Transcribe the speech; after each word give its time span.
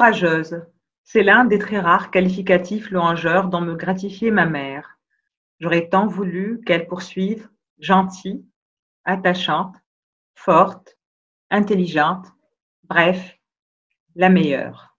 Courageuse, 0.00 0.62
c'est 1.04 1.22
l'un 1.22 1.44
des 1.44 1.58
très 1.58 1.78
rares 1.78 2.10
qualificatifs 2.10 2.90
louangeurs 2.90 3.48
dont 3.48 3.60
me 3.60 3.74
gratifiait 3.74 4.30
ma 4.30 4.46
mère. 4.46 4.98
J'aurais 5.58 5.90
tant 5.90 6.06
voulu 6.06 6.62
qu'elle 6.64 6.86
poursuive 6.86 7.50
gentille, 7.78 8.42
attachante, 9.04 9.76
forte, 10.34 10.96
intelligente, 11.50 12.26
bref, 12.84 13.36
la 14.16 14.30
meilleure. 14.30 14.96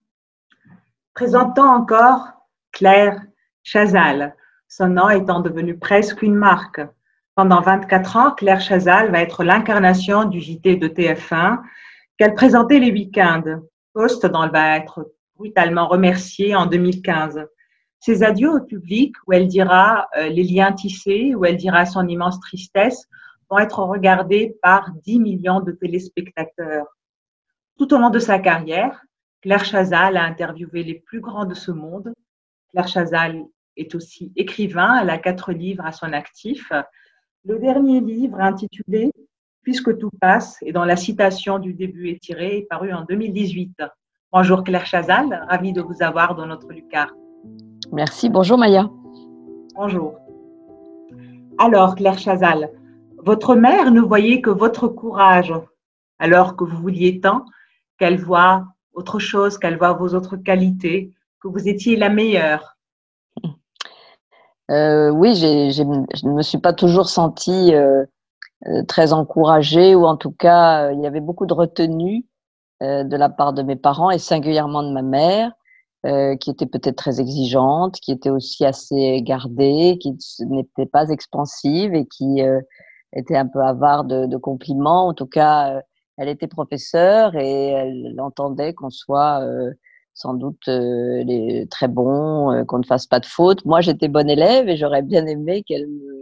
Présentant 1.15 1.73
encore 1.73 2.33
Claire 2.71 3.19
Chazal, 3.63 4.35
son 4.67 4.89
nom 4.89 5.09
étant 5.09 5.39
devenu 5.39 5.79
presque 5.79 6.21
une 6.21 6.35
marque. 6.35 6.79
Pendant 7.33 7.61
24 7.61 8.17
ans, 8.17 8.31
Claire 8.35 8.61
Chazal 8.61 9.11
va 9.11 9.21
être 9.23 9.43
l'incarnation 9.43 10.25
du 10.25 10.39
JT 10.39 10.75
de 10.75 10.87
TF1 10.87 11.59
qu'elle 12.19 12.35
présentait 12.35 12.77
les 12.77 12.91
week-ends, 12.91 13.63
poste 13.93 14.25
dont 14.25 14.43
elle 14.43 14.51
va 14.51 14.77
être 14.77 15.11
brutalement 15.35 15.87
remerciée 15.87 16.55
en 16.55 16.65
2015. 16.65 17.45
Ses 17.99 18.23
adieux 18.23 18.51
au 18.51 18.61
public, 18.61 19.15
où 19.27 19.33
elle 19.33 19.47
dira 19.47 20.07
euh, 20.17 20.27
les 20.27 20.43
liens 20.43 20.71
tissés, 20.71 21.35
où 21.35 21.45
elle 21.45 21.57
dira 21.57 21.85
son 21.85 22.07
immense 22.07 22.39
tristesse, 22.39 23.07
vont 23.49 23.59
être 23.59 23.79
regardés 23.79 24.57
par 24.61 24.91
10 25.03 25.19
millions 25.19 25.59
de 25.59 25.71
téléspectateurs. 25.71 26.87
Tout 27.77 27.93
au 27.93 27.97
long 27.97 28.09
de 28.09 28.19
sa 28.19 28.39
carrière, 28.39 29.03
Claire 29.41 29.65
Chazal 29.65 30.17
a 30.17 30.23
interviewé 30.23 30.83
les 30.83 30.95
plus 30.95 31.19
grands 31.19 31.45
de 31.45 31.53
ce 31.53 31.71
monde. 31.71 32.13
Claire 32.69 32.87
Chazal 32.87 33.43
est 33.75 33.93
aussi 33.95 34.31
écrivain, 34.35 34.99
elle 35.01 35.09
a 35.09 35.17
quatre 35.17 35.51
livres 35.51 35.85
à 35.85 35.91
son 35.91 36.13
actif. 36.13 36.71
Le 37.45 37.59
dernier 37.59 37.99
livre 37.99 38.39
intitulé 38.39 39.11
Puisque 39.63 39.97
tout 39.97 40.09
passe 40.19 40.57
et 40.63 40.71
dont 40.71 40.83
la 40.83 40.95
citation 40.95 41.59
du 41.59 41.73
début 41.73 42.09
est 42.09 42.19
tirée 42.19 42.57
est 42.57 42.67
paru 42.67 42.91
en 42.93 43.03
2018. 43.03 43.83
Bonjour 44.31 44.63
Claire 44.63 44.87
Chazal, 44.87 45.45
ravie 45.47 45.71
de 45.71 45.81
vous 45.81 46.01
avoir 46.01 46.33
dans 46.33 46.47
notre 46.47 46.71
Lucar. 46.71 47.13
Merci, 47.91 48.29
bonjour 48.29 48.57
Maya. 48.57 48.89
Bonjour. 49.75 50.15
Alors 51.59 51.93
Claire 51.95 52.17
Chazal, 52.17 52.71
votre 53.17 53.53
mère 53.53 53.91
ne 53.91 54.01
voyait 54.01 54.41
que 54.41 54.49
votre 54.49 54.87
courage, 54.87 55.53
alors 56.17 56.55
que 56.55 56.63
vous 56.63 56.77
vouliez 56.77 57.19
tant 57.19 57.45
qu'elle 57.99 58.19
voit 58.19 58.65
autre 58.93 59.19
chose, 59.19 59.59
qu'elle 59.59 59.77
voit 59.77 59.93
vos 59.93 60.15
autres 60.15 60.37
qualités, 60.37 61.13
que 61.39 61.47
vous 61.47 61.67
étiez 61.67 61.95
la 61.97 62.09
meilleure. 62.09 62.77
Euh, 64.71 65.11
oui, 65.11 65.35
je 65.35 65.83
ne 65.83 66.33
me 66.33 66.41
suis 66.41 66.57
pas 66.57 66.73
toujours 66.73 67.09
sentie 67.09 67.75
euh, 67.75 68.05
très 68.87 69.13
encouragée, 69.13 69.95
ou 69.95 70.05
en 70.05 70.17
tout 70.17 70.31
cas, 70.31 70.91
il 70.91 71.01
y 71.01 71.07
avait 71.07 71.21
beaucoup 71.21 71.45
de 71.45 71.53
retenue 71.53 72.25
de 72.81 73.15
la 73.15 73.29
part 73.29 73.53
de 73.53 73.63
mes 73.63 73.75
parents 73.75 74.11
et 74.11 74.19
singulièrement 74.19 74.83
de 74.83 74.91
ma 74.91 75.01
mère, 75.01 75.51
qui 76.39 76.49
était 76.49 76.65
peut-être 76.65 76.95
très 76.95 77.19
exigeante, 77.19 77.95
qui 77.95 78.11
était 78.11 78.29
aussi 78.29 78.65
assez 78.65 79.21
gardée, 79.23 79.97
qui 79.99 80.15
n'était 80.41 80.85
pas 80.85 81.09
expansive 81.09 81.93
et 81.93 82.05
qui 82.05 82.41
était 83.13 83.37
un 83.37 83.47
peu 83.47 83.61
avare 83.61 84.03
de, 84.03 84.25
de, 84.25 84.37
compliments. 84.37 85.07
En 85.07 85.13
tout 85.13 85.27
cas, 85.27 85.81
elle 86.17 86.29
était 86.29 86.47
professeure 86.47 87.35
et 87.35 87.69
elle 87.69 88.15
entendait 88.19 88.73
qu'on 88.73 88.89
soit 88.91 89.43
sans 90.13 90.33
doute 90.33 90.67
euh, 90.67 91.23
les, 91.23 91.67
très 91.67 91.87
bon, 91.87 92.51
euh, 92.51 92.63
qu'on 92.63 92.79
ne 92.79 92.85
fasse 92.85 93.07
pas 93.07 93.19
de 93.19 93.25
fautes. 93.25 93.65
Moi, 93.65 93.81
j'étais 93.81 94.07
bonne 94.07 94.29
élève 94.29 94.69
et 94.69 94.77
j'aurais 94.77 95.01
bien 95.01 95.25
aimé 95.25 95.63
qu'elle 95.63 95.87
me, 95.87 96.20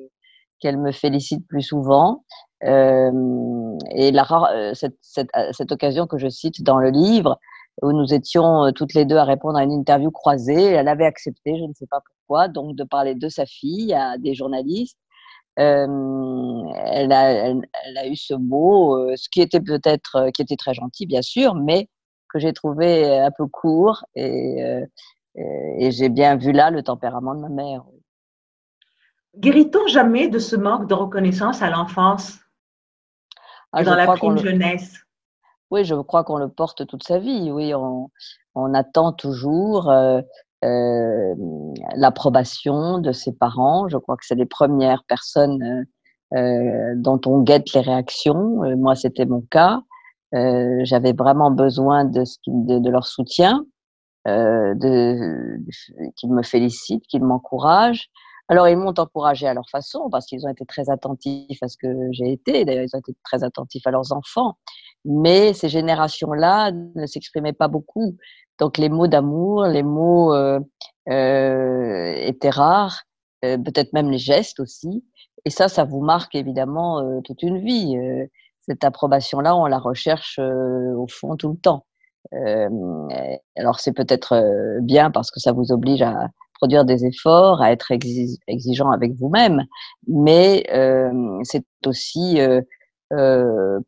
qu'elle 0.60 0.78
me 0.78 0.92
félicite 0.92 1.48
plus 1.48 1.62
souvent. 1.62 2.24
Euh, 2.64 3.78
et 3.92 4.12
la, 4.12 4.26
cette, 4.74 4.98
cette, 5.02 5.30
cette, 5.52 5.72
occasion 5.72 6.08
que 6.08 6.18
je 6.18 6.28
cite 6.28 6.62
dans 6.64 6.78
le 6.78 6.90
livre, 6.90 7.40
où 7.82 7.94
nous 7.94 8.14
étions 8.14 8.72
toutes 8.74 8.94
les 8.94 9.06
deux 9.06 9.16
à 9.16 9.24
répondre 9.24 9.58
à 9.58 9.64
une 9.64 9.72
interview 9.72 10.12
croisée, 10.12 10.66
elle 10.66 10.90
avait 10.90 11.06
accepté, 11.06 11.58
je 11.58 11.64
ne 11.64 11.74
sais 11.74 11.88
pas 11.88 12.02
pourquoi, 12.06 12.50
donc 12.50 12.76
de 12.76 12.84
parler 12.84 13.16
de 13.16 13.30
sa 13.30 13.46
fille 13.46 13.94
à 13.94 14.18
des 14.18 14.34
journalistes. 14.34 14.98
Euh, 15.60 15.88
elle, 16.86 17.12
a, 17.12 17.32
elle, 17.32 17.98
a, 17.98 18.08
eu 18.08 18.16
ce 18.16 18.34
mot, 18.34 19.16
ce 19.16 19.30
qui 19.30 19.42
était 19.42 19.62
peut-être, 19.62 20.30
qui 20.34 20.42
était 20.42 20.58
très 20.58 20.74
gentil, 20.74 21.06
bien 21.06 21.22
sûr, 21.22 21.56
mais 21.56 21.88
que 22.30 22.40
j'ai 22.40 22.54
trouvé 22.54 23.18
un 23.20 23.32
peu 23.32 23.48
court 23.48 24.04
et, 24.16 24.64
euh, 25.38 25.76
et 25.78 25.92
j'ai 25.92 26.10
bien 26.10 26.36
vu 26.36 26.52
là 26.52 26.72
le 26.72 26.84
tempérament 26.84 27.36
de 27.36 27.42
ma 27.42 27.50
mère. 27.50 27.84
Guérit-on 29.38 29.88
jamais 29.88 30.28
de 30.28 30.40
ce 30.40 30.56
manque 30.56 30.88
de 30.88 30.94
reconnaissance 30.94 31.62
à 31.62 31.70
l'enfance 31.70 32.40
ah, 33.72 33.84
dans 33.84 33.96
la 33.96 34.08
prime 34.08 34.38
jeunesse? 34.38 34.98
Oui, 35.72 35.86
je 35.86 35.96
crois 35.96 36.24
qu'on 36.24 36.38
le 36.38 36.50
porte 36.50 36.88
toute 36.88 37.04
sa 37.04 37.20
vie. 37.20 37.52
Oui, 37.52 37.74
on, 37.76 38.10
on 38.56 38.74
attend 38.74 39.14
toujours 39.14 39.90
euh, 39.90 40.22
euh, 40.66 41.36
l'approbation 41.96 42.98
de 42.98 43.12
ses 43.12 43.34
parents. 43.34 43.88
Je 43.88 43.98
crois 43.98 44.18
que 44.18 44.26
c'est 44.26 44.36
les 44.36 44.48
premières 44.48 45.04
personnes 45.04 45.86
euh, 46.34 46.94
dont 46.96 47.22
on 47.26 47.42
guette 47.42 47.74
les 47.74 47.82
réactions. 47.82 48.62
moi, 48.78 48.96
c'était 48.96 49.26
mon 49.26 49.42
cas. 49.42 49.82
J'avais 50.32 51.14
vraiment 51.14 51.52
besoin 51.52 52.06
de, 52.06 52.24
de, 52.48 52.80
de 52.80 52.90
leur 52.90 53.06
soutien, 53.06 53.66
de, 54.26 55.58
qu'ils 56.16 56.32
me 56.32 56.44
félicitent, 56.44 57.06
qu'ils 57.08 57.24
m'encouragent. 57.24 58.10
Alors, 58.50 58.68
ils 58.68 58.78
m'ont 58.78 58.94
encouragé 58.98 59.48
à 59.48 59.54
leur 59.54 59.70
façon 59.70 60.10
parce 60.10 60.26
qu'ils 60.26 60.46
ont 60.46 60.50
été 60.50 60.66
très 60.66 60.90
attentifs 60.90 61.62
à 61.62 61.68
ce 61.68 61.78
que 61.78 61.88
j'ai 62.12 62.32
été. 62.32 62.66
D'ailleurs, 62.66 62.84
ils 62.84 62.96
ont 62.96 63.00
été 63.00 63.16
très 63.24 63.44
attentifs 63.44 63.86
à 63.86 63.92
leurs 63.92 64.12
enfants. 64.12 64.58
Mais 65.06 65.54
ces 65.54 65.70
générations-là 65.70 66.72
ne 66.72 67.06
s'exprimaient 67.06 67.54
pas 67.54 67.68
beaucoup. 67.68 68.18
Donc, 68.60 68.78
les 68.78 68.90
mots 68.90 69.08
d'amour, 69.08 69.66
les 69.66 69.84
mots 69.84 70.34
euh, 70.34 70.60
euh, 71.10 72.14
étaient 72.18 72.50
rares, 72.50 73.04
euh, 73.46 73.58
peut-être 73.58 73.94
même 73.94 74.10
les 74.10 74.18
gestes 74.18 74.60
aussi. 74.60 75.06
Et 75.46 75.52
ça, 75.52 75.70
ça 75.70 75.86
vous 75.86 76.02
marque 76.02 76.36
évidemment 76.36 77.00
euh, 77.00 77.22
toute 77.22 77.44
une 77.44 77.60
vie 77.60 77.96
cette 78.70 78.84
approbation-là, 78.84 79.56
on 79.56 79.66
la 79.66 79.80
recherche 79.80 80.38
euh, 80.40 80.94
au 80.96 81.08
fond 81.08 81.36
tout 81.36 81.50
le 81.50 81.58
temps. 81.58 81.86
Euh, 82.34 82.70
alors 83.56 83.80
c'est 83.80 83.94
peut-être 83.94 84.34
euh, 84.34 84.80
bien 84.82 85.10
parce 85.10 85.32
que 85.32 85.40
ça 85.40 85.52
vous 85.52 85.72
oblige 85.72 86.02
à 86.02 86.28
produire 86.60 86.86
des 86.86 87.06
efforts, 87.06 87.62
à 87.62 87.72
être 87.72 87.92
exigeant 88.48 88.92
avec 88.92 89.14
vous-même, 89.14 89.66
mais 90.08 90.64
c'est 91.44 91.66
aussi 91.86 92.40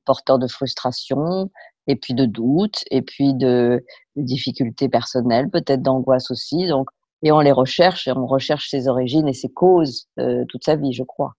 porteur 0.06 0.40
de 0.40 0.48
frustration 0.48 1.52
et 1.88 1.96
puis 1.96 2.14
de 2.14 2.26
doute 2.26 2.84
et 2.90 3.02
puis 3.02 3.34
de, 3.34 3.84
de 4.16 4.22
difficultés 4.22 4.90
personnelles, 4.90 5.50
peut-être 5.50 5.82
d'angoisse 5.82 6.32
aussi. 6.32 6.68
Donc, 6.68 6.88
et 7.24 7.32
on 7.32 7.40
les 7.40 7.52
recherche 7.52 8.08
et 8.08 8.12
on 8.12 8.26
recherche 8.26 8.70
ses 8.70 8.88
origines 8.88 9.28
et 9.28 9.34
ses 9.34 9.50
causes 9.50 10.08
toute 10.50 10.64
sa 10.64 10.76
vie, 10.76 10.94
je 10.94 11.04
crois. 11.04 11.34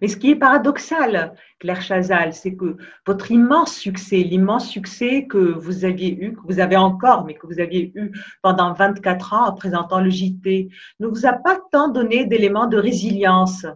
Mais 0.00 0.08
ce 0.08 0.16
qui 0.16 0.30
est 0.30 0.36
paradoxal, 0.36 1.34
Claire 1.58 1.82
Chazal, 1.82 2.32
c'est 2.32 2.54
que 2.54 2.76
votre 3.06 3.30
immense 3.30 3.74
succès, 3.74 4.18
l'immense 4.18 4.68
succès 4.68 5.26
que 5.26 5.38
vous 5.38 5.84
aviez 5.84 6.12
eu, 6.14 6.34
que 6.34 6.40
vous 6.46 6.60
avez 6.60 6.76
encore, 6.76 7.24
mais 7.24 7.34
que 7.34 7.46
vous 7.46 7.60
aviez 7.60 7.92
eu 7.94 8.12
pendant 8.42 8.72
24 8.72 9.32
ans 9.34 9.48
en 9.48 9.52
présentant 9.52 10.00
le 10.00 10.10
JT, 10.10 10.68
ne 11.00 11.06
vous 11.06 11.26
a 11.26 11.32
pas 11.32 11.58
tant 11.72 11.88
donné 11.88 12.24
d'éléments 12.24 12.66
de 12.66 12.78
résilience? 12.78 13.66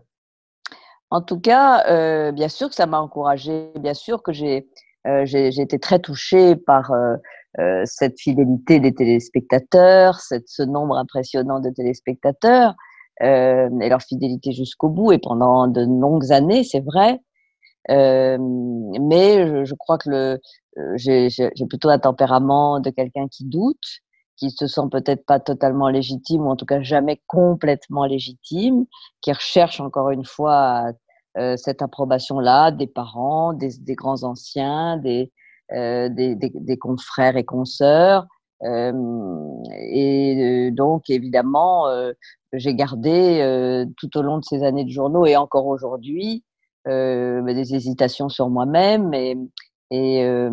En 1.10 1.20
tout 1.20 1.38
cas, 1.38 1.84
euh, 1.88 2.32
bien 2.32 2.48
sûr 2.48 2.68
que 2.68 2.74
ça 2.74 2.86
m'a 2.86 2.98
encouragée, 2.98 3.70
bien 3.78 3.94
sûr 3.94 4.22
que 4.22 4.32
j'ai 4.32 4.66
euh, 5.06 5.24
été 5.26 5.78
très 5.78 5.98
touchée 5.98 6.56
par 6.56 6.90
euh, 6.92 7.16
euh, 7.60 7.82
cette 7.84 8.18
fidélité 8.18 8.80
des 8.80 8.94
téléspectateurs, 8.94 10.18
cette, 10.18 10.48
ce 10.48 10.62
nombre 10.62 10.96
impressionnant 10.96 11.60
de 11.60 11.70
téléspectateurs 11.70 12.74
euh, 13.22 13.70
et 13.80 13.88
leur 13.88 14.02
fidélité 14.02 14.52
jusqu'au 14.52 14.88
bout 14.88 15.12
et 15.12 15.18
pendant 15.18 15.68
de 15.68 15.82
longues 15.82 16.32
années, 16.32 16.64
c'est 16.64 16.84
vrai. 16.84 17.20
Euh, 17.90 18.38
mais 18.40 19.46
je, 19.46 19.64
je, 19.64 19.74
crois 19.74 19.98
que 19.98 20.08
le, 20.08 20.40
euh, 20.78 20.92
j'ai, 20.96 21.28
plutôt 21.68 21.88
un 21.88 21.98
tempérament 21.98 22.80
de 22.80 22.90
quelqu'un 22.90 23.28
qui 23.28 23.44
doute, 23.44 24.00
qui 24.36 24.50
se 24.50 24.66
sent 24.66 24.88
peut-être 24.90 25.24
pas 25.26 25.38
totalement 25.38 25.88
légitime 25.88 26.42
ou 26.46 26.50
en 26.50 26.56
tout 26.56 26.66
cas 26.66 26.82
jamais 26.82 27.20
complètement 27.26 28.04
légitime, 28.06 28.86
qui 29.20 29.32
recherche 29.32 29.80
encore 29.80 30.10
une 30.10 30.24
fois 30.24 30.92
euh, 31.36 31.56
cette 31.56 31.82
approbation-là 31.82 32.70
des 32.70 32.86
parents, 32.86 33.52
des, 33.52 33.70
des 33.80 33.94
grands 33.94 34.24
anciens, 34.24 34.96
des, 34.98 35.32
euh, 35.72 36.08
des, 36.08 36.34
des, 36.34 36.50
des, 36.54 36.78
confrères 36.78 37.36
et 37.36 37.44
consoeurs. 37.44 38.26
Euh, 38.64 38.92
et 39.90 40.70
donc, 40.72 41.10
évidemment, 41.10 41.86
j'ai 42.56 42.74
gardé 42.74 43.40
euh, 43.40 43.84
tout 43.96 44.16
au 44.16 44.22
long 44.22 44.38
de 44.38 44.44
ces 44.44 44.62
années 44.62 44.84
de 44.84 44.90
journaux 44.90 45.26
et 45.26 45.36
encore 45.36 45.66
aujourd'hui 45.66 46.44
euh, 46.88 47.42
des 47.42 47.74
hésitations 47.74 48.28
sur 48.28 48.48
moi-même 48.48 49.14
et, 49.14 50.24
euh, 50.24 50.50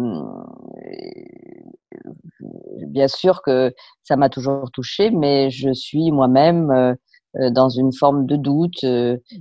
bien 2.87 3.07
sûr 3.07 3.41
que 3.41 3.73
ça 4.03 4.15
m'a 4.15 4.29
toujours 4.29 4.71
touchée, 4.71 5.09
mais 5.11 5.49
je 5.49 5.73
suis 5.73 6.11
moi-même 6.11 6.69
euh, 6.71 7.49
dans 7.51 7.69
une 7.69 7.93
forme 7.93 8.25
de 8.25 8.35
doute. 8.35 8.85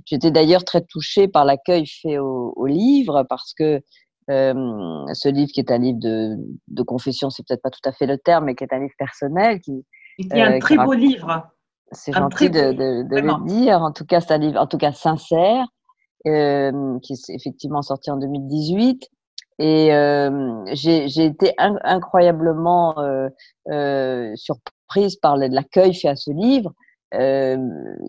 J'étais 0.05 0.31
d'ailleurs 0.31 0.63
très 0.65 0.81
touchée 0.81 1.27
par 1.27 1.45
l'accueil 1.45 1.85
fait 1.87 2.17
au, 2.17 2.65
livre 2.65 3.23
parce 3.29 3.53
que 3.53 3.81
ce 4.29 5.29
livre 5.29 5.51
qui 5.51 5.59
est 5.59 5.71
un 5.71 5.77
livre 5.77 5.99
de, 5.99 6.37
de 6.67 6.83
confession, 6.83 7.29
c'est 7.29 7.45
peut-être 7.45 7.61
pas 7.61 7.69
tout 7.69 7.87
à 7.87 7.91
fait 7.91 8.05
le 8.05 8.17
terme, 8.17 8.45
mais 8.45 8.55
qui 8.55 8.63
est 8.63 8.73
un 8.73 8.79
livre 8.79 8.93
personnel. 8.97 9.59
Qui, 9.61 9.85
il 10.17 10.27
y 10.37 10.41
a 10.41 10.47
un 10.47 10.59
très 10.59 10.77
beau 10.77 10.93
livre. 10.93 11.47
C'est 11.91 12.13
gentil 12.13 12.49
de, 12.49 12.71
de, 12.71 13.03
de 13.03 13.19
le 13.19 13.45
dire. 13.45 13.81
En 13.81 13.91
tout 13.91 14.05
cas, 14.05 14.21
c'est 14.21 14.33
un 14.33 14.37
livre, 14.37 14.59
en 14.59 14.67
tout 14.67 14.77
cas 14.77 14.93
sincère, 14.93 15.65
euh, 16.27 16.99
qui 16.99 17.13
est 17.13 17.29
effectivement 17.29 17.81
sorti 17.81 18.11
en 18.11 18.17
2018. 18.17 19.09
Et 19.59 19.93
euh, 19.93 20.63
j'ai 20.73 21.25
été 21.25 21.53
incroyablement 21.57 22.97
euh, 22.99 23.29
euh, 23.69 24.31
surprise 24.35 25.17
par 25.17 25.37
l'accueil 25.37 25.93
fait 25.93 26.07
à 26.07 26.15
ce 26.15 26.31
livre, 26.31 26.73
euh, 27.13 27.57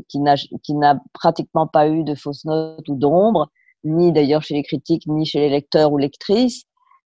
qui 0.08 0.20
n'a 0.20 0.96
pratiquement 1.12 1.66
pas 1.66 1.88
eu 1.88 2.04
de 2.04 2.14
fausses 2.14 2.44
notes 2.44 2.88
ou 2.88 2.94
d'ombre, 2.94 3.50
ni 3.84 4.12
d'ailleurs 4.12 4.42
chez 4.42 4.54
les 4.54 4.62
critiques, 4.62 5.06
ni 5.06 5.26
chez 5.26 5.40
les 5.40 5.48
lecteurs 5.48 5.92
ou 5.92 5.98
lectrices. 5.98 6.64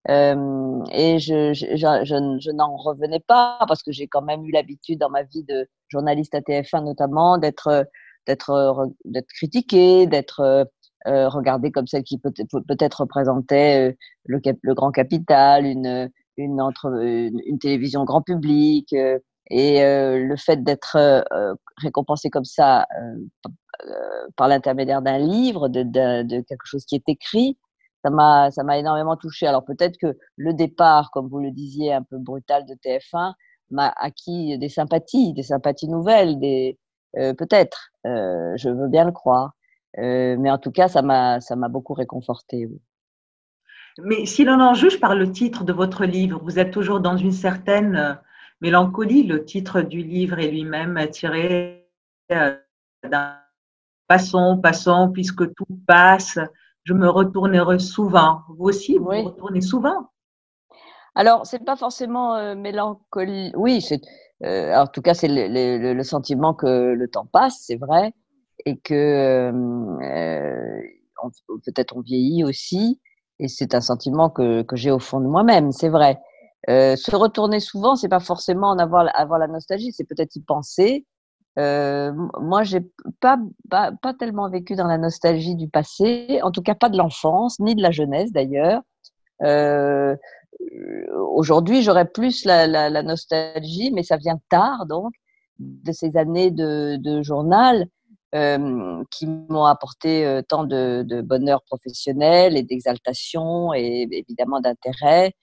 Euh, 0.09 0.83
et 0.91 1.19
je, 1.19 1.53
je, 1.53 1.65
je, 1.75 2.37
je 2.39 2.51
n'en 2.51 2.77
revenais 2.77 3.19
pas 3.19 3.57
parce 3.67 3.83
que 3.83 3.91
j'ai 3.91 4.07
quand 4.07 4.21
même 4.21 4.45
eu 4.45 4.51
l'habitude 4.51 4.99
dans 4.99 5.09
ma 5.09 5.23
vie 5.23 5.43
de 5.43 5.67
journaliste 5.89 6.33
à 6.33 6.39
TF1 6.39 6.85
notamment 6.85 7.37
d'être 7.37 7.87
d'être 8.25 8.87
d'être 9.03 9.27
critiquée, 9.27 10.07
d'être 10.07 10.69
euh, 11.07 11.29
regardée 11.29 11.71
comme 11.71 11.87
celle 11.87 12.03
qui 12.03 12.17
peut-être 12.17 12.59
peut 12.59 12.89
représentait 12.97 13.91
euh, 13.91 13.95
le, 14.25 14.41
le, 14.61 14.73
grand 14.73 14.91
capital, 14.91 15.65
une 15.65 16.09
une, 16.37 16.61
entre, 16.61 16.87
une, 17.01 17.59
télévision 17.59 18.03
grand 18.03 18.21
public. 18.21 18.91
Euh, 18.93 19.19
et 19.49 19.79
le 19.81 20.35
fait 20.35 20.61
d'être 20.61 20.97
récompensé 21.77 22.29
comme 22.29 22.43
ça 22.43 22.85
par 24.35 24.47
l'intermédiaire 24.47 25.01
d'un 25.01 25.19
livre, 25.19 25.67
de, 25.69 26.41
quelque 26.41 26.65
chose 26.65 26.85
qui 26.85 26.95
est 26.95 27.07
écrit, 27.09 27.57
ça 28.03 28.09
m'a 28.09 28.51
ça 28.51 28.63
m'a 28.63 28.77
énormément 28.77 29.17
touché. 29.17 29.47
Alors 29.47 29.65
peut-être 29.65 29.97
que 29.97 30.17
le 30.35 30.53
départ, 30.53 31.11
comme 31.11 31.27
vous 31.27 31.39
le 31.39 31.51
disiez, 31.51 31.93
un 31.93 32.03
peu 32.03 32.17
brutal 32.17 32.65
de 32.65 32.73
TF1 32.75 33.33
m'a 33.71 33.93
acquis 33.97 34.57
des 34.57 34.69
sympathies, 34.69 35.33
des 35.33 35.43
sympathies 35.43 35.89
nouvelles, 35.89 36.39
des 36.39 36.77
euh, 37.17 37.33
peut-être, 37.33 37.91
euh, 38.05 38.55
je 38.57 38.69
veux 38.69 38.87
bien 38.87 39.05
le 39.05 39.11
croire, 39.11 39.51
euh, 39.97 40.35
mais 40.37 40.51
en 40.51 40.57
tout 40.57 40.71
cas 40.71 40.87
ça 40.87 41.01
m'a 41.01 41.41
ça 41.41 41.55
m'a 41.55 41.69
beaucoup 41.69 41.93
réconforté. 41.93 42.69
Mais 43.99 44.25
si 44.25 44.43
l'on 44.43 44.59
en 44.61 44.73
juge 44.75 44.99
par 44.99 45.15
le 45.15 45.31
titre 45.31 45.63
de 45.63 45.73
votre 45.73 46.05
livre, 46.05 46.39
vous 46.43 46.59
êtes 46.59 46.71
toujours 46.71 46.99
dans 46.99 47.17
une 47.17 47.31
certaine 47.31 48.19
mélancolie. 48.61 49.23
Le 49.23 49.43
titre 49.43 49.81
du 49.81 50.03
livre 50.03 50.37
est 50.39 50.51
lui-même 50.51 51.07
tiré 51.09 51.89
d'un 52.29 53.39
passons, 54.07 54.59
passons, 54.61 55.11
puisque 55.13 55.53
tout 55.53 55.79
passe 55.85 56.39
je 56.87 56.93
me 56.93 57.09
retournerai 57.09 57.79
souvent. 57.79 58.43
Vous 58.47 58.69
aussi, 58.69 58.97
vous 58.97 59.11
vous 59.11 59.23
retournez 59.23 59.59
souvent? 59.59 60.09
Alors, 61.15 61.45
c'est 61.45 61.65
pas 61.65 61.75
forcément 61.75 62.35
euh, 62.35 62.55
mélancolie. 62.55 63.51
Oui, 63.57 63.81
c'est, 63.81 63.99
euh, 64.45 64.73
en 64.73 64.87
tout 64.87 65.01
cas, 65.01 65.13
c'est 65.13 65.27
le, 65.27 65.93
le, 65.93 66.03
sentiment 66.03 66.53
que 66.53 66.93
le 66.93 67.07
temps 67.09 67.25
passe, 67.25 67.63
c'est 67.65 67.75
vrai, 67.75 68.13
et 68.65 68.77
que 68.77 68.93
euh, 69.51 70.81
peut-être 71.65 71.97
on 71.97 72.01
vieillit 72.01 72.45
aussi, 72.45 73.01
et 73.39 73.49
c'est 73.49 73.75
un 73.75 73.81
sentiment 73.81 74.29
que, 74.29 74.61
que 74.61 74.77
j'ai 74.77 74.91
au 74.91 74.99
fond 74.99 75.19
de 75.19 75.27
moi-même, 75.27 75.73
c'est 75.73 75.89
vrai. 75.89 76.17
se 76.67 77.15
retourner 77.15 77.59
souvent, 77.59 77.97
c'est 77.97 78.07
pas 78.07 78.21
forcément 78.21 78.69
en 78.69 78.79
avoir, 78.79 79.09
avoir 79.13 79.39
la 79.39 79.47
nostalgie, 79.47 79.91
c'est 79.91 80.05
peut-être 80.05 80.37
y 80.37 80.41
penser, 80.41 81.05
euh, 81.57 82.11
moi, 82.39 82.63
j'ai 82.63 82.81
pas, 83.19 83.39
pas, 83.69 83.91
pas 83.91 84.13
tellement 84.13 84.49
vécu 84.49 84.75
dans 84.75 84.85
la 84.87 84.97
nostalgie 84.97 85.55
du 85.55 85.67
passé, 85.67 86.39
en 86.43 86.51
tout 86.51 86.61
cas 86.61 86.75
pas 86.75 86.89
de 86.89 86.97
l'enfance, 86.97 87.59
ni 87.59 87.75
de 87.75 87.81
la 87.81 87.91
jeunesse 87.91 88.31
d'ailleurs. 88.31 88.81
Euh, 89.43 90.15
Aujourd'hui, 91.35 91.83
j'aurais 91.83 92.07
plus 92.07 92.43
la, 92.43 93.03
nostalgie, 93.03 93.91
mais 93.91 94.01
ça 94.01 94.17
vient 94.17 94.39
tard, 94.49 94.87
donc, 94.87 95.13
de 95.59 95.91
ces 95.91 96.17
années 96.17 96.49
de, 96.49 97.21
journal 97.21 97.85
euh, 98.33 99.03
qui 99.11 99.27
m'ont 99.27 99.65
apporté 99.65 100.41
tant 100.49 100.63
de, 100.63 101.21
bonheur 101.21 101.61
professionnel 101.63 102.57
et 102.57 102.63
d'exaltation 102.63 103.71
et 103.73 104.07
évidemment 104.11 104.59
d'intérêt. 104.59 105.33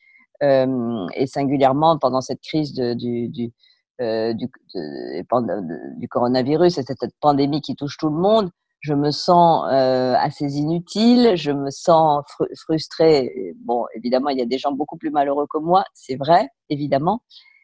Et 0.43 1.27
singulièrement 1.27 1.97
pendant 1.99 2.21
cette 2.21 2.41
crise 2.41 2.75
de, 2.75 2.95
du, 2.95 3.53
euh, 4.00 4.32
du, 4.32 4.50
du, 4.75 6.08
coronavirus 6.08 6.79
et 6.79 6.82
cette 6.82 7.05
pandémie 7.20 7.61
qui 7.61 7.76
touche 7.76 7.96
tout 7.96 8.08
le 8.08 8.17
monde, 8.17 8.50
je 8.81 8.93
me 8.93 9.11
sens 9.11 9.67
euh, 9.73 10.14
assez 10.19 10.56
inutile, 10.56 11.37
je 11.37 11.52
me 11.52 11.70
sens 11.70 12.25
frustrée. 12.56 13.55
Bon, 13.64 13.87
évidemment, 13.94 14.31
il 14.31 14.38
y 14.38 14.43
a 14.43 14.46
des 14.46 14.58
gens 14.58 14.73
beaucoup 14.73 14.96
plus 14.96 15.11
malheureux 15.11 15.46
que 15.49 15.58
moi, 15.58 15.85
c'est 15.94 16.17
vrai, 16.17 16.49
évidemment, 16.69 17.23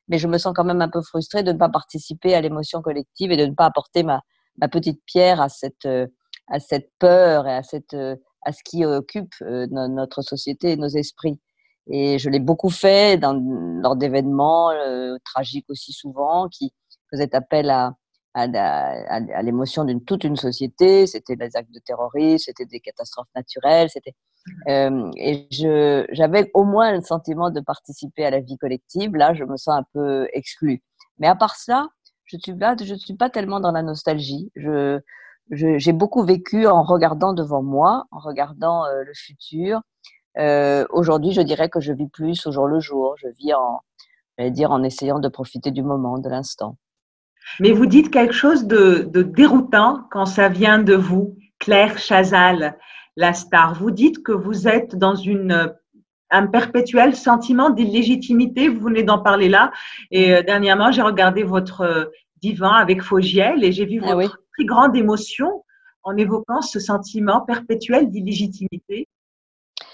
mais 0.08 0.18
je 0.18 0.28
me 0.28 0.38
sens 0.38 0.52
quand 0.54 0.64
même 0.64 0.82
un 0.82 0.88
peu 0.88 1.02
frustrée 1.02 1.42
de 1.42 1.52
ne 1.52 1.58
pas 1.58 1.68
participer 1.68 2.34
à 2.34 2.40
l'émotion 2.40 2.80
collective 2.80 3.32
et 3.32 3.36
de 3.36 3.46
ne 3.46 3.54
pas 3.54 3.66
apporter 3.66 4.02
ma, 4.02 4.22
ma 4.58 4.68
petite 4.68 5.00
pierre 5.04 5.40
à 5.40 5.48
cette, 5.48 5.86
à 6.48 6.60
cette 6.60 6.90
peur 6.98 7.46
et 7.46 7.54
à, 7.54 7.62
cette, 7.62 7.94
à 8.42 8.52
ce 8.52 8.62
qui 8.64 8.84
occupe 8.84 9.34
euh, 9.42 9.66
notre 9.70 10.22
société 10.22 10.72
et 10.72 10.76
nos 10.76 10.88
esprits. 10.88 11.38
Et 11.88 12.18
je 12.18 12.30
l'ai 12.30 12.40
beaucoup 12.40 12.70
fait 12.70 13.18
dans, 13.18 13.32
lors 13.82 13.96
d'événements 13.96 14.70
euh, 14.70 15.16
tragiques 15.24 15.68
aussi 15.68 15.92
souvent, 15.92 16.48
qui 16.48 16.72
faisaient 17.10 17.34
appel 17.34 17.70
à, 17.70 17.94
l'émotion 19.42 19.84
d'une 19.84 20.04
toute 20.04 20.24
une 20.24 20.36
société. 20.36 21.06
C'était 21.06 21.36
des 21.36 21.56
actes 21.56 21.72
de 21.72 21.80
terrorisme, 21.80 22.44
c'était 22.46 22.66
des 22.66 22.80
catastrophes 22.80 23.28
naturelles, 23.34 23.90
c'était 23.90 24.14
euh, 24.68 25.10
et 25.16 25.48
j'avais 25.50 26.50
au 26.54 26.64
moins 26.64 26.92
le 26.92 27.02
sentiment 27.02 27.50
de 27.50 27.60
participer 27.60 28.24
à 28.24 28.30
la 28.30 28.40
vie 28.40 28.56
collective. 28.56 29.14
Là, 29.16 29.34
je 29.34 29.44
me 29.44 29.56
sens 29.56 29.80
un 29.80 29.84
peu 29.92 30.28
exclue. 30.32 30.82
Mais 31.18 31.26
à 31.26 31.34
part 31.34 31.56
ça, 31.56 31.88
je 32.24 32.36
je 32.36 32.94
suis 32.94 33.14
pas 33.14 33.30
tellement 33.30 33.60
dans 33.60 33.72
la 33.72 33.82
nostalgie. 33.82 34.50
Je 34.54 35.00
j'ai 35.50 35.92
beaucoup 35.92 36.22
vécu 36.22 36.66
en 36.66 36.82
regardant 36.82 37.32
devant 37.32 37.62
moi, 37.62 38.06
en 38.12 38.20
regardant 38.20 38.84
euh, 38.86 39.02
le 39.04 39.12
futur, 39.14 39.80
euh, 40.38 40.84
Aujourd'hui, 40.90 41.32
je 41.32 41.40
dirais 41.40 41.68
que 41.68 41.80
je 41.80 41.92
vis 41.92 42.08
plus 42.08 42.46
au 42.46 42.52
jour 42.52 42.66
le 42.66 42.80
jour. 42.80 43.14
Je 43.18 43.28
vis 43.28 43.54
en, 43.54 43.80
dire, 44.50 44.70
en 44.70 44.82
essayant 44.82 45.18
de 45.18 45.28
profiter 45.28 45.70
du 45.70 45.82
moment, 45.82 46.18
de 46.18 46.28
l'instant. 46.28 46.76
Mais 47.58 47.72
vous 47.72 47.86
dites 47.86 48.10
quelque 48.10 48.34
chose 48.34 48.66
de, 48.66 49.08
de, 49.10 49.22
déroutant 49.22 50.04
quand 50.10 50.26
ça 50.26 50.49
vient 50.49 50.78
de 50.78 50.94
vous, 50.94 51.37
Claire 51.58 51.99
Chazal, 51.99 52.78
la 53.16 53.34
star. 53.34 53.75
Vous 53.75 53.90
dites 53.90 54.22
que 54.22 54.32
vous 54.32 54.68
êtes 54.68 54.94
dans 54.96 55.14
une 55.14 55.75
un 56.30 56.46
perpétuel 56.46 57.14
sentiment 57.16 57.70
d'illégitimité. 57.70 58.68
Vous 58.68 58.80
venez 58.80 59.02
d'en 59.02 59.18
parler 59.18 59.49
là. 59.49 59.72
Et 60.10 60.32
euh, 60.32 60.42
dernièrement, 60.42 60.92
j'ai 60.92 61.02
regardé 61.02 61.42
votre 61.42 61.80
euh, 61.82 62.04
divan 62.40 62.72
avec 62.72 63.02
Fogiel 63.02 63.64
et 63.64 63.72
j'ai 63.72 63.84
vu 63.84 64.00
ah 64.04 64.14
votre 64.14 64.38
très 64.54 64.64
grande 64.64 64.96
émotion 64.96 65.64
en 66.02 66.16
évoquant 66.16 66.62
ce 66.62 66.80
sentiment 66.80 67.40
perpétuel 67.40 68.10
d'illégitimité. 68.10 69.08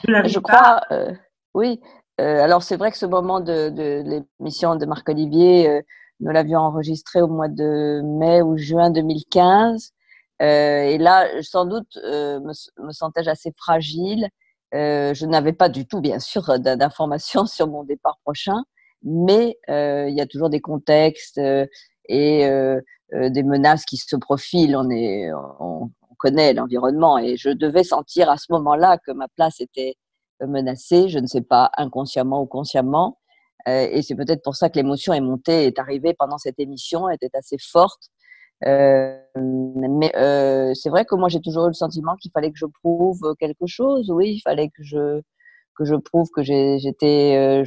Je, 0.07 0.39
crois, 0.39 0.81
euh, 0.93 1.13
oui. 1.55 1.81
Euh, 2.21 2.43
alors 2.43 2.63
c'est 2.63 2.77
vrai 2.77 2.91
que 2.91 2.99
ce 2.99 3.07
moment 3.07 3.41
de, 3.41 3.69
de 3.71 4.03
l'émission 4.41 4.77
de 4.77 4.87
Marc 4.87 5.09
Olivier, 5.09 5.69
euh, 5.69 5.83
nous 6.21 6.31
l'avions 6.31 6.61
enregistré 6.61 7.21
au 7.21 7.29
mois 7.29 7.49
de 7.49 8.01
mai 8.05 8.41
ou 8.43 8.57
juin 8.57 8.91
2015. 8.91 9.93
et 10.41 10.99
là, 10.99 11.29
sans 11.43 11.67
doute, 11.67 11.97
me, 12.05 12.53
me 12.83 12.93
sentais-je 12.93 13.31
assez 13.31 13.53
fragile. 13.57 14.29
je 14.73 15.27
n'avais 15.27 15.53
pas 15.53 15.69
du 15.69 15.87
tout, 15.87 16.01
bien 16.01 16.19
sûr, 16.21 16.59
d'informations 16.59 17.47
sur 17.47 17.69
mon 17.69 17.85
départ 17.85 18.19
prochain, 18.23 18.63
mais 19.03 19.59
il 19.69 20.15
y 20.15 20.21
a 20.21 20.27
toujours 20.27 20.51
des 20.51 20.61
contextes 20.61 21.39
et 22.09 22.49
des 23.13 23.43
menaces 23.43 23.85
qui 23.85 23.99
se 23.99 24.17
profilent. 24.17 24.77
On 24.77 24.89
est, 24.89 25.31
on, 25.61 25.91
connaît 26.19 26.55
l'environnement 26.55 27.19
et 27.19 27.37
je 27.37 27.51
devais 27.51 27.85
sentir 27.85 28.31
à 28.31 28.37
ce 28.37 28.47
moment-là 28.51 28.99
que 28.99 29.13
ma 29.13 29.29
place 29.29 29.61
était 29.61 29.97
menacée, 30.41 31.09
je 31.09 31.19
ne 31.19 31.27
sais 31.27 31.41
pas, 31.41 31.71
inconsciemment 31.77 32.43
ou 32.43 32.47
consciemment. 32.47 33.19
Euh, 33.69 33.89
et 33.91 34.03
c'est 34.03 34.15
peut-être 34.15 34.43
pour 34.43 34.57
ça 34.57 34.69
que 34.69 34.77
l'émotion 34.77 35.13
est 35.13 35.21
montée, 35.21 35.67
est 35.67 35.79
arrivée 35.79 36.15
pendant 36.15 36.39
cette 36.39 36.59
émission, 36.61 37.09
était 37.09 37.31
assez 37.35 37.57
forte. 37.59 38.11
Euh, 38.65 39.19
mais 39.37 40.15
euh, 40.17 40.73
c'est 40.75 40.89
vrai 40.89 41.05
que 41.05 41.15
moi 41.15 41.29
j'ai 41.29 41.41
toujours 41.41 41.67
eu 41.67 41.69
le 41.69 41.75
sentiment 41.75 42.17
qu'il 42.17 42.31
fallait 42.33 42.51
que 42.51 42.59
je 42.59 42.67
prouve 42.83 43.35
quelque 43.39 43.67
chose. 43.67 44.11
Oui, 44.11 44.35
il 44.37 44.41
fallait 44.41 44.69
que 44.69 44.83
je 44.83 45.21
que 45.77 45.85
je 45.85 45.95
prouve 45.97 46.29
que 46.35 46.43
j'étais 46.43 47.63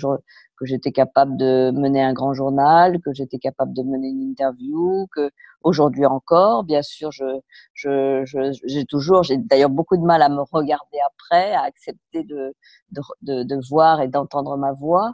que 0.59 0.65
j'étais 0.65 0.91
capable 0.91 1.37
de 1.37 1.71
mener 1.75 2.01
un 2.01 2.13
grand 2.13 2.33
journal, 2.33 2.99
que 3.01 3.13
j'étais 3.13 3.37
capable 3.39 3.73
de 3.73 3.83
mener 3.83 4.09
une 4.09 4.21
interview, 4.21 5.07
que 5.15 5.29
aujourd'hui 5.61 6.05
encore, 6.05 6.63
bien 6.63 6.81
sûr, 6.81 7.11
je, 7.11 7.41
je, 7.73 8.23
j'ai 8.65 8.85
toujours, 8.85 9.23
j'ai 9.23 9.37
d'ailleurs 9.37 9.69
beaucoup 9.69 9.97
de 9.97 10.03
mal 10.03 10.21
à 10.21 10.29
me 10.29 10.41
regarder 10.51 10.97
après, 11.05 11.53
à 11.53 11.63
accepter 11.63 12.23
de, 12.23 12.55
de, 12.91 13.01
de, 13.21 13.43
de 13.43 13.67
voir 13.69 14.01
et 14.01 14.07
d'entendre 14.07 14.57
ma 14.57 14.73
voix. 14.73 15.13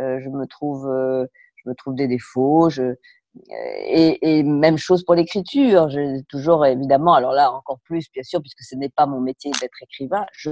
Euh, 0.00 0.18
je 0.20 0.28
me 0.28 0.46
trouve, 0.46 0.88
euh, 0.88 1.26
je 1.56 1.68
me 1.68 1.74
trouve 1.74 1.94
des 1.94 2.08
défauts. 2.08 2.70
Je, 2.70 2.94
et, 3.50 4.38
et 4.38 4.42
même 4.42 4.78
chose 4.78 5.04
pour 5.04 5.14
l'écriture. 5.14 5.88
J'ai 5.88 6.22
toujours, 6.28 6.66
évidemment, 6.66 7.14
alors 7.14 7.32
là 7.32 7.52
encore 7.52 7.78
plus, 7.84 8.10
bien 8.12 8.22
sûr, 8.22 8.40
puisque 8.40 8.62
ce 8.62 8.76
n'est 8.76 8.88
pas 8.88 9.06
mon 9.06 9.20
métier 9.20 9.50
d'être 9.60 9.82
écrivain, 9.82 10.26
je 10.32 10.50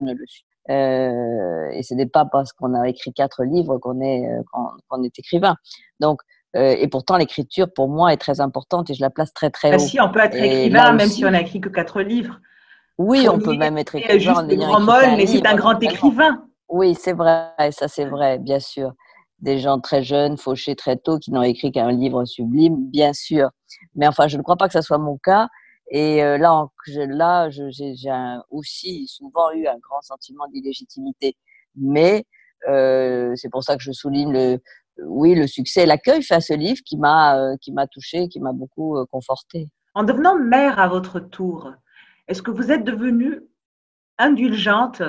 ne 0.00 0.12
le 0.12 0.26
suis 0.26 0.44
et 0.66 1.82
ce 1.82 1.92
n'est 1.92 2.06
pas 2.06 2.24
parce 2.24 2.54
qu'on 2.54 2.72
a 2.72 2.88
écrit 2.88 3.12
quatre 3.12 3.44
livres 3.44 3.76
qu'on 3.76 4.00
est, 4.00 4.26
qu'on 4.88 5.02
est 5.02 5.18
écrivain. 5.18 5.56
Donc, 6.00 6.22
et 6.54 6.86
pourtant, 6.88 7.16
l'écriture, 7.16 7.66
pour 7.72 7.88
moi, 7.88 8.12
est 8.12 8.16
très 8.16 8.40
importante 8.40 8.90
et 8.90 8.94
je 8.94 9.00
la 9.00 9.10
place 9.10 9.32
très, 9.32 9.50
très 9.50 9.70
bah, 9.70 9.76
haut. 9.76 9.80
si, 9.80 10.00
on 10.00 10.10
peut 10.10 10.20
être 10.20 10.36
écrivain, 10.36 10.92
même 10.92 11.08
si 11.08 11.24
on 11.24 11.30
n'a 11.30 11.40
écrit 11.40 11.60
que 11.60 11.68
quatre 11.68 12.00
livres. 12.00 12.40
Oui, 12.98 13.28
on 13.28 13.38
peut 13.38 13.56
même 13.56 13.76
être 13.78 13.96
écrivain. 13.96 14.18
Juste 14.18 14.46
des 14.46 14.56
grands 14.56 14.80
mais 15.16 15.26
c'est 15.26 15.46
un 15.46 15.56
grand 15.56 15.78
écrivain. 15.80 16.44
Oui, 16.68 16.94
c'est 16.94 17.12
vrai, 17.12 17.50
ça 17.70 17.88
c'est 17.88 18.06
vrai, 18.06 18.38
bien 18.38 18.60
sûr. 18.60 18.92
Des 19.40 19.58
gens 19.58 19.80
très 19.80 20.02
jeunes, 20.02 20.36
fauchés 20.38 20.76
très 20.76 20.96
tôt, 20.96 21.18
qui 21.18 21.30
n'ont 21.32 21.42
écrit 21.42 21.72
qu'un 21.72 21.90
livre 21.90 22.24
sublime, 22.24 22.88
bien 22.90 23.12
sûr. 23.12 23.50
Mais 23.94 24.06
enfin, 24.06 24.28
je 24.28 24.36
ne 24.36 24.42
crois 24.42 24.56
pas 24.56 24.68
que 24.68 24.72
ce 24.72 24.80
soit 24.80 24.98
mon 24.98 25.18
cas. 25.18 25.48
Et 25.90 26.22
euh, 26.22 26.38
là, 26.38 26.66
là 27.08 27.50
j'ai 27.50 27.94
aussi 28.50 29.06
souvent 29.06 29.50
eu 29.52 29.66
un 29.66 29.78
grand 29.78 30.00
sentiment 30.02 30.46
d'illégitimité. 30.48 31.36
Mais 31.76 32.24
euh, 32.68 33.32
c'est 33.36 33.50
pour 33.50 33.62
ça 33.62 33.76
que 33.76 33.82
je 33.82 33.92
souligne 33.92 34.32
le, 34.32 34.60
oui, 34.98 35.34
le 35.34 35.46
succès, 35.46 35.86
l'accueil 35.86 36.22
face 36.22 36.50
à 36.50 36.54
ce 36.54 36.54
livre 36.54 36.80
qui 36.84 36.96
m'a 36.96 37.38
euh, 37.38 37.56
qui 37.60 37.72
m'a 37.72 37.86
touché, 37.86 38.28
qui 38.28 38.40
m'a 38.40 38.52
beaucoup 38.52 38.96
conforté. 39.10 39.68
En 39.94 40.02
devenant 40.02 40.38
mère 40.38 40.78
à 40.78 40.88
votre 40.88 41.20
tour, 41.20 41.72
est-ce 42.26 42.42
que 42.42 42.50
vous 42.50 42.72
êtes 42.72 42.84
devenue 42.84 43.42
indulgente 44.18 45.02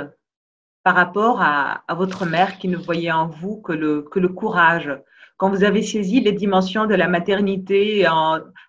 par 0.84 0.96
rapport 0.96 1.42
à, 1.42 1.84
votre 1.96 2.26
mère 2.26 2.60
qui 2.60 2.68
ne 2.68 2.78
voyait 2.78 3.12
en 3.12 3.28
vous 3.28 3.62
que 3.62 3.74
le, 3.74 4.04
que 4.04 4.20
le 4.20 4.30
courage? 4.30 4.92
Quand 5.38 5.50
vous 5.50 5.64
avez 5.64 5.82
saisi 5.82 6.22
les 6.22 6.32
dimensions 6.32 6.86
de 6.86 6.96
la 6.96 7.08
maternité 7.08 8.06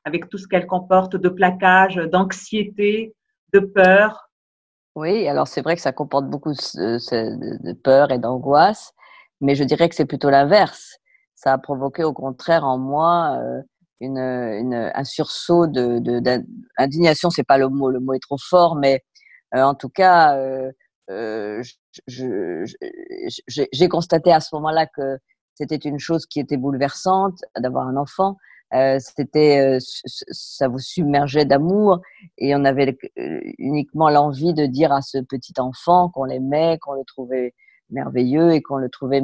avec 0.05 0.29
tout 0.29 0.39
ce 0.39 0.49
qu'elle 0.49 0.67
comporte 0.67 1.15
de 1.17 1.29
plaquage, 1.29 1.97
d'anxiété, 1.97 3.15
de 3.53 3.61
peur? 3.61 4.31
Oui, 4.97 5.29
alors 5.29 5.47
c'est 5.47 5.63
vrai 5.63 5.77
que 5.77 5.83
ça 5.83 5.93
comporte 5.93 6.27
beaucoup 6.27 6.53
de, 6.53 7.73
peur 7.75 8.11
et 8.11 8.19
d'angoisse, 8.19 8.93
mais 9.41 9.55
je 9.55 9.63
dirais 9.63 9.89
que 9.89 9.95
c'est 9.95 10.07
plutôt 10.07 10.31
l'inverse. 10.31 10.99
Ça 11.37 11.53
a 11.53 11.59
provoqué 11.59 12.03
au 12.03 12.13
contraire 12.13 12.65
en 12.65 12.79
moi 12.79 13.39
euh, 13.41 13.63
une, 14.01 14.19
une, 14.19 14.91
un 14.95 15.05
sursaut 15.05 15.67
de, 15.67 15.99
d'indignation, 16.79 17.31
c'est 17.31 17.45
pas 17.45 17.59
le 17.59 17.69
mot, 17.69 17.91
le 17.91 18.01
mot 18.01 18.15
est 18.15 18.21
trop 18.21 18.39
fort, 18.39 18.77
mais 18.77 19.03
euh, 19.55 19.63
en 19.63 19.75
tout 19.75 19.89
cas, 19.89 20.37
euh, 20.37 20.71
euh, 21.11 21.63
j'ai 22.09 23.89
constaté 23.89 24.33
à 24.33 24.41
ce 24.41 24.55
moment-là 24.57 24.87
que 24.87 25.19
c'était 25.55 25.77
une 25.77 25.99
chose 25.99 26.27
qui 26.27 26.41
était 26.41 26.57
bouleversante 26.57 27.39
d'avoir 27.57 27.87
un 27.87 27.97
enfant. 27.97 28.37
Euh, 28.75 28.99
c'était, 28.99 29.79
ça 29.81 30.67
vous 30.67 30.81
submergeait 30.81 31.45
d'amour 31.45 32.01
et 32.37 32.57
on 32.57 32.65
avait 32.65 32.99
uniquement 33.59 34.11
l'envie 34.11 34.55
de 34.55 34.67
dire 34.67 34.93
à 34.93 35.03
ce 35.03 35.19
petit 35.19 35.55
enfant 35.59 36.09
qu'on 36.09 36.25
l'aimait, 36.25 36.79
qu'on 36.81 36.95
le 36.95 37.05
trouvait 37.07 37.55
merveilleux 37.91 38.53
et 38.53 38.63
qu'on 38.63 38.77
le 38.77 38.89
trouvait 38.89 39.23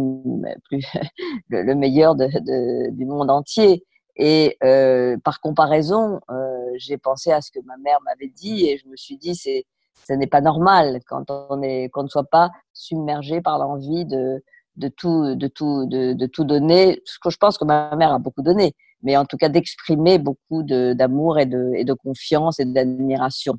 plus 0.64 0.84
le, 1.48 1.74
meilleur 1.74 2.14
de, 2.14 2.26
de, 2.26 2.90
du 2.90 3.06
monde 3.06 3.30
entier. 3.30 3.84
Et 4.16 4.56
euh, 4.62 5.16
par 5.24 5.40
comparaison, 5.40 6.20
euh, 6.30 6.70
j'ai 6.76 6.98
pensé 6.98 7.32
à 7.32 7.40
ce 7.40 7.50
que 7.50 7.60
ma 7.64 7.76
mère 7.78 7.98
m'avait 8.04 8.32
dit 8.34 8.68
et 8.68 8.76
je 8.76 8.86
me 8.88 8.96
suis 8.96 9.16
dit, 9.16 9.34
c'est, 9.34 9.64
ce 10.06 10.12
n'est 10.12 10.26
pas 10.26 10.40
normal 10.40 11.00
quand 11.06 11.30
on 11.30 11.62
est, 11.62 11.88
qu'on 11.90 12.02
ne 12.02 12.08
soit 12.08 12.28
pas 12.28 12.50
submergé 12.74 13.40
par 13.40 13.58
l'envie 13.58 14.04
de, 14.04 14.42
de 14.76 14.88
tout, 14.88 15.34
de 15.34 15.48
tout, 15.48 15.86
de, 15.86 16.12
de, 16.12 16.26
tout 16.26 16.44
donner. 16.44 17.00
Ce 17.04 17.18
que 17.22 17.30
je 17.30 17.38
pense 17.38 17.56
que 17.56 17.64
ma 17.64 17.94
mère 17.96 18.12
a 18.12 18.18
beaucoup 18.18 18.42
donné, 18.42 18.74
mais 19.02 19.16
en 19.16 19.24
tout 19.24 19.38
cas 19.38 19.48
d'exprimer 19.48 20.18
beaucoup 20.18 20.62
d'amour 20.62 21.38
et 21.38 21.46
de, 21.46 21.72
et 21.74 21.84
de 21.84 21.94
confiance 21.94 22.60
et 22.60 22.66
d'admiration. 22.66 23.54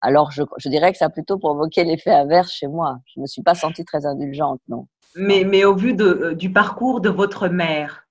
Alors, 0.00 0.30
je, 0.30 0.42
je, 0.58 0.68
dirais 0.68 0.92
que 0.92 0.98
ça 0.98 1.06
a 1.06 1.10
plutôt 1.10 1.38
provoqué 1.38 1.84
l'effet 1.84 2.10
inverse 2.10 2.52
chez 2.52 2.68
moi. 2.68 2.98
Je 3.06 3.18
ne 3.18 3.22
me 3.22 3.26
suis 3.26 3.42
pas 3.42 3.54
sentie 3.54 3.84
très 3.84 4.06
indulgente, 4.06 4.60
non. 4.68 4.86
Mais, 5.16 5.44
mais 5.44 5.64
au 5.64 5.74
vu 5.74 5.94
de, 5.94 6.04
euh, 6.04 6.34
du 6.34 6.52
parcours 6.52 7.00
de 7.00 7.08
votre 7.08 7.48
mère, 7.48 8.06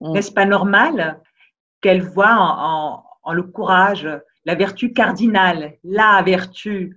mmh. 0.00 0.12
n'est-ce 0.12 0.32
pas 0.32 0.44
normal 0.46 1.20
qu'elle 1.80 2.02
voit 2.02 2.36
en, 2.38 3.04
le 3.32 3.42
courage, 3.42 4.08
la 4.44 4.54
vertu 4.54 4.92
cardinale, 4.92 5.74
la 5.82 6.22
vertu, 6.24 6.96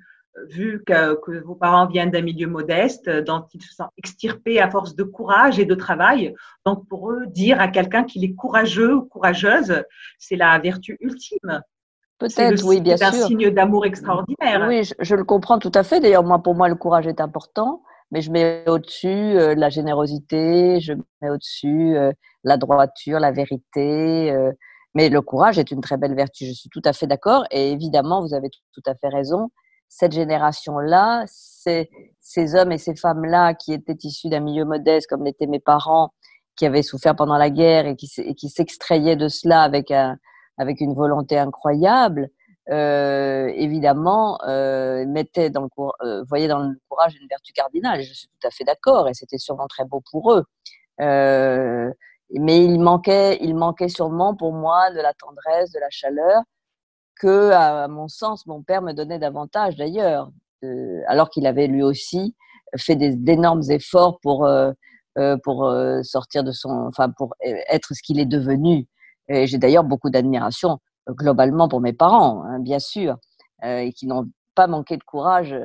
vu 0.49 0.83
que, 0.85 1.39
vos 1.43 1.55
parents 1.55 1.87
viennent 1.87 2.11
d'un 2.11 2.21
milieu 2.21 2.47
modeste, 2.47 3.09
dont 3.09 3.45
ils 3.53 3.61
se 3.61 3.73
sont 3.73 3.89
extirpés 3.97 4.59
à 4.59 4.69
force 4.69 4.95
de 4.95 5.03
courage 5.03 5.57
et 5.57 5.65
de 5.65 5.75
travail? 5.75 6.35
Donc 6.65 6.87
pour 6.87 7.11
eux, 7.11 7.25
dire 7.27 7.59
à 7.59 7.69
quelqu'un 7.69 8.03
qu'il 8.03 8.23
est 8.23 8.35
courageux 8.35 8.95
ou 8.95 9.01
courageuse, 9.03 9.83
c'est 10.19 10.35
la 10.35 10.59
vertu 10.59 10.97
ultime. 11.01 11.61
Peut-être, 12.19 12.63
oui, 12.65 12.81
bien 12.81 12.97
sûr. 12.97 13.07
C'est 13.11 13.23
un 13.23 13.27
signe 13.27 13.49
d'amour 13.51 13.85
extraordinaire. 13.85 14.65
Oui, 14.67 14.81
je, 14.99 15.15
le 15.15 15.23
comprends 15.23 15.59
tout 15.59 15.71
à 15.75 15.83
fait. 15.83 15.99
D'ailleurs, 15.99 16.23
moi, 16.23 16.39
pour 16.39 16.55
moi, 16.55 16.67
le 16.67 16.75
courage 16.75 17.05
est 17.05 17.21
important, 17.21 17.83
mais 18.11 18.21
je 18.21 18.31
mets 18.31 18.63
au-dessus 18.67 19.07
euh, 19.07 19.53
la 19.55 19.69
générosité, 19.69 20.79
je 20.79 20.93
mets 20.93 21.29
au-dessus 21.29 21.95
euh, 21.95 22.11
la 22.43 22.57
droiture, 22.57 23.19
la 23.19 23.31
vérité, 23.31 24.31
euh, 24.31 24.51
mais 24.95 25.09
le 25.09 25.21
courage 25.21 25.59
est 25.59 25.69
une 25.69 25.81
très 25.81 25.97
belle 25.97 26.15
vertu, 26.15 26.45
je 26.45 26.53
suis 26.53 26.69
tout 26.69 26.81
à 26.85 26.93
fait 26.93 27.05
d'accord. 27.05 27.45
Et 27.51 27.71
évidemment, 27.71 28.21
vous 28.25 28.33
avez 28.33 28.49
tout, 28.49 28.81
à 28.87 28.95
fait 28.95 29.09
raison. 29.09 29.49
Cette 29.87 30.13
génération-là, 30.13 31.23
c'est 31.27 31.89
ces 32.19 32.55
hommes 32.55 32.71
et 32.71 32.79
ces 32.79 32.95
femmes-là 32.95 33.53
qui 33.53 33.73
étaient 33.73 33.97
issus 34.03 34.29
d'un 34.29 34.39
milieu 34.39 34.65
modeste, 34.65 35.07
comme 35.07 35.23
l'étaient 35.23 35.45
mes 35.45 35.59
parents, 35.59 36.13
qui 36.55 36.65
avaient 36.65 36.81
souffert 36.81 37.15
pendant 37.15 37.37
la 37.37 37.51
guerre 37.51 37.85
et 37.85 37.95
qui, 37.95 38.09
qui 38.35 38.49
s'extrayaient 38.49 39.15
de 39.15 39.27
cela 39.27 39.61
avec, 39.61 39.91
un, 39.91 40.17
avec 40.57 40.81
une 40.81 40.93
volonté 40.93 41.37
incroyable, 41.37 42.29
euh, 42.69 43.47
évidemment, 43.55 44.39
euh, 44.45 45.05
mettaient 45.05 45.49
dans 45.49 45.61
le, 45.61 45.69
euh, 46.05 46.23
voyaient 46.27 46.49
dans 46.49 46.59
le 46.59 46.75
courage 46.89 47.15
une 47.19 47.27
vertu 47.29 47.53
cardinale. 47.53 48.01
je 48.01 48.13
suis 48.13 48.27
tout 48.27 48.47
à 48.47 48.51
fait 48.51 48.65
d'accord, 48.65 49.07
et 49.07 49.13
c'était 49.13 49.37
sûrement 49.37 49.67
très 49.67 49.85
beau 49.85 50.01
pour 50.11 50.33
eux. 50.33 50.43
Mais 50.99 52.65
il 52.65 52.79
manquait, 52.79 53.37
il 53.41 53.55
manquait 53.55 53.87
sûrement 53.87 54.35
pour 54.35 54.51
moi 54.53 54.91
de 54.91 54.99
la 54.99 55.13
tendresse, 55.13 55.71
de 55.71 55.79
la 55.79 55.89
chaleur 55.89 56.41
que, 57.19 57.51
à 57.51 57.87
mon 57.87 58.07
sens, 58.09 58.45
mon 58.47 58.61
père 58.63 58.81
me 58.81 58.93
donnait 58.93 59.19
davantage 59.19 59.77
d'ailleurs, 59.77 60.29
alors 61.07 61.29
qu'il 61.29 61.47
avait 61.47 61.67
lui 61.67 61.83
aussi 61.83 62.35
fait 62.77 62.95
d'énormes 62.97 63.63
efforts 63.69 64.19
pour 64.21 64.49
pour 65.43 65.73
sortir 66.03 66.43
de 66.43 66.51
son, 66.51 66.69
enfin 66.87 67.09
pour 67.09 67.33
être 67.41 67.93
ce 67.93 68.01
qu'il 68.03 68.19
est 68.19 68.25
devenu. 68.25 68.87
J'ai 69.29 69.57
d'ailleurs 69.57 69.83
beaucoup 69.83 70.09
d'admiration 70.09 70.79
globalement 71.09 71.67
pour 71.67 71.81
mes 71.81 71.93
parents, 71.93 72.43
hein, 72.43 72.59
bien 72.59 72.79
sûr, 72.79 73.17
et 73.63 73.91
qui 73.93 74.07
n'ont 74.07 74.25
pas 74.55 74.67
manqué 74.67 74.97
de 74.97 75.03
courage 75.03 75.55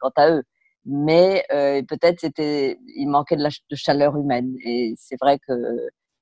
quant 0.00 0.12
à 0.16 0.30
eux 0.30 0.42
mais 0.86 1.44
euh, 1.52 1.82
peut-être 1.82 2.20
c'était 2.20 2.78
il 2.96 3.08
manquait 3.08 3.36
de, 3.36 3.42
de 3.42 3.76
chaleur 3.76 4.16
humaine 4.16 4.54
et 4.64 4.94
c'est 4.96 5.18
vrai 5.20 5.38
que 5.46 5.52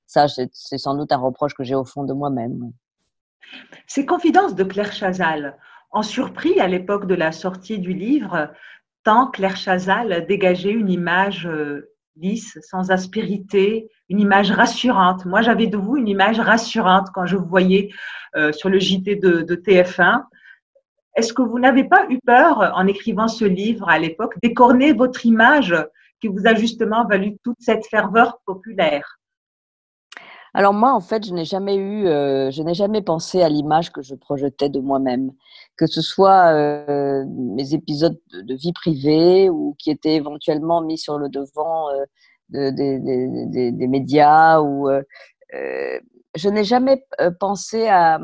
ça 0.07 0.27
c'est 0.27 0.77
sans 0.77 0.95
doute 0.95 1.11
un 1.11 1.17
reproche 1.17 1.53
que 1.53 1.63
j'ai 1.63 1.75
au 1.75 1.85
fond 1.85 2.03
de 2.03 2.13
moi-même. 2.13 2.71
Ces 3.85 4.05
confidences 4.05 4.55
de 4.55 4.63
Claire 4.63 4.91
Chazal 4.91 5.57
ont 5.91 6.01
surpris 6.01 6.59
à 6.59 6.67
l'époque 6.67 7.05
de 7.05 7.13
la 7.13 7.31
sortie 7.31 7.77
du 7.77 7.93
livre, 7.93 8.51
tant 9.03 9.29
Claire 9.29 9.55
Chazal 9.55 10.25
dégageait 10.27 10.71
une 10.71 10.89
image 10.89 11.45
euh, 11.45 11.94
lisse, 12.15 12.57
sans 12.61 12.91
aspérité, 12.91 13.89
une 14.09 14.19
image 14.19 14.51
rassurante. 14.51 15.25
Moi, 15.25 15.41
j'avais 15.41 15.67
de 15.67 15.77
vous 15.77 15.97
une 15.97 16.07
image 16.07 16.39
rassurante 16.39 17.07
quand 17.13 17.25
je 17.25 17.37
vous 17.37 17.47
voyais 17.47 17.89
euh, 18.35 18.51
sur 18.51 18.69
le 18.69 18.79
JT 18.79 19.15
de, 19.15 19.41
de 19.41 19.55
TF1. 19.55 20.23
Est-ce 21.15 21.33
que 21.33 21.41
vous 21.41 21.59
n'avez 21.59 21.85
pas 21.85 22.05
eu 22.09 22.19
peur, 22.25 22.73
en 22.75 22.87
écrivant 22.87 23.27
ce 23.27 23.45
livre 23.45 23.89
à 23.89 23.99
l'époque, 23.99 24.35
d'écorner 24.43 24.93
votre 24.93 25.25
image 25.25 25.75
qui 26.21 26.27
vous 26.27 26.45
a 26.45 26.53
justement 26.53 27.05
valu 27.05 27.37
toute 27.43 27.57
cette 27.59 27.85
ferveur 27.87 28.39
populaire? 28.45 29.19
Alors 30.55 30.73
moi, 30.73 30.93
en 30.93 31.01
fait, 31.01 31.25
je 31.25 31.33
n'ai 31.33 31.45
jamais 31.45 31.75
eu, 31.75 32.07
euh, 32.07 32.49
je 32.49 32.63
n'ai 32.63 32.73
jamais 32.73 33.01
pensé 33.01 33.41
à 33.41 33.49
l'image 33.49 33.91
que 33.91 34.01
je 34.01 34.15
projetais 34.15 34.69
de 34.69 34.79
moi-même, 34.79 35.31
que 35.77 35.85
ce 35.85 36.01
soit 36.01 36.53
euh, 36.53 37.25
mes 37.27 37.73
épisodes 37.73 38.19
de, 38.31 38.55
vie 38.55 38.73
privée 38.73 39.49
ou 39.49 39.75
qui 39.77 39.91
étaient 39.91 40.15
éventuellement 40.15 40.81
mis 40.81 40.97
sur 40.97 41.17
le 41.17 41.29
devant 41.29 41.89
euh, 41.89 42.71
des 42.71 43.87
médias 43.87 44.61
ou 44.61 44.89
je 46.35 46.49
n'ai 46.49 46.63
jamais 46.63 47.05
pensé 47.39 47.87
à 47.87 48.19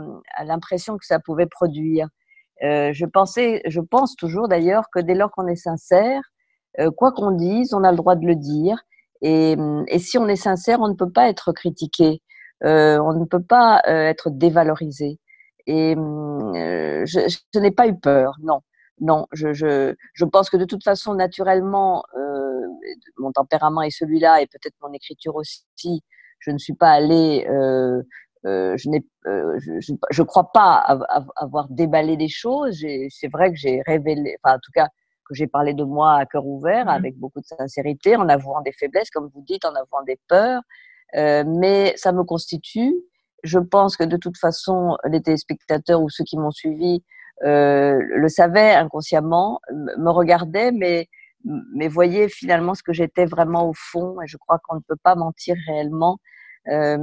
l'impression 0.45 0.97
que 0.97 1.05
ça 1.05 1.19
pouvait 1.19 1.47
produire. 1.47 2.07
Euh, 2.63 2.91
je 2.93 3.05
pensais, 3.05 3.61
je 3.65 3.79
pense 3.81 4.15
toujours 4.15 4.47
d'ailleurs 4.47 4.85
que 4.93 4.99
dès 4.99 5.15
lors 5.15 5.31
qu'on 5.31 5.47
est 5.47 5.55
sincère, 5.55 6.21
euh, 6.79 6.91
quoi 6.91 7.11
qu'on 7.11 7.31
dise, 7.31 7.73
on 7.73 7.83
a 7.83 7.91
le 7.91 7.97
droit 7.97 8.15
de 8.15 8.25
le 8.25 8.35
dire. 8.35 8.77
Et, 9.21 9.55
et, 9.87 9.99
si 9.99 10.17
on 10.17 10.27
est 10.27 10.35
sincère, 10.35 10.79
on 10.81 10.87
ne 10.87 10.95
peut 10.95 11.11
pas 11.11 11.29
être 11.29 11.51
critiqué, 11.51 12.21
euh, 12.63 12.99
on 12.99 13.13
ne 13.13 13.25
peut 13.25 13.43
pas 13.43 13.81
euh, 13.87 14.07
être 14.07 14.29
dévalorisé. 14.29 15.19
Et 15.67 15.95
euh, 15.95 17.03
je, 17.05 17.19
je 17.53 17.59
n'ai 17.59 17.71
pas 17.71 17.87
eu 17.87 17.97
peur, 17.97 18.35
non. 18.41 18.61
Non, 18.99 19.25
je, 19.31 19.53
je, 19.53 19.95
je, 20.13 20.25
pense 20.25 20.49
que 20.49 20.57
de 20.57 20.65
toute 20.65 20.83
façon, 20.83 21.15
naturellement, 21.15 22.03
mon 23.17 23.31
tempérament 23.31 23.81
est 23.81 23.89
celui-là 23.89 24.41
et 24.41 24.47
peut-être 24.47 24.75
mon 24.81 24.93
écriture 24.93 25.35
aussi. 25.35 26.03
Je 26.39 26.51
ne 26.51 26.57
suis 26.57 26.73
pas 26.73 26.91
allée 26.91 27.47
euh, 27.49 28.01
euh, 28.45 28.75
je 28.77 28.89
n'ai, 28.89 29.05
euh, 29.27 29.59
je, 29.59 29.93
je, 30.09 30.23
crois 30.23 30.51
pas 30.51 30.77
avoir 31.35 31.67
déballé 31.69 32.15
les 32.15 32.27
choses. 32.27 32.83
C'est 33.09 33.27
vrai 33.27 33.51
que 33.51 33.57
j'ai 33.57 33.81
révélé, 33.85 34.35
enfin 34.43 34.55
en 34.55 34.59
tout 34.59 34.71
cas 34.73 34.87
que 35.31 35.37
j'ai 35.37 35.47
parlé 35.47 35.73
de 35.73 35.83
moi 35.83 36.15
à 36.15 36.25
cœur 36.25 36.45
ouvert, 36.45 36.85
mmh. 36.85 36.89
avec 36.89 37.17
beaucoup 37.17 37.39
de 37.39 37.45
sincérité, 37.45 38.15
en 38.15 38.27
avouant 38.29 38.61
des 38.61 38.73
faiblesses, 38.73 39.09
comme 39.09 39.29
vous 39.33 39.41
dites, 39.41 39.65
en 39.65 39.73
avouant 39.73 40.03
des 40.05 40.19
peurs. 40.27 40.61
Euh, 41.15 41.43
mais 41.45 41.93
ça 41.97 42.11
me 42.11 42.23
constitue. 42.23 42.93
Je 43.43 43.59
pense 43.59 43.97
que 43.97 44.03
de 44.03 44.17
toute 44.17 44.37
façon, 44.37 44.97
les 45.09 45.21
téléspectateurs 45.21 46.01
ou 46.01 46.09
ceux 46.09 46.23
qui 46.23 46.37
m'ont 46.37 46.51
suivi 46.51 47.03
euh, 47.43 47.99
le 47.99 48.29
savaient 48.29 48.73
inconsciemment, 48.75 49.59
me 49.71 50.09
regardaient, 50.09 50.71
mais 50.71 51.07
mais 51.73 51.87
voyaient 51.87 52.29
finalement 52.29 52.75
ce 52.75 52.83
que 52.83 52.93
j'étais 52.93 53.25
vraiment 53.25 53.67
au 53.67 53.73
fond. 53.73 54.21
Et 54.21 54.27
je 54.27 54.37
crois 54.37 54.59
qu'on 54.63 54.75
ne 54.75 54.81
peut 54.87 54.97
pas 55.01 55.15
mentir 55.15 55.55
réellement. 55.67 56.19
Euh, 56.67 56.97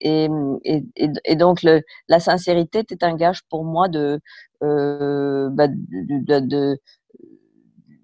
et, 0.00 0.28
et, 0.64 0.82
et, 1.24 1.36
donc 1.36 1.62
le, 1.62 1.80
la 2.08 2.20
sincérité 2.20 2.80
était 2.80 3.02
un 3.02 3.16
gage 3.16 3.40
pour 3.48 3.64
moi 3.64 3.88
de, 3.88 4.20
euh, 4.62 5.48
bah, 5.50 5.68
de, 5.68 6.40
de, 6.40 6.78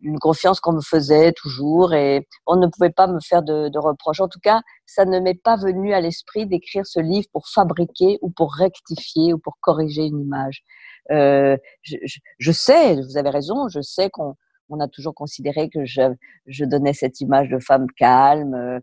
une 0.03 0.19
confiance 0.19 0.61
qu'on 0.61 0.73
me 0.73 0.81
faisait 0.81 1.33
toujours 1.33 1.93
et 1.95 2.27
on 2.47 2.57
ne 2.57 2.67
pouvait 2.67 2.91
pas 2.91 3.07
me 3.07 3.21
faire 3.21 3.43
de, 3.43 3.69
de 3.69 3.79
reproches. 3.79 4.21
En 4.21 4.29
tout 4.29 4.41
cas, 4.41 4.61
ça 4.87 5.05
ne 5.05 5.19
m'est 5.21 5.41
pas 5.43 5.57
venu 5.57 5.93
à 5.93 6.01
l'esprit 6.01 6.47
d'écrire 6.47 6.87
ce 6.87 7.01
livre 7.01 7.27
pour 7.33 7.49
fabriquer 7.49 8.19
ou 8.23 8.31
pour 8.31 8.55
rectifier 8.55 9.33
ou 9.35 9.39
pour 9.39 9.59
corriger 9.61 10.05
une 10.05 10.21
image. 10.21 10.63
Euh, 11.11 11.57
je, 11.83 11.97
je, 12.05 12.19
je, 12.39 12.53
sais, 12.53 12.97
vous 13.01 13.17
avez 13.17 13.31
raison, 13.31 13.69
je 13.69 13.81
sais 13.81 14.11
qu'on 14.11 14.35
on 14.69 14.81
a 14.81 14.89
toujours 14.89 15.15
considéré 15.15 15.71
que 15.71 15.85
je, 15.85 16.03
je, 16.47 16.65
donnais 16.65 16.93
cette 16.93 17.21
image 17.21 17.49
de 17.49 17.59
femme 17.59 17.87
calme, 17.97 18.55
euh, 18.55 18.79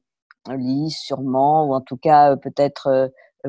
lisse 0.54 1.00
sûrement, 1.00 1.68
ou 1.68 1.74
en 1.74 1.82
tout 1.82 1.98
cas 1.98 2.32
euh, 2.32 2.36
peut-être 2.36 2.88
euh, 2.88 3.08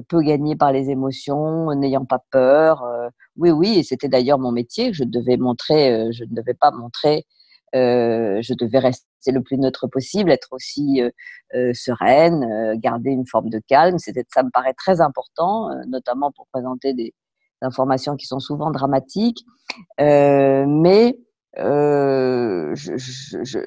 peu 0.09 0.21
gagnée 0.23 0.57
par 0.57 0.73
les 0.73 0.91
émotions, 0.91 1.75
n'ayant 1.75 2.05
pas 2.05 2.21
peur. 2.31 2.83
Euh. 2.85 3.09
oui, 3.37 3.51
oui, 3.51 3.79
et 3.79 3.83
c'était 3.83 4.09
d'ailleurs 4.09 4.39
mon 4.39 4.53
métier. 4.53 4.93
Je 4.93 5.05
devais 5.05 5.37
montrer, 5.37 6.13
je 6.13 6.25
ne 6.25 6.35
devais 6.35 6.55
pas 6.55 6.71
montrer 6.71 7.25
euh, 7.75 8.41
je 8.43 8.55
devais 8.55 8.79
rester 8.79 9.33
le 9.33 9.43
plus 9.43 9.59
neutre 9.59 9.87
possible, 9.87 10.31
être 10.31 10.49
aussi 10.53 11.03
euh, 11.03 11.11
euh, 11.55 11.73
sereine, 11.75 12.79
garder 12.79 13.11
une 13.11 13.27
forme 13.27 13.51
de 13.51 13.61
calme. 13.67 13.99
C'était, 13.99 14.25
ça 14.33 14.43
me 14.43 14.51
paraît 14.51 14.75
très 14.75 15.01
important, 15.01 15.71
notamment 15.87 16.33
pour 16.33 16.47
présenter 16.49 16.95
des 16.95 17.15
informations 17.63 18.17
qui 18.17 18.27
sont 18.27 18.41
souvent 18.41 18.71
dramatiques. 18.71 19.45
mais 19.99 21.19
je, 21.57 22.75
je, 22.75 23.43
je, 23.43 23.61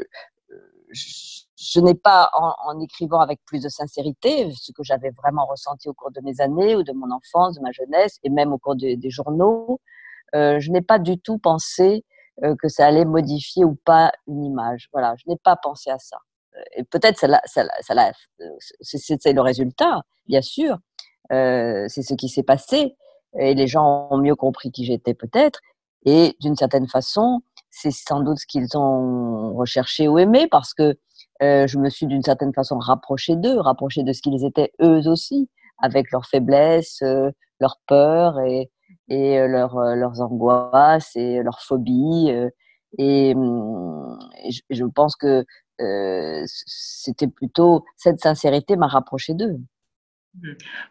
je 1.60 1.80
n'ai 1.82 1.94
pas, 1.94 2.30
en, 2.34 2.80
écrivant 2.80 3.20
avec 3.20 3.40
plus 3.46 3.62
de 3.62 3.70
sincérité, 3.70 4.50
ce 4.54 4.72
que 4.72 4.84
j'avais 4.84 5.12
vraiment 5.12 5.46
ressenti 5.46 5.90
au 5.90 5.94
cours 5.94 6.12
de 6.12 6.22
mes 6.22 6.40
années 6.40 6.76
ou 6.76 6.84
de 6.84 6.94
mon 6.94 7.12
enfance, 7.12 7.56
de 7.56 7.62
ma 7.62 7.72
jeunesse, 7.72 8.18
et 8.24 8.30
même 8.30 8.54
au 8.54 8.58
cours 8.58 8.76
de, 8.76 8.96
des 8.96 9.10
journaux, 9.10 9.82
euh, 10.36 10.60
je 10.60 10.72
n'ai 10.72 10.82
pas 10.82 11.00
du 11.00 11.20
tout 11.20 11.38
pensé 11.38 11.86
euh, 11.96 12.19
que 12.60 12.68
ça 12.68 12.86
allait 12.86 13.06
modifier 13.06 13.66
ou 13.66 13.76
pas 13.86 14.12
une 14.28 14.46
image. 14.46 14.90
Voilà, 14.94 15.16
je 15.18 15.24
n'ai 15.28 15.38
pas 15.38 15.56
pensé 15.56 15.90
à 15.90 16.00
ça. 16.00 16.18
Et 16.76 16.84
peut-être 16.84 17.18
ça, 17.18 17.42
ça, 17.46 17.66
ça 17.82 18.12
c'est 18.82 19.34
le 19.34 19.42
résultat, 19.42 20.02
bien 20.28 20.42
sûr. 20.42 20.78
Euh, 21.32 21.86
c'est 21.88 22.02
ce 22.02 22.14
qui 22.16 22.28
s'est 22.28 22.44
passé 22.44 22.96
et 23.38 23.54
les 23.54 23.68
gens 23.68 24.08
ont 24.10 24.18
mieux 24.18 24.36
compris 24.36 24.72
qui 24.72 24.86
j'étais 24.86 25.14
peut-être. 25.14 25.60
Et 26.06 26.36
d'une 26.40 26.56
certaine 26.56 26.88
façon, 26.88 27.42
c'est 27.70 27.92
sans 27.92 28.22
doute 28.22 28.40
ce 28.40 28.48
qu'ils 28.48 28.78
ont 28.78 29.54
recherché 29.54 30.08
ou 30.08 30.18
aimé 30.18 30.48
parce 30.50 30.74
que 30.74 30.98
euh, 31.42 31.68
je 31.68 31.78
me 31.78 31.90
suis 31.90 32.08
d'une 32.08 32.24
certaine 32.24 32.54
façon 32.54 32.80
rapproché 32.80 33.36
d'eux, 33.36 33.60
rapproché 33.60 34.04
de 34.04 34.12
ce 34.12 34.22
qu'ils 34.22 34.46
étaient 34.46 34.72
eux 34.82 35.08
aussi, 35.08 35.50
avec 35.78 36.12
leurs 36.12 36.26
faiblesses, 36.26 37.02
euh, 37.04 37.30
leurs 37.60 37.80
peurs 37.88 38.40
et, 38.40 38.72
et 39.10 39.40
euh, 39.40 39.48
leur, 39.48 39.78
euh, 39.78 39.96
leurs 39.96 40.22
angoisses 40.22 41.16
et 41.16 41.42
leurs 41.44 41.62
phobies. 41.62 42.28
Euh, 42.30 42.50
et, 42.98 43.36
je, 44.50 44.62
je, 44.70 44.86
pense 44.86 45.16
que 45.16 45.46
euh, 45.82 46.44
c'était 46.46 47.28
plutôt 47.28 47.86
cette 47.98 48.20
sincérité 48.20 48.76
m'a 48.76 48.88
rapproché 48.88 49.34
d'eux. 49.34 49.60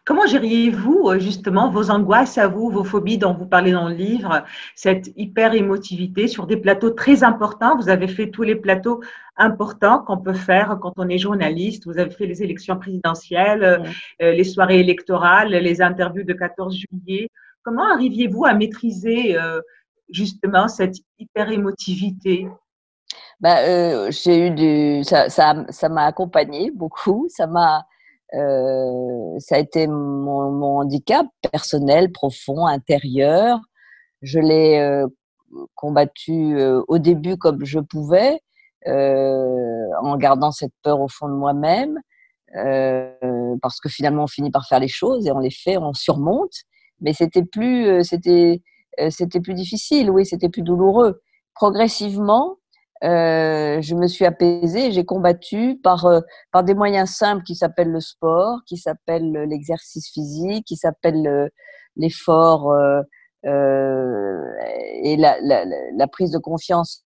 Comment 0.04 0.26
gériez-vous 0.26 1.18
justement 1.18 1.70
vos 1.70 1.90
angoisses 1.90 2.38
à 2.38 2.48
vous, 2.48 2.70
vos 2.70 2.84
phobies 2.84 3.18
dont 3.18 3.34
vous 3.34 3.46
parlez 3.46 3.72
dans 3.72 3.88
le 3.88 3.94
livre, 3.94 4.44
cette 4.74 5.12
hyper 5.16 5.54
émotivité 5.54 6.28
sur 6.28 6.46
des 6.46 6.56
plateaux 6.56 6.90
très 6.90 7.22
importants? 7.24 7.76
Vous 7.76 7.88
avez 7.88 8.08
fait 8.08 8.30
tous 8.30 8.42
les 8.42 8.56
plateaux 8.56 9.00
importants 9.36 10.00
qu'on 10.00 10.18
peut 10.18 10.34
faire 10.34 10.78
quand 10.80 10.92
on 10.96 11.08
est 11.08 11.18
journaliste. 11.18 11.86
Vous 11.86 11.98
avez 11.98 12.10
fait 12.10 12.26
les 12.26 12.42
élections 12.42 12.76
présidentielles, 12.78 13.82
les 14.20 14.44
soirées 14.44 14.80
électorales, 14.80 15.50
les 15.50 15.82
interviews 15.82 16.24
de 16.24 16.32
14 16.32 16.76
juillet. 16.76 17.30
Comment 17.68 17.92
arriviez-vous 17.92 18.46
à 18.46 18.54
maîtriser 18.54 19.38
euh, 19.38 19.60
justement 20.08 20.68
cette 20.68 20.96
hyper 21.18 21.50
émotivité 21.50 22.48
bah, 23.40 23.58
euh, 23.58 24.10
j'ai 24.10 24.46
eu 24.46 24.50
du 24.52 25.04
ça 25.04 25.28
ça 25.28 25.88
m'a 25.90 26.06
accompagné 26.06 26.70
beaucoup. 26.70 27.26
Ça 27.28 27.46
m'a 27.46 27.84
euh, 28.32 29.38
ça 29.38 29.56
a 29.56 29.58
été 29.58 29.86
mon, 29.86 30.78
handicap 30.78 31.26
personnel 31.52 32.10
profond 32.10 32.66
intérieur. 32.66 33.60
Je 34.22 34.40
l'ai 34.40 35.04
combattu 35.74 36.58
au 36.88 36.98
début 36.98 37.36
comme 37.36 37.66
je 37.66 37.80
pouvais 37.80 38.40
en 38.86 40.16
gardant 40.16 40.52
cette 40.52 40.72
peur 40.82 41.02
au 41.02 41.08
fond 41.08 41.28
de 41.28 41.34
moi-même 41.34 42.00
parce 43.60 43.78
que 43.78 43.90
finalement 43.90 44.22
on 44.22 44.26
finit 44.26 44.50
par 44.50 44.66
faire 44.66 44.80
les 44.80 44.88
choses 44.88 45.26
et 45.26 45.32
on 45.32 45.38
les 45.38 45.50
fait 45.50 45.76
on 45.76 45.92
surmonte 45.92 46.64
mais 47.00 47.12
c'était 47.12 47.44
plus, 47.44 47.86
euh, 47.86 48.02
c'était, 48.02 48.62
euh, 49.00 49.10
c'était 49.10 49.40
plus 49.40 49.54
difficile, 49.54 50.10
oui, 50.10 50.26
c'était 50.26 50.48
plus 50.48 50.62
douloureux. 50.62 51.20
Progressivement, 51.54 52.58
euh, 53.04 53.80
je 53.80 53.94
me 53.94 54.08
suis 54.08 54.24
apaisée, 54.24 54.90
j'ai 54.90 55.04
combattu 55.04 55.78
par, 55.82 56.06
euh, 56.06 56.20
par 56.50 56.64
des 56.64 56.74
moyens 56.74 57.10
simples 57.10 57.44
qui 57.44 57.54
s'appellent 57.54 57.92
le 57.92 58.00
sport, 58.00 58.58
qui 58.66 58.76
s'appellent 58.76 59.32
l'exercice 59.48 60.10
physique, 60.10 60.64
qui 60.66 60.76
s'appellent 60.76 61.50
l'effort 61.96 62.72
euh, 62.72 63.02
et 63.44 65.16
la, 65.16 65.38
la, 65.42 65.64
la, 65.64 66.06
prise 66.08 66.32
de 66.32 66.38
confiance 66.38 67.04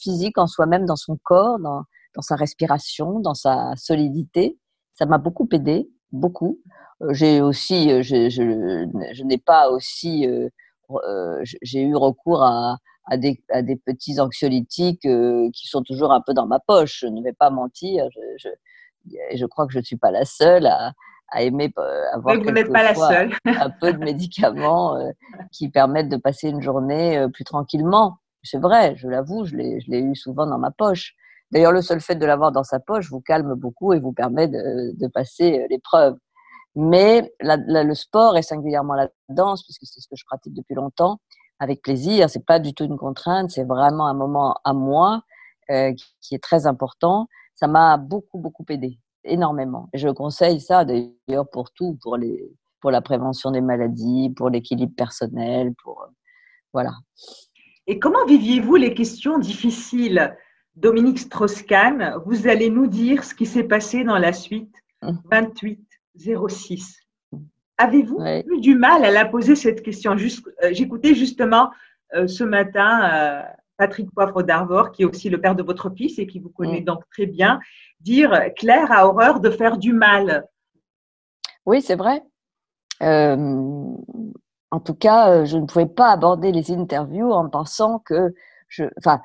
physique 0.00 0.38
en 0.38 0.46
soi-même, 0.46 0.86
dans 0.86 0.96
son 0.96 1.18
corps, 1.22 1.58
dans, 1.58 1.82
dans 2.14 2.22
sa 2.22 2.34
respiration, 2.34 3.20
dans 3.20 3.34
sa 3.34 3.72
solidité. 3.76 4.58
Ça 4.94 5.04
m'a 5.04 5.18
beaucoup 5.18 5.46
aidé, 5.52 5.90
beaucoup. 6.12 6.60
Euh, 7.02 7.12
j'ai 7.12 7.40
aussi, 7.40 7.90
euh, 7.90 8.02
je, 8.02 8.28
je, 8.28 8.86
je 9.12 9.24
n'ai 9.24 9.38
pas 9.38 9.70
aussi, 9.70 10.26
euh, 10.26 10.48
euh 10.90 11.42
j'ai 11.62 11.82
eu 11.82 11.94
recours 11.94 12.42
à, 12.42 12.78
à, 13.06 13.16
des, 13.16 13.42
à 13.50 13.62
des 13.62 13.76
petits 13.76 14.20
anxiolytiques 14.20 15.06
euh, 15.06 15.50
qui 15.52 15.68
sont 15.68 15.82
toujours 15.82 16.12
un 16.12 16.20
peu 16.20 16.34
dans 16.34 16.46
ma 16.46 16.58
poche. 16.58 17.00
Je 17.00 17.06
ne 17.06 17.22
vais 17.22 17.32
pas 17.32 17.50
mentir. 17.50 18.08
Je, 18.14 19.46
crois 19.46 19.66
que 19.66 19.72
je 19.72 19.78
ne 19.78 19.84
suis 19.84 19.96
pas 19.96 20.10
la 20.10 20.24
seule 20.24 20.66
à, 20.66 20.92
à 21.28 21.42
aimer 21.42 21.72
avoir 22.12 22.36
vous 22.40 22.50
n'êtes 22.50 22.72
pas 22.72 22.82
la 22.82 22.94
seule. 22.94 23.32
un 23.44 23.70
peu 23.70 23.92
de 23.92 23.98
médicaments 23.98 24.96
qui 25.52 25.68
permettent 25.68 26.08
de 26.08 26.16
passer 26.16 26.48
une 26.48 26.62
journée 26.62 27.24
plus 27.32 27.44
tranquillement. 27.44 28.18
C'est 28.42 28.58
vrai, 28.58 28.94
je 28.96 29.08
l'avoue, 29.08 29.44
je 29.44 29.56
l'ai 29.56 30.00
eu 30.00 30.16
souvent 30.16 30.46
dans 30.46 30.58
ma 30.58 30.70
poche. 30.70 31.14
D'ailleurs, 31.50 31.72
le 31.72 31.82
seul 31.82 32.00
fait 32.00 32.16
de 32.16 32.26
l'avoir 32.26 32.52
dans 32.52 32.64
sa 32.64 32.80
poche 32.80 33.08
vous 33.10 33.20
calme 33.20 33.54
beaucoup 33.54 33.92
et 33.92 34.00
vous 34.00 34.12
permet 34.12 34.48
de, 34.48 35.08
passer 35.08 35.66
l'épreuve. 35.70 36.16
Mais 36.74 37.32
le 37.40 37.94
sport 37.94 38.36
et 38.36 38.42
singulièrement 38.42 38.94
la 38.94 39.08
danse, 39.28 39.62
puisque 39.62 39.84
c'est 39.84 40.00
ce 40.00 40.08
que 40.08 40.16
je 40.16 40.24
pratique 40.24 40.54
depuis 40.54 40.74
longtemps, 40.74 41.18
avec 41.58 41.82
plaisir, 41.82 42.28
c'est 42.28 42.44
pas 42.44 42.58
du 42.58 42.74
tout 42.74 42.84
une 42.84 42.98
contrainte, 42.98 43.50
c'est 43.50 43.64
vraiment 43.64 44.06
un 44.06 44.14
moment 44.14 44.56
à 44.64 44.74
moi 44.74 45.22
euh, 45.70 45.92
qui 46.20 46.34
est 46.34 46.42
très 46.42 46.66
important. 46.66 47.28
Ça 47.54 47.66
m'a 47.66 47.96
beaucoup 47.96 48.38
beaucoup 48.38 48.64
aidé, 48.68 48.98
énormément. 49.24 49.88
Je 49.94 50.08
conseille 50.08 50.60
ça 50.60 50.84
d'ailleurs 50.84 51.48
pour 51.50 51.70
tout, 51.72 51.98
pour 52.02 52.18
les 52.18 52.52
pour 52.80 52.90
la 52.90 53.00
prévention 53.00 53.50
des 53.50 53.62
maladies, 53.62 54.30
pour 54.36 54.50
l'équilibre 54.50 54.94
personnel, 54.94 55.72
pour 55.82 56.02
euh, 56.02 56.06
voilà. 56.74 56.92
Et 57.86 57.98
comment 57.98 58.24
viviez-vous 58.26 58.76
les 58.76 58.92
questions 58.92 59.38
difficiles? 59.38 60.36
Dominique 60.76 61.18
Strauss-Kahn, 61.18 62.20
vous 62.26 62.48
allez 62.48 62.68
nous 62.68 62.86
dire 62.86 63.24
ce 63.24 63.34
qui 63.34 63.46
s'est 63.46 63.64
passé 63.64 64.04
dans 64.04 64.18
la 64.18 64.32
suite 64.32 64.74
28 65.02 65.80
mmh. 66.16 66.48
06. 66.48 67.00
Avez-vous 67.78 68.18
eu 68.46 68.60
du 68.60 68.74
mal 68.74 69.04
à 69.04 69.10
la 69.10 69.26
poser 69.26 69.54
cette 69.54 69.82
question? 69.82 70.16
Juste, 70.16 70.46
euh, 70.62 70.70
J'écoutais 70.72 71.14
justement 71.14 71.70
euh, 72.14 72.26
ce 72.26 72.42
matin 72.42 73.10
euh, 73.12 73.42
Patrick 73.76 74.10
Poivre 74.12 74.42
d'Arvor, 74.42 74.92
qui 74.92 75.02
est 75.02 75.04
aussi 75.04 75.28
le 75.28 75.40
père 75.40 75.54
de 75.54 75.62
votre 75.62 75.90
fils 75.90 76.18
et 76.18 76.26
qui 76.26 76.40
vous 76.40 76.48
connaît 76.48 76.80
donc 76.80 77.02
très 77.10 77.26
bien, 77.26 77.60
dire 78.00 78.32
Claire 78.56 78.90
a 78.92 79.06
horreur 79.06 79.40
de 79.40 79.50
faire 79.50 79.76
du 79.76 79.92
mal. 79.92 80.46
Oui, 81.66 81.82
c'est 81.82 81.96
vrai. 81.96 82.22
en 83.00 84.80
tout 84.82 84.94
cas, 84.94 85.44
je 85.44 85.58
ne 85.58 85.66
pouvais 85.66 85.86
pas 85.86 86.10
aborder 86.10 86.52
les 86.52 86.70
interviews 86.70 87.30
en 87.30 87.50
pensant 87.50 87.98
que 87.98 88.34
je, 88.68 88.84
enfin, 88.98 89.20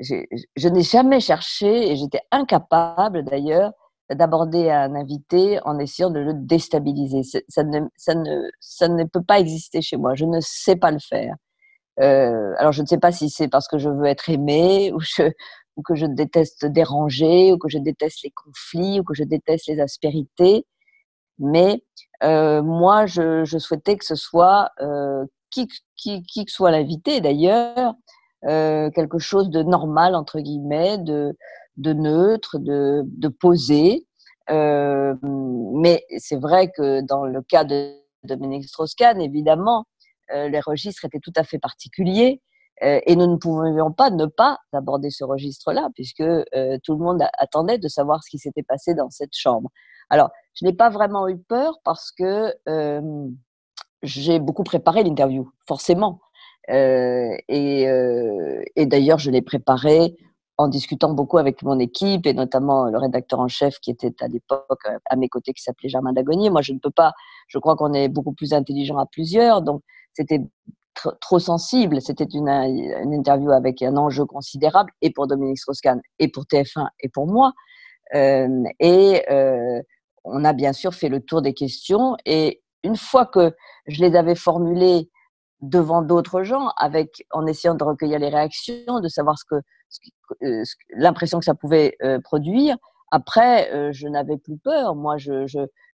je, 0.00 0.68
n'ai 0.68 0.82
jamais 0.82 1.20
cherché 1.20 1.90
et 1.90 1.96
j'étais 1.96 2.22
incapable 2.30 3.24
d'ailleurs 3.24 3.72
d'aborder 4.10 4.70
un 4.70 4.94
invité 4.94 5.60
en 5.64 5.78
essayant 5.78 6.10
de 6.10 6.20
le 6.20 6.34
déstabiliser. 6.34 7.22
Ça 7.48 7.64
ne, 7.64 9.04
peut 9.04 9.22
pas 9.22 9.40
exister 9.40 9.80
chez 9.80 9.96
moi. 9.96 10.14
Je 10.14 10.26
ne 10.26 10.40
sais 10.40 10.76
pas 10.76 10.90
le 10.90 10.98
faire. 10.98 11.36
alors 11.98 12.72
je 12.72 12.82
ne 12.82 12.86
sais 12.86 12.98
pas 12.98 13.12
si 13.12 13.30
c'est 13.30 13.48
parce 13.48 13.68
que 13.68 13.78
je 13.78 13.88
veux 13.88 14.06
être 14.06 14.28
aimée 14.28 14.92
ou, 14.92 14.98
que 15.84 15.94
je 15.94 16.06
déteste 16.06 16.66
déranger 16.66 17.52
ou 17.52 17.58
que 17.58 17.68
je 17.68 17.78
déteste 17.78 18.22
les 18.24 18.30
conflits 18.30 19.00
ou 19.00 19.04
que 19.04 19.14
je 19.14 19.24
déteste 19.24 19.66
les 19.68 19.80
aspérités. 19.80 20.66
Mais 21.38 21.82
euh, 22.22 22.62
moi, 22.62 23.06
je, 23.06 23.44
souhaitais 23.58 23.96
que 23.96 24.04
ce 24.04 24.14
soit 24.14 24.70
euh, 24.80 25.24
qui, 25.50 25.66
que 25.66 26.50
soit 26.50 26.70
l'invité 26.70 27.20
d'ailleurs, 27.20 27.94
euh, 28.46 28.90
quelque 28.90 29.18
chose 29.18 29.50
de 29.50 29.62
normal 29.62 30.14
entre 30.14 30.40
guillemets, 30.40 30.98
de, 30.98 31.36
de 31.76 31.92
neutre, 31.92 32.58
de, 32.58 33.02
de 33.06 33.28
posé. 33.28 34.06
Euh, 34.50 35.14
mais 35.22 36.04
c'est 36.18 36.36
vrai 36.36 36.70
que 36.70 37.00
dans 37.00 37.24
le 37.24 37.40
cas 37.42 37.64
de 37.64 37.94
Dominique 38.24 38.64
Strauss-Kahn, 38.64 39.20
évidemment, 39.20 39.86
euh, 40.32 40.48
les 40.48 40.60
registres 40.60 41.04
étaient 41.04 41.20
tout 41.20 41.32
à 41.36 41.44
fait 41.44 41.58
particuliers. 41.58 42.40
Et 42.82 43.14
nous 43.14 43.28
ne 43.28 43.36
pouvions 43.36 43.92
pas 43.92 44.10
ne 44.10 44.26
pas 44.26 44.58
aborder 44.72 45.08
ce 45.08 45.22
registre-là, 45.22 45.90
puisque 45.94 46.24
tout 46.82 46.92
le 46.92 46.98
monde 46.98 47.22
attendait 47.38 47.78
de 47.78 47.86
savoir 47.86 48.22
ce 48.24 48.28
qui 48.28 48.38
s'était 48.38 48.64
passé 48.64 48.94
dans 48.94 49.10
cette 49.10 49.32
chambre. 49.32 49.70
Alors, 50.10 50.30
je 50.54 50.66
n'ai 50.66 50.72
pas 50.72 50.90
vraiment 50.90 51.28
eu 51.28 51.38
peur 51.38 51.78
parce 51.84 52.10
que 52.10 52.52
j'ai 54.02 54.38
beaucoup 54.40 54.64
préparé 54.64 55.02
l'interview, 55.04 55.50
forcément. 55.66 56.20
Et, 56.68 57.82
et 58.76 58.86
d'ailleurs, 58.86 59.18
je 59.18 59.30
l'ai 59.30 59.42
préparé 59.42 60.16
en 60.56 60.68
discutant 60.68 61.12
beaucoup 61.12 61.38
avec 61.38 61.62
mon 61.62 61.78
équipe 61.78 62.26
et 62.26 62.32
notamment 62.32 62.86
le 62.86 62.98
rédacteur 62.98 63.40
en 63.40 63.48
chef 63.48 63.78
qui 63.80 63.90
était 63.90 64.14
à 64.20 64.28
l'époque 64.28 64.84
à 65.06 65.16
mes 65.16 65.28
côtés 65.28 65.52
qui 65.52 65.62
s'appelait 65.62 65.88
Germain 65.88 66.12
Dagonier. 66.12 66.50
Moi, 66.50 66.62
je 66.62 66.72
ne 66.72 66.78
peux 66.78 66.90
pas, 66.90 67.12
je 67.48 67.58
crois 67.58 67.76
qu'on 67.76 67.92
est 67.92 68.08
beaucoup 68.08 68.32
plus 68.32 68.52
intelligent 68.52 68.98
à 68.98 69.06
plusieurs, 69.06 69.62
donc 69.62 69.82
c'était 70.12 70.40
trop 71.20 71.38
sensible. 71.38 72.00
C'était 72.00 72.24
une, 72.24 72.48
une, 72.48 73.12
interview 73.12 73.50
avec 73.50 73.82
un 73.82 73.96
enjeu 73.96 74.24
considérable 74.24 74.92
et 75.02 75.10
pour 75.10 75.26
Dominique 75.26 75.58
Strauss-Kahn 75.58 76.00
et 76.18 76.28
pour 76.28 76.44
TF1 76.44 76.86
et 77.00 77.08
pour 77.08 77.26
moi. 77.26 77.52
Euh, 78.14 78.62
et 78.80 79.22
euh, 79.30 79.82
on 80.24 80.44
a 80.44 80.52
bien 80.52 80.72
sûr 80.72 80.94
fait 80.94 81.08
le 81.08 81.20
tour 81.20 81.42
des 81.42 81.54
questions 81.54 82.16
et 82.24 82.62
une 82.84 82.96
fois 82.96 83.26
que 83.26 83.52
je 83.86 84.00
les 84.02 84.14
avais 84.14 84.34
formulées 84.34 85.10
devant 85.68 86.02
d'autres 86.02 86.42
gens, 86.42 86.68
avec 86.76 87.26
en 87.30 87.46
essayant 87.46 87.74
de 87.74 87.84
recueillir 87.84 88.18
les 88.18 88.28
réactions, 88.28 89.00
de 89.00 89.08
savoir 89.08 89.38
ce 89.38 89.44
que, 89.44 89.56
euh, 90.44 90.62
l'impression 90.96 91.38
que 91.38 91.44
ça 91.44 91.54
pouvait 91.54 91.96
euh, 92.02 92.20
produire. 92.20 92.76
Après, 93.10 93.72
euh, 93.72 93.90
je 93.92 94.08
n'avais 94.08 94.38
plus 94.38 94.58
peur. 94.58 94.94
Moi, 94.94 95.16
je, 95.18 95.46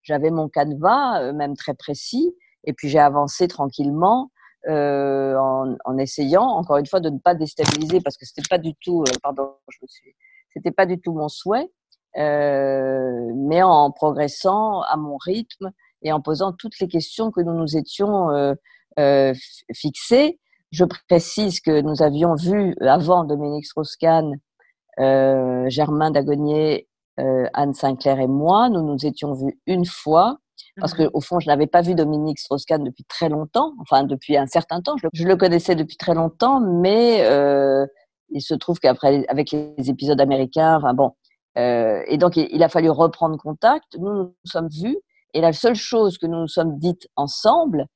j'avais 0.03 0.31
mon 0.31 0.49
canevas, 0.49 1.33
même 1.33 1.57
très 1.57 1.75
précis, 1.75 2.35
et 2.65 2.73
puis 2.73 2.89
j'ai 2.89 2.99
avancé 2.99 3.49
tranquillement 3.49 4.31
euh, 4.69 5.37
en, 5.37 5.77
en, 5.87 5.99
essayant, 5.99 6.45
encore 6.45 6.77
une 6.77 6.87
fois, 6.87 7.01
de 7.01 7.09
ne 7.09 7.19
pas 7.19 7.35
déstabiliser 7.35 8.01
parce 8.01 8.19
que 8.19 8.27
c'était 8.27 8.47
pas 8.49 8.59
du 8.59 8.75
tout, 8.75 9.05
euh, 9.09 9.13
pardon, 9.23 9.55
je 9.69 9.79
suis, 9.87 10.15
c'était 10.53 10.71
pas 10.71 10.85
du 10.85 11.01
tout 11.01 11.15
mon 11.15 11.29
souhait, 11.29 11.71
euh, 12.19 13.31
mais 13.35 13.63
en 13.63 13.91
progressant 13.91 14.83
à 14.83 14.97
mon 14.99 15.17
rythme 15.17 15.71
et 16.03 16.13
en 16.13 16.21
posant 16.21 16.53
toutes 16.53 16.79
les 16.79 16.89
questions 16.89 17.31
que 17.31 17.41
nous 17.41 17.55
nous 17.55 17.77
étions 17.77 18.29
euh, 18.99 19.33
euh 19.33 19.35
fixées. 19.75 20.39
Je 20.73 20.85
précise 21.09 21.61
que 21.61 21.81
nous 21.81 22.03
avions 22.03 22.35
vu 22.35 22.75
avant 22.81 23.25
Dominique 23.25 23.67
Strauss-Kahn, 23.67 24.37
euh, 25.01 25.69
Germain 25.69 26.11
Dagonier, 26.11 26.87
Anne 27.53 27.75
Sinclair 27.75 28.19
et 28.19 28.27
moi, 28.27 28.71
nous 28.71 28.81
nous 28.81 29.05
étions 29.05 29.35
vus 29.35 29.61
une 29.67 29.85
fois 29.85 30.39
parce 30.77 30.95
que 30.95 31.11
au 31.13 31.21
fond, 31.21 31.41
je 31.41 31.47
n'avais 31.49 31.67
pas 31.67 31.83
vu 31.83 31.95
Dominique 31.95 32.39
Strauss-Kahn 32.39 32.85
depuis 32.85 33.05
très 33.05 33.29
longtemps, 33.29 33.75
enfin 33.81 34.05
depuis 34.05 34.37
un 34.37 34.47
certain 34.47 34.81
temps. 34.81 34.97
Je 35.13 35.25
le, 35.27 35.37
connaissais 35.37 35.75
depuis 35.75 35.97
très 35.97 36.15
longtemps, 36.15 36.61
mais 36.61 37.23
euh, 37.25 37.87
il 38.31 38.41
se 38.41 38.55
trouve 38.55 38.79
qu'après, 38.79 39.25
avec 39.29 39.53
les 39.53 39.91
épisodes 39.91 40.21
américains, 40.21 40.77
enfin 40.77 40.95
bon, 40.95 41.13
euh, 41.59 42.03
et 42.07 42.19
donc 42.19 42.37
il, 42.37 42.63
a 42.63 42.69
fallu 42.69 42.91
reprendre 42.91 43.37
contact. 43.37 43.97
Nous 43.99 44.13
nous 44.13 44.35
sommes 44.45 44.69
vus, 44.69 44.97
et 45.35 45.41
la 45.41 45.53
seule 45.53 45.75
chose 45.75 46.19
que 46.19 46.27
nous 46.27 46.41
nous 46.41 46.49
sommes 46.49 46.79
dites 46.79 47.09
ensemble, 47.17 47.87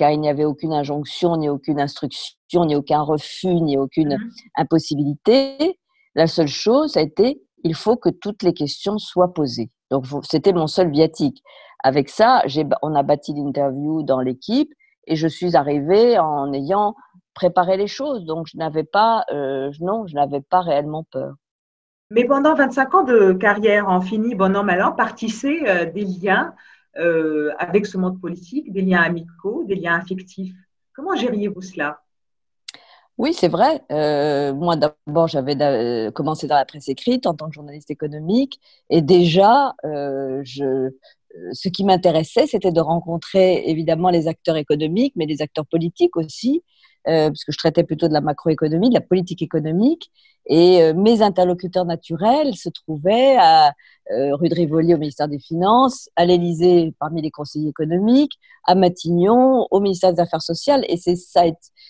car 0.00 0.10
il 0.10 0.20
n'y 0.20 0.30
avait 0.30 0.46
aucune 0.46 0.72
injonction, 0.72 1.36
ni 1.36 1.50
aucune 1.50 1.78
instruction, 1.78 2.64
ni 2.64 2.74
aucun 2.74 3.02
refus, 3.02 3.60
ni 3.60 3.76
aucune 3.76 4.16
mmh. 4.16 4.30
impossibilité, 4.56 5.78
la 6.14 6.26
seule 6.26 6.48
chose 6.48 6.96
a 6.96 7.02
été 7.02 7.42
il 7.62 7.74
faut 7.74 7.96
que 7.96 8.08
toutes 8.08 8.42
les 8.42 8.54
questions 8.54 8.96
soient 8.96 9.34
posées. 9.34 9.70
Donc 9.90 10.06
c'était 10.22 10.54
mon 10.54 10.66
seul 10.66 10.90
viatique 10.90 11.42
avec 11.82 12.08
ça, 12.08 12.42
on 12.80 12.94
a 12.94 13.02
bâti 13.02 13.34
l'interview 13.34 14.02
dans 14.02 14.20
l'équipe 14.20 14.72
et 15.06 15.16
je 15.16 15.28
suis 15.28 15.54
arrivée 15.54 16.18
en 16.18 16.50
ayant 16.52 16.94
préparé 17.34 17.76
les 17.76 17.86
choses. 17.86 18.24
Donc, 18.24 18.46
je 18.48 18.56
n'avais 18.58 18.84
pas, 18.84 19.24
euh, 19.30 19.70
non, 19.80 20.06
je 20.06 20.14
n'avais 20.14 20.40
pas 20.40 20.60
réellement 20.60 21.04
peur. 21.10 21.34
Mais 22.10 22.24
pendant 22.24 22.54
25 22.54 22.94
ans 22.94 23.04
de 23.04 23.32
carrière 23.32 23.88
en 23.88 24.00
fini, 24.00 24.34
bon 24.34 24.56
an, 24.56 24.64
mal 24.64 24.82
an, 24.82 24.92
partissaient 24.92 25.62
euh, 25.68 25.90
des 25.90 26.04
liens 26.04 26.52
euh, 26.98 27.52
avec 27.58 27.86
ce 27.86 27.96
monde 27.96 28.20
politique, 28.20 28.72
des 28.72 28.82
liens 28.82 29.02
amicaux, 29.02 29.64
des 29.64 29.76
liens 29.76 29.98
affectifs. 29.98 30.54
Comment 30.94 31.14
gériez-vous 31.16 31.62
cela? 31.62 32.00
Oui, 33.18 33.34
c'est 33.34 33.48
vrai. 33.48 33.82
moi, 34.54 34.76
d'abord, 34.76 35.28
j'avais 35.28 36.10
commencé 36.14 36.46
dans 36.46 36.54
la 36.54 36.64
presse 36.64 36.88
écrite 36.88 37.26
en 37.26 37.34
tant 37.34 37.48
que 37.48 37.54
journaliste 37.54 37.90
économique, 37.90 38.58
et 38.88 39.02
déjà, 39.02 39.74
ce 39.84 41.68
qui 41.68 41.84
m'intéressait, 41.84 42.46
c'était 42.46 42.72
de 42.72 42.80
rencontrer 42.80 43.68
évidemment 43.68 44.08
les 44.08 44.26
acteurs 44.26 44.56
économiques, 44.56 45.12
mais 45.16 45.26
les 45.26 45.42
acteurs 45.42 45.66
politiques 45.66 46.16
aussi, 46.16 46.62
euh, 47.08 47.28
parce 47.28 47.44
que 47.44 47.52
je 47.52 47.58
traitais 47.58 47.84
plutôt 47.84 48.08
de 48.08 48.12
la 48.12 48.20
macroéconomie, 48.20 48.90
de 48.90 48.94
la 48.94 49.00
politique 49.00 49.42
économique. 49.42 50.10
Et 50.46 50.82
euh, 50.82 50.94
mes 50.94 51.22
interlocuteurs 51.22 51.84
naturels 51.84 52.54
se 52.56 52.68
trouvaient 52.68 53.36
à 53.38 53.72
euh, 54.10 54.34
rue 54.36 54.48
de 54.48 54.54
Rivoli 54.54 54.94
au 54.94 54.98
ministère 54.98 55.28
des 55.28 55.38
Finances, 55.38 56.10
à 56.16 56.24
l'Élysée 56.24 56.92
parmi 56.98 57.22
les 57.22 57.30
conseillers 57.30 57.68
économiques, 57.68 58.38
à 58.66 58.74
Matignon 58.74 59.66
au 59.70 59.80
ministère 59.80 60.12
des 60.12 60.20
Affaires 60.20 60.42
sociales. 60.42 60.84
Et 60.88 60.96
c'est 60.96 61.16
ça, 61.16 61.44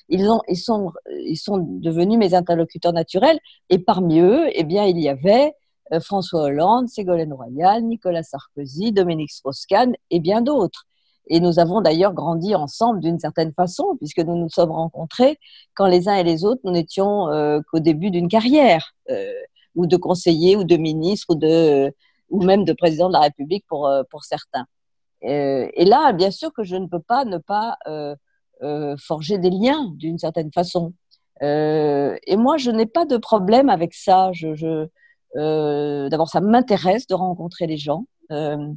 ils, 0.09 0.29
ont, 0.29 0.43
ils, 0.49 0.57
sont, 0.57 0.93
ils 1.25 1.37
sont 1.37 1.59
devenus 1.59 2.19
mes 2.19 2.35
interlocuteurs 2.35 2.93
naturels. 2.93 3.39
Et 3.69 3.79
parmi 3.79 4.21
eux, 4.21 4.47
eh 4.53 4.65
bien, 4.65 4.85
il 4.85 4.99
y 5.01 5.09
avait 5.09 5.53
François 6.01 6.43
Hollande, 6.43 6.89
Ségolène 6.89 7.33
Royal, 7.33 7.83
Nicolas 7.83 8.23
Sarkozy, 8.23 8.93
Dominique 8.93 9.33
Strauss-Kahn 9.33 9.95
et 10.11 10.21
bien 10.21 10.41
d'autres. 10.41 10.87
Et 11.31 11.41
nous 11.41 11.59
avons 11.59 11.81
d'ailleurs 11.81 12.13
grandi 12.13 12.55
ensemble 12.55 13.01
d'une 13.01 13.19
certaine 13.19 13.53
façon, 13.55 13.97
puisque 13.99 14.19
nous 14.19 14.37
nous 14.37 14.51
sommes 14.51 14.71
rencontrés 14.73 15.39
quand 15.75 15.87
les 15.87 16.09
uns 16.09 16.17
et 16.17 16.25
les 16.25 16.45
autres, 16.45 16.61
nous 16.65 16.73
n'étions 16.73 17.29
euh, 17.29 17.61
qu'au 17.71 17.79
début 17.81 18.11
d'une 18.11 18.29
carrière, 18.29 18.93
euh, 19.11 19.33
ou 19.75 19.87
de 19.87 19.97
conseiller, 19.97 20.57
ou 20.57 20.65
de 20.65 20.77
ministre, 20.77 21.27
ou, 21.31 21.35
de, 21.37 21.95
ou 22.29 22.43
même 22.43 22.65
de 22.65 22.73
président 22.75 23.09
de 23.09 23.15
la 23.15 23.21
République 23.21 23.65
pour, 23.69 23.91
pour 24.11 24.25
certains. 24.25 24.67
et 25.23 25.85
là, 25.85 26.13
bien 26.13 26.31
sûr 26.31 26.53
que 26.53 26.65
je 26.65 26.77
ne 26.77 26.87
peux 26.87 27.01
pas 27.01 27.25
ne 27.25 27.39
pas 27.39 27.79
forger 28.99 29.39
des 29.39 29.51
liens 29.51 29.93
d'une 29.95 30.19
certaine 30.19 30.51
façon. 30.53 30.93
et 31.41 32.37
moi, 32.37 32.57
je 32.59 32.71
n'ai 32.71 32.87
pas 32.87 33.07
de 33.07 33.17
problème 33.17 33.71
avec 33.71 33.95
ça. 33.95 34.33
Euh, 35.37 36.09
D'abord, 36.09 36.29
ça 36.29 36.41
m'intéresse 36.41 37.07
de 37.07 37.15
rencontrer 37.15 37.67
les 37.67 37.77
gens 37.77 38.07
euh, 38.33 38.57
euh, 38.59 38.73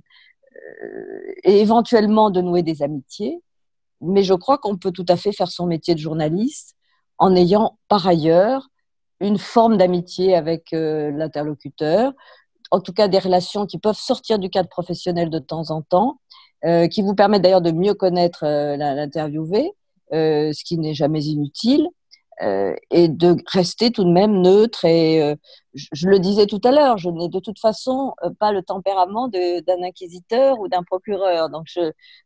et 1.44 1.60
éventuellement 1.62 2.30
de 2.30 2.42
nouer 2.42 2.64
des 2.64 2.82
amitiés. 2.84 3.42
Mais 4.02 4.24
je 4.24 4.34
crois 4.34 4.58
qu'on 4.58 4.78
peut 4.78 4.92
tout 4.92 5.06
à 5.08 5.16
fait 5.16 5.32
faire 5.32 5.50
son 5.50 5.66
métier 5.66 5.96
de 5.96 6.00
journaliste 6.00 6.76
en 7.18 7.36
ayant 7.36 7.78
par 7.88 8.08
ailleurs 8.08 8.68
une 9.20 9.38
forme 9.38 9.78
d'amitié 9.78 10.36
avec 10.36 10.74
euh, 10.74 11.12
l'interlocuteur, 11.12 12.12
en 12.72 12.82
tout 12.82 12.92
cas 12.92 13.08
des 13.08 13.20
relations 13.20 13.66
qui 13.66 13.78
peuvent 13.78 13.98
sortir 13.98 14.40
du 14.40 14.50
cadre 14.50 14.70
professionnel 14.70 15.30
de 15.30 15.40
temps 15.40 15.72
en 15.72 15.82
temps, 15.82 16.20
euh, 16.66 16.88
qui 16.88 17.02
vous 17.02 17.16
permettent 17.16 17.44
d'ailleurs 17.44 17.62
de 17.62 17.72
mieux 17.72 17.94
connaître 17.94 18.44
euh, 18.44 18.76
l'interviewé, 18.76 19.72
ce 20.12 20.64
qui 20.64 20.78
n'est 20.78 20.94
jamais 20.94 21.24
inutile, 21.24 21.88
euh, 22.44 22.76
et 22.92 23.08
de 23.08 23.38
rester 23.48 23.92
tout 23.92 24.04
de 24.04 24.12
même 24.12 24.42
neutre. 24.42 24.86
Et 24.86 25.22
euh, 25.22 25.36
je, 25.74 26.08
le 26.08 26.20
disais 26.20 26.46
tout 26.46 26.60
à 26.64 26.72
l'heure, 26.72 26.98
je 26.98 27.10
n'ai 27.10 27.30
de 27.30 27.40
toute 27.40 27.60
façon 27.60 28.14
euh, 28.24 28.32
pas 28.38 28.52
le 28.52 28.64
tempérament 28.64 29.30
d'un 29.30 29.84
inquisiteur 29.84 30.60
ou 30.60 30.68
d'un 30.68 30.84
procureur. 30.84 31.50
Donc 31.50 31.68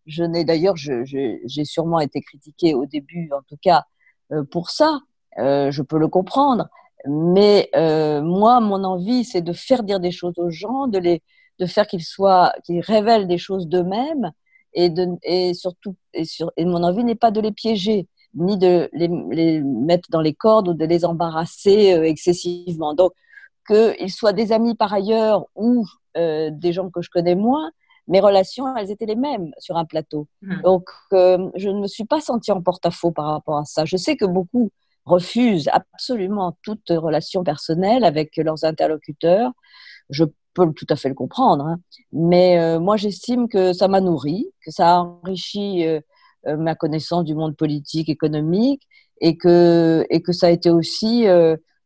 je, 0.06 0.24
n'ai 0.24 0.44
d'ailleurs, 0.44 0.76
j'ai 0.76 1.66
sûrement 1.66 2.00
été 2.00 2.22
critiquée 2.22 2.74
au 2.74 2.86
début, 2.86 3.30
en 3.34 3.42
tout 3.48 3.58
cas 3.62 3.84
pour 4.52 4.70
ça. 4.72 5.00
je 5.38 5.82
peux 5.82 6.00
le 6.00 6.08
comprendre. 6.08 6.68
Mais 7.08 7.70
moi, 8.24 8.60
mon 8.60 8.84
envie, 8.84 9.24
c'est 9.24 9.42
de 9.42 9.54
faire 9.54 9.84
dire 9.84 10.00
des 10.00 10.12
choses 10.12 10.38
aux 10.38 10.50
gens, 10.50 10.88
de 10.88 10.98
les, 10.98 11.22
de 11.60 11.66
faire 11.66 11.88
qu'ils 11.88 12.04
soient, 12.04 12.54
qu'ils 12.66 12.82
révèlent 12.82 13.28
des 13.28 13.38
choses 13.38 13.68
d'eux-mêmes, 13.68 14.32
et 14.74 14.90
de, 14.90 15.08
et 15.24 15.54
surtout, 15.54 15.96
et, 16.14 16.26
sur, 16.26 16.52
et 16.58 16.66
mon 16.66 16.84
envie 16.84 17.04
n'est 17.04 17.16
pas 17.16 17.32
de 17.32 17.42
les 17.42 17.52
piéger 17.52 18.08
ni 18.34 18.58
de 18.58 18.90
les, 18.94 19.08
mettre 19.62 20.10
dans 20.10 20.22
les 20.22 20.34
cordes 20.34 20.70
ou 20.70 20.74
de 20.74 20.86
les 20.86 21.06
embarrasser 21.06 21.94
euh, 21.94 22.04
excessivement. 22.04 22.94
Donc, 22.94 23.14
qu'ils 23.68 24.12
soient 24.12 24.34
des 24.34 24.52
amis 24.52 24.76
par 24.76 24.94
ailleurs 24.94 25.46
ou 25.56 25.86
euh, 26.18 26.50
des 26.52 26.74
gens 26.74 26.90
que 26.90 27.02
je 27.02 27.10
connais 27.10 27.36
moins, 27.36 27.72
mes 28.08 28.20
relations, 28.22 28.76
elles 28.76 28.92
étaient 28.92 29.06
les 29.06 29.16
mêmes 29.16 29.52
sur 29.60 29.78
un 29.78 29.86
plateau. 29.86 30.28
Hmm. 30.42 30.62
Donc, 30.62 30.90
euh, 31.14 31.50
je 31.56 31.70
ne 31.70 31.82
me 31.82 31.88
suis 31.88 32.06
pas 32.06 32.22
sentie 32.22 32.52
en 32.52 32.62
porte-à-faux 32.62 33.12
par 33.12 33.26
rapport 33.26 33.58
à 33.58 33.66
ça. 33.66 33.86
Je 33.86 33.98
sais 33.98 34.16
que 34.16 34.26
beaucoup 34.26 34.72
refusent 35.06 35.70
absolument 35.72 36.58
toute 36.64 36.90
relation 36.90 37.44
personnelle 37.44 38.04
avec 38.04 38.38
leurs 38.38 38.64
interlocuteurs. 38.64 39.52
Je 40.10 40.24
peux 40.54 40.72
tout 40.74 40.88
à 40.90 40.96
fait 40.96 41.10
le 41.10 41.16
comprendre, 41.16 41.66
hein. 41.66 41.80
mais 42.12 42.60
euh, 42.60 42.80
moi, 42.80 42.98
j'estime 42.98 43.48
que 43.48 43.74
ça 43.74 43.88
m'a 43.88 44.02
nourri, 44.02 44.48
que 44.66 44.72
ça 44.72 44.96
a 44.96 45.00
enrichi 45.00 45.86
ma 46.46 46.76
connaissance 46.76 47.24
du 47.24 47.36
monde 47.36 47.56
politique, 47.56 48.10
économique, 48.10 48.88
et 49.20 49.38
que, 49.38 50.06
et 50.10 50.22
que 50.22 50.32
ça 50.32 50.48
a 50.48 50.50
été 50.50 50.70
aussi 50.70 51.26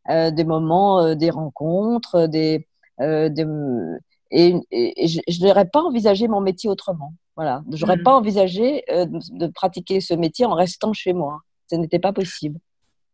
des 0.08 0.44
moments, 0.44 1.14
des 1.14 1.30
rencontres, 1.30 2.26
des, 2.26 2.66
des 2.98 3.46
et, 4.32 5.06
je 5.06 5.46
n'aurais 5.46 5.66
pas 5.66 5.82
envisagé 5.82 6.26
mon 6.26 6.40
métier 6.40 6.70
autrement. 6.70 7.12
Voilà, 7.36 7.62
j'aurais 7.70 7.94
n'aurais 7.94 8.02
pas 8.02 8.14
envisagé 8.14 8.82
euh, 8.90 9.06
de 9.06 9.46
pratiquer 9.46 10.00
ce 10.00 10.14
métier 10.14 10.44
en 10.46 10.54
restant 10.54 10.92
chez 10.92 11.12
moi. 11.12 11.40
Ce 11.70 11.76
n'était 11.76 11.98
pas 11.98 12.12
possible. 12.12 12.58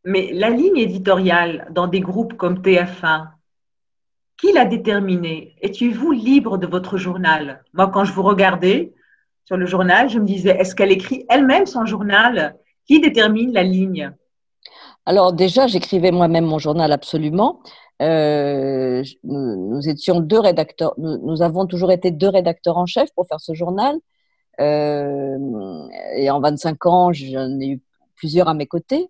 Mais 0.05 0.33
la 0.33 0.51
ligne 0.51 0.77
éditoriale 0.77 1.69
dans 1.71 1.87
des 1.87 2.01
groupes 2.01 2.35
comme 2.35 2.61
TF1, 2.61 3.29
qui 4.37 4.53
l'a 4.53 4.65
déterminée? 4.65 5.57
Étiez-vous 5.61 6.13
libre 6.13 6.59
de 6.59 6.67
votre 6.67 6.97
journal? 6.97 7.65
Moi, 7.73 7.89
quand 7.89 8.05
je 8.05 8.13
vous 8.13 8.23
regardais 8.23 8.95
sur 9.49 9.57
le 9.57 9.65
journal, 9.65 10.11
je 10.11 10.19
me 10.19 10.27
disais, 10.27 10.51
est-ce 10.51 10.75
qu'elle 10.75 10.93
écrit 10.93 11.25
elle-même 11.31 11.65
son 11.65 11.87
journal 11.87 12.55
Qui 12.87 13.01
détermine 13.01 13.51
la 13.55 13.63
ligne? 13.63 14.13
Alors 15.07 15.33
déjà, 15.33 15.67
j'écrivais 15.67 16.11
moi-même 16.11 16.45
mon 16.45 16.59
journal 16.59 16.93
absolument. 16.93 17.63
Euh, 18.03 19.03
nous, 19.25 19.89
étions 19.89 20.21
deux 20.21 20.39
rédacteurs, 20.39 20.93
nous, 20.99 21.41
avons 21.41 21.65
toujours 21.65 21.93
été 21.93 22.11
deux 22.11 22.29
rédacteurs 22.29 22.77
en 22.77 22.85
chef 22.85 23.09
pour 23.15 23.27
faire 23.27 23.41
ce 23.41 23.55
journal. 23.55 23.97
Euh, 24.61 25.39
et 26.15 26.31
en 26.31 26.41
25 26.41 26.85
ans, 26.85 27.13
j'en 27.15 27.59
ai 27.59 27.69
eu 27.69 27.81
plusieurs 28.17 28.49
à 28.49 28.55
mes 28.55 28.67
côtés. 28.67 29.09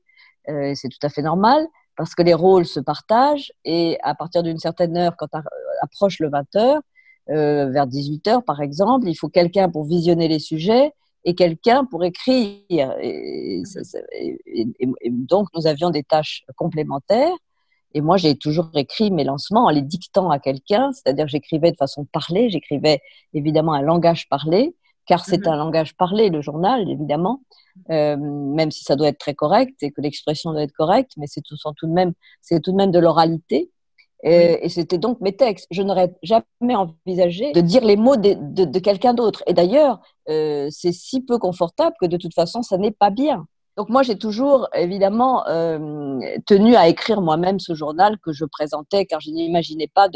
Euh, 0.48 0.70
c'est 0.76 0.88
tout 0.88 1.04
à 1.04 1.08
fait 1.08 1.22
normal 1.22 1.66
parce 1.96 2.14
que 2.14 2.22
les 2.22 2.34
rôles 2.34 2.64
se 2.64 2.78
partagent 2.78 3.50
et 3.64 3.98
à 4.04 4.14
partir 4.14 4.44
d'une 4.44 4.60
certaine 4.60 4.96
heure, 4.96 5.16
quand 5.18 5.26
approche 5.82 6.20
le 6.20 6.30
20 6.30 6.54
heures, 6.54 6.82
vers 7.28 7.86
18 7.86 8.28
heures 8.28 8.44
par 8.44 8.60
exemple, 8.60 9.08
il 9.08 9.14
faut 9.14 9.28
quelqu'un 9.28 9.68
pour 9.68 9.84
visionner 9.84 10.28
les 10.28 10.38
sujets 10.38 10.92
et 11.24 11.34
quelqu'un 11.34 11.84
pour 11.84 12.04
écrire. 12.04 12.94
et, 13.00 13.62
donc, 15.10 15.48
nous 15.54 15.66
avions 15.66 15.90
des 15.90 16.02
tâches 16.02 16.44
complémentaires. 16.56 17.34
Et 17.94 18.00
moi, 18.00 18.16
j'ai 18.16 18.36
toujours 18.36 18.70
écrit 18.74 19.10
mes 19.10 19.24
lancements 19.24 19.64
en 19.64 19.70
les 19.70 19.82
dictant 19.82 20.30
à 20.30 20.38
quelqu'un, 20.38 20.92
c'est-à-dire 20.92 21.26
j'écrivais 21.26 21.70
de 21.72 21.76
façon 21.76 22.04
parlée, 22.04 22.50
j'écrivais 22.50 23.00
évidemment 23.32 23.72
un 23.72 23.82
langage 23.82 24.28
parlé, 24.28 24.74
car 25.06 25.24
c'est 25.24 25.46
mhm. 25.46 25.52
un 25.52 25.56
langage 25.56 25.96
parlé, 25.96 26.28
le 26.28 26.42
journal, 26.42 26.88
évidemment, 26.88 27.42
euh, 27.90 28.16
même 28.18 28.70
si 28.70 28.84
ça 28.84 28.94
doit 28.94 29.08
être 29.08 29.18
très 29.18 29.34
correct 29.34 29.74
et 29.82 29.90
que 29.90 30.00
l'expression 30.02 30.52
doit 30.52 30.62
être 30.62 30.72
correcte, 30.72 31.12
mais 31.16 31.26
c'est 31.26 31.40
tout, 31.40 31.56
tout, 31.76 31.86
de 31.86 31.92
même, 31.92 32.12
c'est 32.42 32.60
tout 32.60 32.72
de 32.72 32.76
même 32.76 32.90
de 32.90 32.98
l'oralité. 32.98 33.70
Et, 34.24 34.68
c'était 34.68 34.98
donc 34.98 35.20
mes 35.20 35.36
textes. 35.36 35.66
Je 35.70 35.82
n'aurais 35.82 36.12
jamais 36.22 36.74
envisagé 36.74 37.52
de 37.52 37.60
dire 37.60 37.84
les 37.84 37.96
mots 37.96 38.16
de, 38.16 38.34
de, 38.64 38.78
quelqu'un 38.78 39.14
d'autre. 39.14 39.42
Et 39.46 39.52
d'ailleurs, 39.52 40.00
euh, 40.28 40.68
c'est 40.70 40.92
si 40.92 41.20
peu 41.20 41.38
confortable 41.38 41.94
que 42.00 42.06
de 42.06 42.16
toute 42.16 42.34
façon, 42.34 42.62
ça 42.62 42.78
n'est 42.78 42.90
pas 42.90 43.10
bien. 43.10 43.46
Donc 43.76 43.90
moi, 43.90 44.02
j'ai 44.02 44.18
toujours 44.18 44.68
évidemment 44.74 45.46
euh, 45.46 46.18
tenu 46.46 46.74
à 46.74 46.88
écrire 46.88 47.20
moi-même 47.20 47.60
ce 47.60 47.74
journal 47.74 48.18
que 48.18 48.32
je 48.32 48.44
présentais, 48.44 49.06
car 49.06 49.20
je 49.20 49.30
n'imaginais 49.30 49.86
pas 49.86 50.08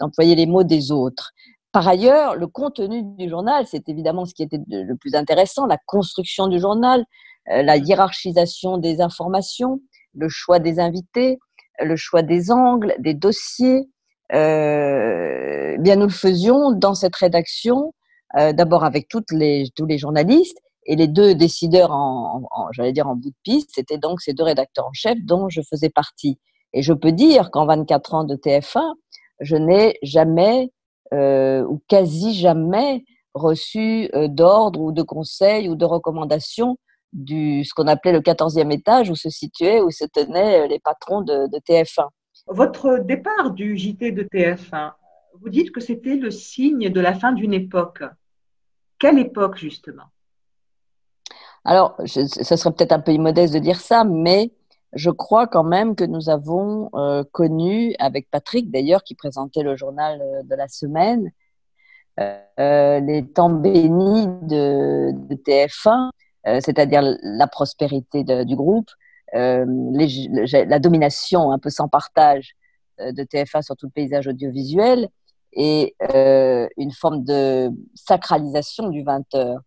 d'employer 0.00 0.34
les 0.34 0.46
mots 0.46 0.64
des 0.64 0.90
autres. 0.90 1.32
Par 1.72 1.86
ailleurs, 1.86 2.36
le 2.36 2.46
contenu 2.46 3.02
du 3.02 3.28
journal, 3.28 3.66
c'est 3.66 3.88
évidemment 3.88 4.24
ce 4.24 4.32
qui 4.34 4.42
était 4.42 4.60
le 4.66 4.94
plus 4.96 5.14
intéressant, 5.14 5.66
la 5.66 5.78
construction 5.86 6.48
du 6.48 6.58
journal, 6.58 7.04
euh, 7.50 7.62
la 7.62 7.76
hiérarchisation 7.76 8.78
des 8.78 9.02
informations, 9.02 9.80
le 10.14 10.28
choix 10.28 10.58
des 10.58 10.80
invités, 10.80 11.38
le 11.82 11.96
choix 11.96 12.22
des 12.22 12.50
angles, 12.50 12.94
des 12.98 13.14
dossiers. 13.14 13.88
Euh, 14.32 15.76
bien, 15.78 15.96
nous 15.96 16.06
le 16.06 16.12
faisions 16.12 16.72
dans 16.72 16.94
cette 16.94 17.16
rédaction, 17.16 17.92
d'abord 18.34 18.82
avec 18.82 19.08
les, 19.30 19.68
tous 19.76 19.84
les 19.84 19.98
journalistes, 19.98 20.58
et 20.86 20.96
les 20.96 21.06
deux 21.06 21.34
décideurs, 21.34 21.92
en, 21.92 22.42
j'allais 22.72 22.92
dire 22.92 23.08
en 23.08 23.14
bout 23.14 23.30
de 23.30 23.34
piste, 23.44 23.70
c'était 23.74 23.98
donc 23.98 24.20
ces 24.20 24.32
deux 24.32 24.42
rédacteurs 24.42 24.86
en 24.86 24.92
chef 24.92 25.18
dont 25.22 25.48
je 25.48 25.60
faisais 25.62 25.90
partie. 25.90 26.38
Et 26.72 26.82
je 26.82 26.92
peux 26.92 27.12
dire 27.12 27.50
qu'en 27.50 27.66
24 27.66 28.14
ans 28.14 28.24
de 28.24 28.34
TF1, 28.34 28.94
je 29.40 29.56
n'ai 29.56 29.98
jamais 30.02 30.72
euh, 31.12 31.62
ou 31.64 31.82
quasi 31.88 32.34
jamais 32.34 33.04
reçu 33.34 34.08
euh, 34.14 34.28
d'ordre 34.28 34.80
ou 34.80 34.92
de 34.92 35.02
conseils 35.02 35.68
ou 35.68 35.76
de 35.76 35.84
recommandations 35.84 36.76
du 37.12 37.64
ce 37.64 37.74
qu'on 37.74 37.86
appelait 37.86 38.12
le 38.12 38.20
14e 38.20 38.72
étage 38.72 39.10
où 39.10 39.14
se 39.14 39.30
situaient, 39.30 39.80
où 39.80 39.90
se 39.90 40.04
tenaient 40.04 40.62
euh, 40.62 40.66
les 40.66 40.78
patrons 40.78 41.20
de, 41.20 41.48
de 41.48 41.58
TF1. 41.58 42.08
Votre 42.46 42.98
départ 42.98 43.50
du 43.52 43.76
JT 43.76 44.12
de 44.12 44.22
TF1, 44.22 44.92
vous 45.40 45.48
dites 45.48 45.72
que 45.72 45.80
c'était 45.80 46.16
le 46.16 46.30
signe 46.30 46.88
de 46.90 47.00
la 47.00 47.14
fin 47.14 47.32
d'une 47.32 47.54
époque. 47.54 48.02
Quelle 48.98 49.18
époque 49.18 49.56
justement? 49.56 50.04
Alors, 51.64 51.96
ça 52.06 52.56
serait 52.56 52.72
peut-être 52.72 52.92
un 52.92 53.00
peu 53.00 53.12
immodeste 53.12 53.54
de 53.54 53.60
dire 53.60 53.80
ça, 53.80 54.04
mais 54.04 54.52
je 54.92 55.10
crois 55.10 55.46
quand 55.46 55.64
même 55.64 55.94
que 55.94 56.04
nous 56.04 56.28
avons 56.28 56.90
euh, 56.94 57.24
connu, 57.32 57.94
avec 57.98 58.30
Patrick 58.30 58.70
d'ailleurs, 58.70 59.04
qui 59.04 59.14
présentait 59.14 59.62
le 59.62 59.76
journal 59.76 60.20
euh, 60.20 60.42
de 60.42 60.54
la 60.54 60.68
semaine, 60.68 61.30
euh, 62.20 63.00
les 63.00 63.26
temps 63.26 63.48
bénis 63.48 64.26
de, 64.42 65.12
TF1, 65.34 66.10
c'est-à-dire 66.44 67.02
la 67.22 67.46
prospérité 67.46 68.24
du 68.24 68.56
groupe, 68.56 68.90
la 69.32 70.78
domination 70.78 71.52
un 71.52 71.58
peu 71.58 71.70
sans 71.70 71.88
partage 71.88 72.56
de 72.98 73.22
TF1 73.22 73.62
sur 73.62 73.76
tout 73.76 73.86
le 73.86 73.92
paysage 73.92 74.26
audiovisuel 74.26 75.08
et 75.52 75.94
une 76.76 76.92
forme 76.92 77.24
de 77.24 77.70
sacralisation 77.94 78.88
du 78.88 79.02
20 79.02 79.34
heures. 79.34 79.60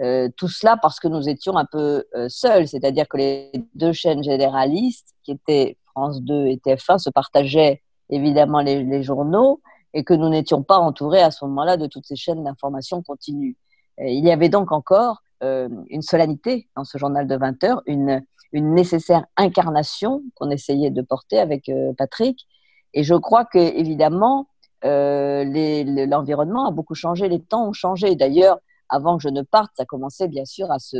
Euh, 0.00 0.28
tout 0.36 0.48
cela 0.48 0.76
parce 0.76 0.98
que 0.98 1.06
nous 1.06 1.28
étions 1.28 1.56
un 1.56 1.66
peu 1.66 2.04
euh, 2.16 2.28
seuls, 2.28 2.66
c'est-à-dire 2.66 3.06
que 3.06 3.16
les 3.16 3.52
deux 3.74 3.92
chaînes 3.92 4.24
généralistes, 4.24 5.14
qui 5.22 5.32
étaient 5.32 5.76
France 5.92 6.20
2 6.22 6.46
et 6.46 6.56
TF1, 6.56 6.98
se 6.98 7.10
partageaient 7.10 7.80
évidemment 8.10 8.60
les, 8.60 9.02
journaux 9.04 9.60
et 9.92 10.02
que 10.02 10.12
nous 10.12 10.28
n'étions 10.28 10.64
pas 10.64 10.78
entourés 10.78 11.22
à 11.22 11.30
ce 11.30 11.44
moment-là 11.44 11.76
de 11.76 11.86
toutes 11.86 12.06
ces 12.06 12.16
chaînes 12.16 12.42
d'information 12.42 13.02
continue. 13.02 13.56
il 13.98 14.24
y 14.24 14.32
avait 14.32 14.48
donc 14.48 14.72
encore 14.72 15.22
euh, 15.44 15.68
une 15.88 16.02
solennité 16.02 16.68
dans 16.76 16.84
ce 16.84 16.98
journal 16.98 17.26
de 17.26 17.36
20 17.36 17.64
heures, 17.64 17.82
une, 17.86 18.22
nécessaire 18.52 19.26
incarnation 19.36 20.22
qu'on 20.36 20.48
essayait 20.48 20.92
de 20.92 21.02
porter 21.02 21.40
avec 21.40 21.68
Patrick. 21.98 22.46
Et 22.92 23.02
je 23.02 23.16
crois 23.16 23.44
que 23.44 23.58
évidemment, 23.58 24.46
l'environnement 24.84 26.68
a 26.68 26.70
beaucoup 26.70 26.94
changé, 26.94 27.28
les 27.28 27.40
temps 27.40 27.68
ont 27.68 27.72
changé. 27.72 28.14
D'ailleurs, 28.14 28.60
avant 28.88 29.16
que 29.16 29.22
je 29.22 29.28
ne 29.28 29.42
parte, 29.42 29.72
ça 29.76 29.84
commençait 29.84 30.28
bien 30.28 30.44
sûr 30.44 30.70
à 30.70 30.78
se, 30.78 30.98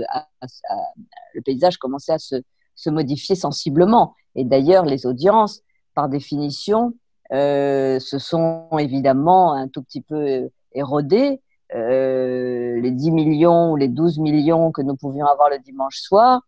le 1.34 1.42
paysage 1.42 1.78
commençait 1.78 2.12
à 2.12 2.18
se, 2.18 2.90
modifier 2.90 3.36
sensiblement. 3.36 4.14
Et 4.34 4.44
d'ailleurs, 4.44 4.84
les 4.84 5.06
audiences, 5.06 5.62
par 5.94 6.08
définition, 6.08 6.94
euh, 7.32 8.00
se 8.00 8.18
sont 8.18 8.66
évidemment 8.78 9.52
un 9.54 9.68
tout 9.68 9.82
petit 9.82 10.00
peu 10.00 10.16
euh, 10.16 10.48
érodées. 10.72 11.40
Euh, 11.74 12.80
les 12.80 12.90
10 12.90 13.10
millions 13.10 13.72
ou 13.72 13.76
les 13.76 13.88
12 13.88 14.18
millions 14.18 14.70
que 14.72 14.82
nous 14.82 14.96
pouvions 14.96 15.26
avoir 15.26 15.50
le 15.50 15.58
dimanche 15.58 15.98
soir, 15.98 16.42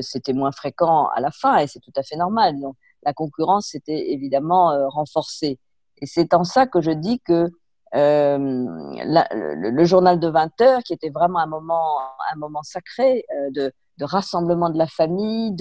c'était 0.00 0.32
moins 0.32 0.50
fréquent 0.50 1.06
à 1.14 1.20
la 1.20 1.30
fin 1.30 1.58
et 1.58 1.66
c'est 1.68 1.78
tout 1.78 1.92
à 1.96 2.02
fait 2.02 2.16
normal. 2.16 2.58
Donc, 2.60 2.74
la 3.04 3.12
concurrence 3.12 3.68
s'était 3.68 4.12
évidemment 4.12 4.88
renforcée. 4.88 5.58
Et 6.00 6.06
c'est 6.06 6.34
en 6.34 6.42
ça 6.42 6.66
que 6.66 6.80
je 6.80 6.90
dis 6.90 7.20
que 7.20 7.48
euh, 7.94 8.38
le, 8.38 9.84
journal 9.84 10.18
de 10.18 10.28
20 10.28 10.60
heures, 10.62 10.82
qui 10.82 10.94
était 10.94 11.10
vraiment 11.10 11.40
un 11.40 11.46
moment, 11.46 11.98
un 12.32 12.36
moment 12.36 12.62
sacré 12.62 13.24
euh, 13.36 13.50
de, 13.98 14.04
rassemblement 14.04 14.70
de 14.70 14.78
la 14.78 14.86
famille, 14.86 15.54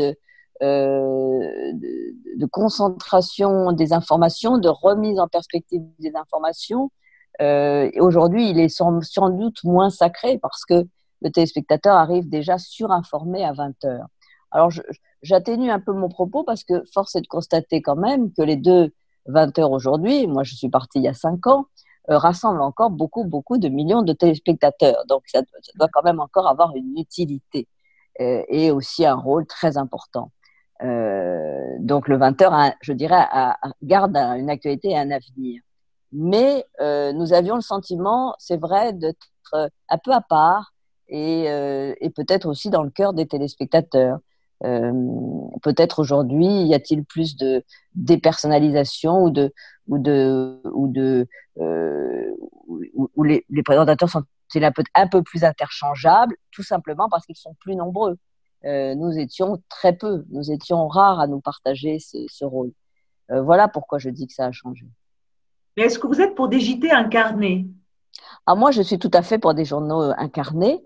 euh, 0.63 1.74
de, 1.74 2.46
concentration 2.48 3.72
des 3.72 3.94
informations, 3.94 4.58
de 4.58 4.70
remise 4.70 5.20
en 5.20 5.28
perspective 5.28 5.82
des 6.00 6.15
informations. 6.15 6.89
Aujourd'hui, 7.39 8.50
il 8.50 8.60
est 8.60 8.70
sans, 8.70 9.00
doute 9.30 9.63
moins 9.63 9.89
sacré 9.89 10.38
parce 10.38 10.65
que 10.65 10.86
le 11.22 11.32
téléspectateur 11.32 11.96
arrive 11.96 12.30
déjà 12.30 12.58
surinformé 12.58 13.44
à 13.46 13.54
20 13.54 13.86
heures. 13.86 14.08
Alors, 14.52 14.72
j'atténue 15.22 15.72
un 15.72 15.80
peu 15.80 15.94
mon 15.94 16.10
propos 16.10 16.44
parce 16.44 16.63
que 16.63 16.84
force 16.94 17.15
est 17.15 17.22
de 17.22 17.28
constater 17.28 17.82
quand 17.82 17.96
même 17.96 18.32
que 18.34 18.41
les 18.41 18.58
deux 18.58 18.94
20 19.28 19.60
heures 19.60 19.72
aujourd'hui, 19.72 20.28
moi 20.28 20.44
je 20.44 20.56
suis 20.56 20.70
partie 20.70 21.00
il 21.00 21.04
y 21.04 21.08
a 21.08 21.13
5 21.13 21.46
ans, 21.48 21.67
euh, 22.10 22.17
rassemble 22.17 22.62
encore 22.62 22.89
beaucoup, 22.89 23.24
beaucoup 23.24 23.60
de 23.60 23.70
millions 23.70 24.02
de 24.02 24.13
téléspectateurs. 24.13 25.06
Donc, 25.08 25.22
ça, 25.28 25.41
doit 25.76 25.88
quand 25.94 26.04
même 26.04 26.20
encore 26.20 26.48
avoir 26.48 26.76
une 26.76 26.98
utilité 26.98 27.67
euh, 28.20 28.44
et 28.48 28.72
aussi 28.72 29.06
un 29.06 29.15
rôle 29.15 29.46
très 29.46 29.78
important. 29.78 30.32
Euh, 30.84 31.76
donc, 31.80 32.08
le 32.08 32.17
20h, 32.17 32.74
je 32.82 32.94
dirais, 32.94 33.24
garde 33.84 34.17
une 34.17 34.50
actualité 34.50 34.89
et 34.89 34.98
un 34.98 35.12
avenir. 35.12 35.62
Mais 36.12 36.65
nous 36.80 37.34
avions 37.34 37.56
le 37.56 37.62
sentiment, 37.62 38.36
c'est 38.39 38.58
vrai, 38.58 38.93
d'être 38.93 39.28
un 39.54 39.97
peu 40.04 40.12
à 40.12 40.21
part 40.21 40.74
et, 41.08 41.45
et 41.45 42.10
peut-être 42.10 42.47
aussi 42.47 42.69
dans 42.69 42.84
le 42.84 42.89
cœur 42.89 43.13
des 43.13 43.28
téléspectateurs. 43.28 44.19
Euh, 44.63 44.91
peut-être 45.63 46.00
aujourd'hui, 46.00 46.45
y 46.45 46.74
a-t-il 46.74 47.04
plus 47.04 47.36
de 47.36 47.63
dépersonnalisation 47.95 49.24
ou 49.24 49.30
de 49.32 49.54
ou 49.88 49.97
de 49.97 50.62
ou 50.65 50.88
de 50.88 51.28
euh, 51.60 52.36
où, 52.67 53.24
les, 53.24 53.43
les, 53.50 53.63
présentateurs 53.63 54.10
sont-ils 54.10 54.63
un 54.63 54.71
peu 54.71 54.84
un 54.93 55.08
peu 55.08 55.24
plus 55.24 55.43
interchangeables, 55.43 56.36
tout 56.52 56.63
simplement 56.63 57.10
parce 57.10 57.26
qu'ils 57.26 57.38
sont 57.38 57.56
plus 57.60 57.76
nombreux. 57.76 58.17
Euh, 58.65 58.93
nous 58.93 59.17
étions 59.17 59.58
très 59.67 59.93
peu, 59.93 60.26
nous 60.30 60.52
étions 60.52 60.88
rares 60.88 61.19
à 61.19 61.28
nous 61.28 61.41
partager 61.41 61.97
ce, 62.00 62.45
rôle. 62.45 62.71
voilà 63.30 63.67
pourquoi 63.67 63.97
je 63.97 64.10
dis 64.10 64.28
que 64.28 64.34
ça 64.34 64.45
a 64.45 64.52
changé. 64.52 64.86
Mais 65.76 65.84
est-ce 65.84 66.00
que 66.00 66.08
vous 66.08 66.22
êtes 66.22 66.36
pour 66.36 66.48
des 66.48 66.60
JT 66.60 66.92
incarnés 66.92 67.68
ah, 68.46 68.56
Moi, 68.56 68.72
je 68.72 68.82
suis 68.82 69.00
tout 69.00 69.12
à 69.14 69.22
fait 69.22 69.38
pour 69.38 69.54
des 69.54 69.66
journaux 69.66 70.12
incarnés. 70.18 70.84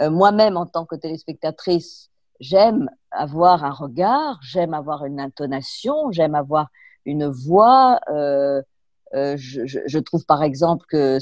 Moi-même, 0.00 0.56
en 0.56 0.64
tant 0.64 0.86
que 0.86 0.94
téléspectatrice, 0.94 2.08
j'aime 2.40 2.88
avoir 3.10 3.64
un 3.64 3.70
regard, 3.70 4.38
j'aime 4.42 4.74
avoir 4.74 5.04
une 5.04 5.20
intonation, 5.20 6.12
j'aime 6.12 6.34
avoir 6.34 6.68
une 7.04 7.26
voix. 7.26 8.00
Euh, 8.10 8.62
euh, 9.14 9.36
je, 9.38 9.62
je, 9.66 9.98
trouve 9.98 10.24
par 10.26 10.42
exemple 10.42 10.84
que 10.88 11.18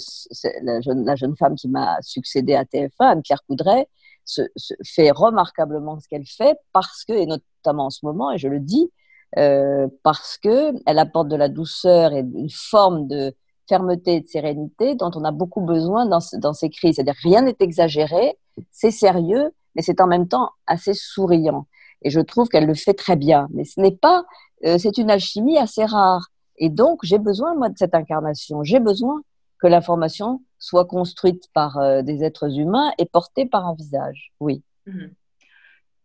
la 0.62 0.80
jeune, 0.80 1.04
la 1.04 1.14
jeune, 1.14 1.36
femme 1.36 1.54
qui 1.54 1.68
m'a 1.68 1.98
succédé 2.02 2.54
à 2.54 2.64
TF1, 2.64 2.90
Anne-Claire 2.98 3.44
Coudray, 3.46 3.86
se, 4.24 4.42
fait 4.84 5.12
remarquablement 5.12 6.00
ce 6.00 6.08
qu'elle 6.08 6.26
fait 6.26 6.56
parce 6.72 7.04
que, 7.04 7.12
et 7.12 7.26
notamment 7.26 7.86
en 7.86 7.90
ce 7.90 8.04
moment, 8.04 8.32
et 8.32 8.38
je 8.38 8.48
le 8.48 8.58
dis, 8.58 8.90
euh, 9.38 9.88
parce 10.02 10.38
qu'elle 10.38 10.98
apporte 10.98 11.28
de 11.28 11.36
la 11.36 11.48
douceur 11.48 12.12
et 12.12 12.20
une 12.20 12.50
forme 12.50 13.06
de 13.08 13.34
fermeté 13.68 14.16
et 14.16 14.20
de 14.20 14.28
sérénité 14.28 14.94
dont 14.94 15.10
on 15.14 15.24
a 15.24 15.32
beaucoup 15.32 15.60
besoin 15.60 16.06
dans, 16.06 16.20
ces 16.20 16.70
crises. 16.70 16.96
C'est-à-dire 16.96 17.16
rien 17.22 17.42
n'est 17.42 17.56
exagéré, 17.60 18.38
c'est 18.70 18.90
sérieux, 18.90 19.50
mais 19.74 19.82
c'est 19.82 20.00
en 20.00 20.06
même 20.06 20.28
temps 20.28 20.50
assez 20.66 20.94
souriant. 20.94 21.66
Et 22.02 22.10
je 22.10 22.20
trouve 22.20 22.48
qu'elle 22.48 22.66
le 22.66 22.74
fait 22.74 22.94
très 22.94 23.16
bien. 23.16 23.48
Mais 23.52 23.64
ce 23.64 23.80
n'est 23.80 23.96
pas, 23.96 24.24
euh, 24.64 24.78
c'est 24.78 24.98
une 24.98 25.10
alchimie 25.10 25.58
assez 25.58 25.84
rare. 25.84 26.28
Et 26.58 26.70
donc, 26.70 27.00
j'ai 27.02 27.18
besoin, 27.18 27.54
moi, 27.54 27.68
de 27.68 27.76
cette 27.76 27.94
incarnation. 27.94 28.62
J'ai 28.62 28.80
besoin 28.80 29.20
que 29.58 29.66
l'information 29.66 30.42
soit 30.58 30.84
construite 30.84 31.44
par 31.52 31.78
euh, 31.78 32.02
des 32.02 32.22
êtres 32.22 32.58
humains 32.58 32.92
et 32.98 33.06
portée 33.06 33.46
par 33.46 33.66
un 33.66 33.74
visage. 33.74 34.32
Oui. 34.40 34.62
Mhm. 34.86 35.10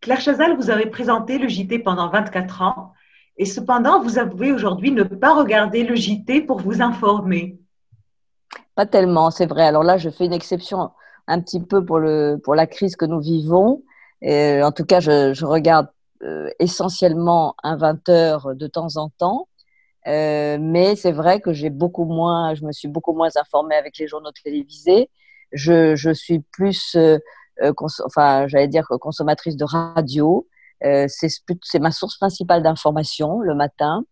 Claire 0.01 0.19
Chazal, 0.19 0.57
vous 0.57 0.71
avez 0.71 0.87
présenté 0.87 1.37
le 1.37 1.47
JT 1.47 1.79
pendant 1.79 2.09
24 2.09 2.61
ans. 2.63 2.93
Et 3.41 3.45
cependant, 3.45 4.03
vous 4.03 4.19
avouez 4.19 4.51
aujourd'hui 4.51 4.91
ne 4.91 5.01
pas 5.01 5.33
regarder 5.33 5.83
le 5.83 5.95
JT 5.95 6.41
pour 6.41 6.59
vous 6.59 6.79
informer. 6.79 7.57
Pas 8.75 8.85
tellement, 8.85 9.31
c'est 9.31 9.47
vrai. 9.47 9.63
Alors 9.63 9.81
là, 9.81 9.97
je 9.97 10.11
fais 10.11 10.25
une 10.25 10.33
exception 10.33 10.91
un 11.25 11.41
petit 11.41 11.59
peu 11.59 11.83
pour, 11.83 11.97
le, 11.97 12.37
pour 12.43 12.53
la 12.53 12.67
crise 12.67 12.95
que 12.95 13.05
nous 13.05 13.19
vivons. 13.19 13.81
Et, 14.21 14.61
en 14.61 14.71
tout 14.71 14.85
cas, 14.85 14.99
je, 14.99 15.43
regarde 15.43 15.87
euh, 16.21 16.51
essentiellement 16.59 17.55
un 17.63 17.77
20 17.77 18.09
heures 18.09 18.55
de 18.55 18.67
temps 18.67 18.95
en 18.97 19.09
temps. 19.09 19.47
Euh, 20.05 20.59
mais 20.61 20.95
c'est 20.95 21.11
vrai 21.11 21.41
que 21.41 21.51
j'ai 21.51 21.71
beaucoup 21.71 22.05
moins, 22.05 22.53
je 22.53 22.63
me 22.63 22.71
suis 22.71 22.89
beaucoup 22.89 23.13
moins 23.13 23.29
informée 23.37 23.73
avec 23.73 23.97
les 23.97 24.07
journaux 24.07 24.29
télévisés. 24.43 25.09
Je, 25.51 26.13
suis 26.13 26.41
plus, 26.51 26.95
euh, 26.95 27.17
enfin, 28.05 28.45
j'allais 28.47 28.67
dire 28.67 28.87
consommatrice 28.99 29.57
de 29.57 29.65
radio. 29.65 30.45
C'est 31.07 31.79
ma 31.79 31.91
source 31.91 32.17
principale 32.17 32.63
d'information 32.63 33.39
le 33.39 33.55
matin. 33.55 34.03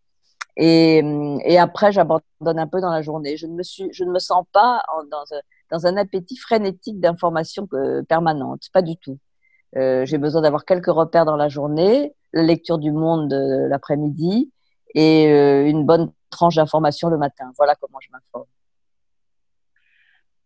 Et, 0.57 1.01
et 1.45 1.57
après, 1.57 1.91
j'abandonne 1.91 2.59
un 2.59 2.67
peu 2.67 2.81
dans 2.81 2.91
la 2.91 3.01
journée. 3.01 3.37
Je 3.37 3.47
ne 3.47 3.53
me, 4.11 4.19
sens 4.19 4.45
pas 4.51 4.83
dans, 5.09 5.23
dans 5.71 5.87
un 5.87 5.97
appétit 5.97 6.37
frénétique 6.37 6.99
d'informations 6.99 7.67
permanentes, 8.07 8.67
pas 8.73 8.81
du 8.81 8.97
tout. 8.97 9.17
Euh, 9.75 10.05
j'ai 10.05 10.17
besoin 10.17 10.41
d'avoir 10.41 10.65
quelques 10.65 10.87
repères 10.87 11.25
dans 11.25 11.35
la 11.35 11.47
journée, 11.47 12.13
la 12.33 12.43
lecture 12.43 12.79
du 12.79 12.91
monde 12.91 13.31
l'après-midi 13.69 14.51
et 14.95 15.27
euh, 15.31 15.67
une 15.67 15.85
bonne 15.85 16.11
tranche 16.29 16.55
d'informations 16.55 17.09
le 17.09 17.17
matin. 17.17 17.51
Voilà 17.57 17.75
comment 17.75 17.99
je 18.01 18.09
m'informe. 18.11 18.45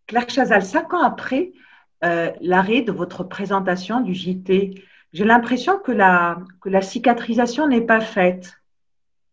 Claire 0.07 0.29
Chazal, 0.29 0.63
cinq 0.63 0.93
ans 0.93 1.01
après 1.01 1.53
euh, 2.03 2.31
l'arrêt 2.41 2.81
de 2.81 2.91
votre 2.91 3.23
présentation 3.23 4.01
du 4.01 4.13
JT, 4.13 4.83
j'ai 5.13 5.25
l'impression 5.25 5.79
que 5.79 5.91
la, 5.91 6.37
que 6.61 6.69
la 6.69 6.81
cicatrisation 6.81 7.67
n'est 7.67 7.85
pas 7.85 8.01
faite. 8.01 8.53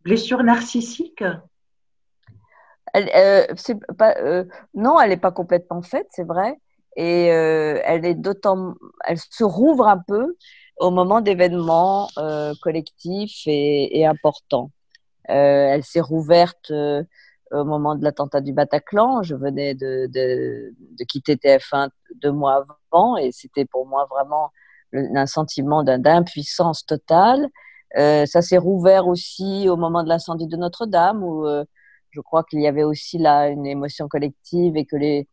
Blessure 0.03 0.43
narcissique? 0.43 1.25
Elle, 2.93 3.55
pas, 3.99 4.15
Non, 4.75 5.01
elle 5.01 5.11
n'est 5.11 5.17
pas 5.17 5.33
complètement 5.33 5.83
faite, 5.83 6.09
c'est 6.11 6.27
vrai 6.27 6.59
et 6.97 7.33
euh, 7.33 7.81
elle 7.85 8.05
est 8.05 8.15
d'autant, 8.15 8.75
elle 9.07 9.19
se 9.19 9.45
rouvre 9.45 9.87
un 9.89 9.99
peu 9.99 10.37
au 10.79 10.91
moment 10.91 11.21
d'événements 11.21 12.09
euh, 12.19 12.53
collectifs 12.63 13.43
et, 13.47 14.05
importants. 14.07 14.71
Euh, 15.29 15.33
elle 15.33 15.85
s'est 15.85 16.01
rouverte 16.01 16.71
au 16.71 17.65
moment 17.65 17.95
de 17.95 18.05
l'attentat 18.05 18.41
du 18.41 18.53
Bataclan. 18.53 19.23
Je 19.23 19.35
venais 19.35 19.75
de, 19.75 20.07
de, 20.09 21.05
quitter 21.05 21.37
TF1 21.37 21.91
deux 22.17 22.33
mois 22.33 22.67
avant 22.91 23.17
et 23.17 23.31
c'était 23.33 23.67
pour 23.67 23.87
moi 23.87 24.07
vraiment 24.11 24.51
un 24.93 25.27
sentiment 25.27 25.83
d'impuissance 25.85 26.85
totale. 26.87 27.49
ça 27.95 28.43
s'est 28.43 28.59
rouvert 28.59 29.07
aussi 29.09 29.69
au 29.69 29.77
moment 29.77 30.03
de 30.03 30.09
l'incendie 30.09 30.47
de 30.47 30.57
Notre-Dame 30.57 31.23
où 31.23 31.47
je 32.11 32.21
crois 32.21 32.45
qu'il 32.45 32.61
y 32.61 32.67
avait 32.67 32.83
aussi 32.83 33.19
là 33.19 33.49
une 33.49 33.67
émotion 33.67 34.09
collective 34.09 34.77
et 34.77 34.85
que 34.85 34.97
les, 34.97 35.29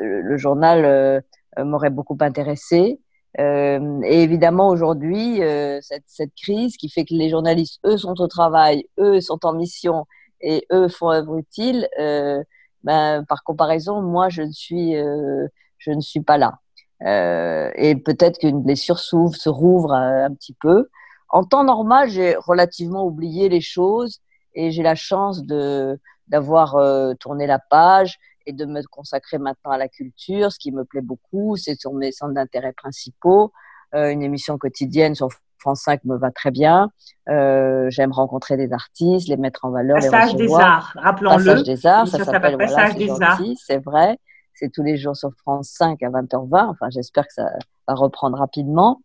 le 0.00 0.36
journal 0.36 0.84
euh, 0.84 1.20
euh, 1.58 1.64
m'aurait 1.64 1.90
beaucoup 1.90 2.16
intéressé. 2.20 3.00
Euh, 3.40 4.00
et 4.04 4.22
évidemment, 4.22 4.68
aujourd'hui, 4.68 5.42
euh, 5.42 5.80
cette, 5.80 6.04
cette, 6.06 6.34
crise 6.36 6.76
qui 6.76 6.88
fait 6.88 7.04
que 7.04 7.14
les 7.14 7.30
journalistes, 7.30 7.80
eux, 7.84 7.96
sont 7.96 8.20
au 8.20 8.28
travail, 8.28 8.84
eux, 8.98 9.20
sont 9.20 9.44
en 9.44 9.54
mission 9.54 10.06
et 10.40 10.66
eux 10.72 10.88
font 10.88 11.10
œuvre 11.10 11.36
utile, 11.36 11.88
euh, 11.98 12.42
ben, 12.84 13.24
par 13.28 13.42
comparaison, 13.42 14.02
moi, 14.02 14.28
je 14.28 14.42
ne 14.42 14.52
suis, 14.52 14.94
je 14.94 15.90
ne 15.90 16.00
suis 16.00 16.20
pas 16.20 16.38
là. 16.38 16.58
Et 17.04 17.96
peut-être 17.96 18.38
qu'une 18.38 18.62
blessure 18.62 18.98
s'ouvre, 18.98 19.34
se 19.34 19.48
rouvre 19.48 19.92
un, 19.92 20.24
un, 20.24 20.34
petit 20.34 20.54
peu. 20.60 20.88
En 21.28 21.44
temps 21.44 21.64
normal, 21.64 22.08
j'ai 22.08 22.34
relativement 22.36 23.04
oublié 23.04 23.48
les 23.48 23.60
choses 23.60 24.20
et 24.54 24.70
j'ai 24.70 24.82
la 24.82 24.94
chance 24.94 25.44
de 25.44 25.98
d'avoir 26.28 26.76
tourné 27.18 27.46
la 27.46 27.58
page 27.58 28.18
et 28.46 28.52
de 28.52 28.64
me 28.64 28.82
consacrer 28.82 29.38
maintenant 29.38 29.72
à 29.72 29.78
la 29.78 29.88
culture, 29.88 30.52
ce 30.52 30.58
qui 30.58 30.72
me 30.72 30.84
plaît 30.84 31.00
beaucoup. 31.00 31.56
C'est 31.56 31.78
sur 31.78 31.92
mes 31.92 32.12
centres 32.12 32.34
d'intérêt 32.34 32.72
principaux. 32.72 33.52
Euh, 33.94 34.10
une 34.10 34.22
émission 34.22 34.58
quotidienne 34.58 35.14
sur 35.14 35.28
France 35.58 35.82
5 35.82 36.04
me 36.04 36.16
va 36.16 36.30
très 36.30 36.50
bien. 36.50 36.90
Euh, 37.28 37.88
J'aime 37.90 38.12
rencontrer 38.12 38.56
des 38.56 38.72
artistes, 38.72 39.28
les 39.28 39.36
mettre 39.36 39.64
en 39.64 39.70
valeur. 39.70 39.98
Passage 39.98 40.34
des 40.34 40.52
arts, 40.52 40.92
rappelons-le. 40.96 41.44
Passage 41.44 41.62
des 41.62 41.86
arts, 41.86 42.08
ça, 42.08 42.24
s'appelle 42.24 42.58
Passage 42.58 42.96
des 42.96 43.10
arts. 43.22 43.40
C'est 43.56 43.82
vrai. 43.82 44.18
C'est 44.54 44.70
tous 44.70 44.82
les 44.82 44.96
jours 44.96 45.16
sur 45.16 45.32
France 45.34 45.68
5 45.70 46.02
à 46.02 46.10
20h20. 46.10 46.70
Enfin, 46.70 46.90
j'espère 46.90 47.26
que 47.26 47.34
ça 47.34 47.50
va 47.88 47.94
reprendre 47.94 48.38
rapidement. 48.38 49.02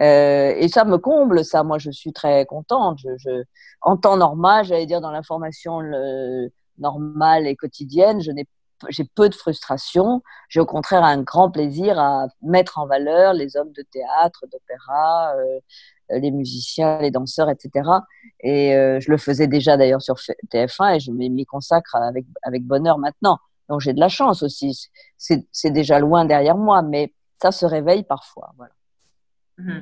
Euh, 0.00 0.54
et 0.56 0.68
ça 0.68 0.84
me 0.84 0.98
comble, 0.98 1.44
ça. 1.44 1.62
Moi, 1.62 1.78
je 1.78 1.90
suis 1.90 2.12
très 2.12 2.46
contente. 2.46 2.98
Je, 2.98 3.10
je 3.18 3.44
en 3.82 3.96
temps 3.96 4.16
normal, 4.16 4.64
j'allais 4.64 4.86
dire 4.86 5.00
dans 5.00 5.10
l'information 5.10 5.80
normale 6.78 7.46
et 7.46 7.56
quotidienne, 7.56 8.20
je 8.20 8.30
n'ai 8.30 8.46
j'ai 8.88 9.04
peu 9.04 9.28
de 9.28 9.34
frustration. 9.34 10.22
J'ai 10.48 10.60
au 10.60 10.66
contraire 10.66 11.04
un 11.04 11.22
grand 11.22 11.50
plaisir 11.50 11.98
à 11.98 12.28
mettre 12.42 12.78
en 12.78 12.86
valeur 12.86 13.34
les 13.34 13.56
hommes 13.56 13.72
de 13.72 13.82
théâtre, 13.82 14.44
d'opéra, 14.50 15.34
euh, 15.36 16.18
les 16.18 16.30
musiciens, 16.30 16.98
les 17.00 17.10
danseurs, 17.10 17.50
etc. 17.50 17.88
Et 18.40 18.74
euh, 18.74 18.98
je 19.00 19.10
le 19.10 19.18
faisais 19.18 19.46
déjà 19.46 19.76
d'ailleurs 19.76 20.02
sur 20.02 20.16
TF1 20.52 20.96
et 20.96 21.00
je 21.00 21.12
m'y 21.12 21.46
consacre 21.46 21.96
avec, 21.96 22.24
avec 22.42 22.64
bonheur 22.64 22.98
maintenant. 22.98 23.38
Donc 23.70 23.80
j'ai 23.80 23.94
de 23.94 24.00
la 24.00 24.08
chance 24.08 24.42
aussi. 24.42 24.90
C'est 25.16 25.70
déjà 25.70 26.00
loin 26.00 26.24
derrière 26.24 26.56
moi, 26.56 26.82
mais 26.82 27.14
ça 27.40 27.52
se 27.52 27.64
réveille 27.64 28.02
parfois. 28.02 28.52
Mmh. 29.56 29.72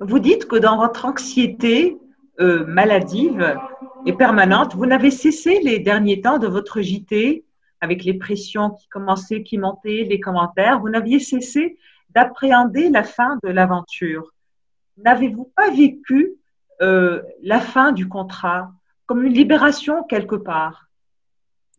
Vous 0.00 0.18
dites 0.18 0.46
que 0.46 0.56
dans 0.56 0.78
votre 0.78 1.04
anxiété 1.04 1.98
euh, 2.40 2.64
maladive 2.66 3.56
et 4.06 4.14
permanente, 4.14 4.74
vous 4.74 4.86
n'avez 4.86 5.10
cessé 5.10 5.60
les 5.62 5.78
derniers 5.78 6.22
temps 6.22 6.38
de 6.38 6.46
votre 6.46 6.80
JT 6.80 7.44
avec 7.82 8.02
les 8.02 8.14
pressions 8.14 8.70
qui 8.70 8.88
commençaient, 8.88 9.42
qui 9.42 9.58
montaient, 9.58 10.06
les 10.08 10.18
commentaires, 10.18 10.80
vous 10.80 10.88
n'aviez 10.88 11.20
cessé 11.20 11.76
d'appréhender 12.10 12.88
la 12.88 13.02
fin 13.02 13.38
de 13.42 13.50
l'aventure. 13.50 14.32
N'avez-vous 14.96 15.52
pas 15.54 15.70
vécu 15.70 16.32
euh, 16.80 17.22
la 17.42 17.60
fin 17.60 17.92
du 17.92 18.08
contrat 18.08 18.72
comme 19.04 19.22
une 19.22 19.34
libération 19.34 20.02
quelque 20.04 20.36
part? 20.36 20.88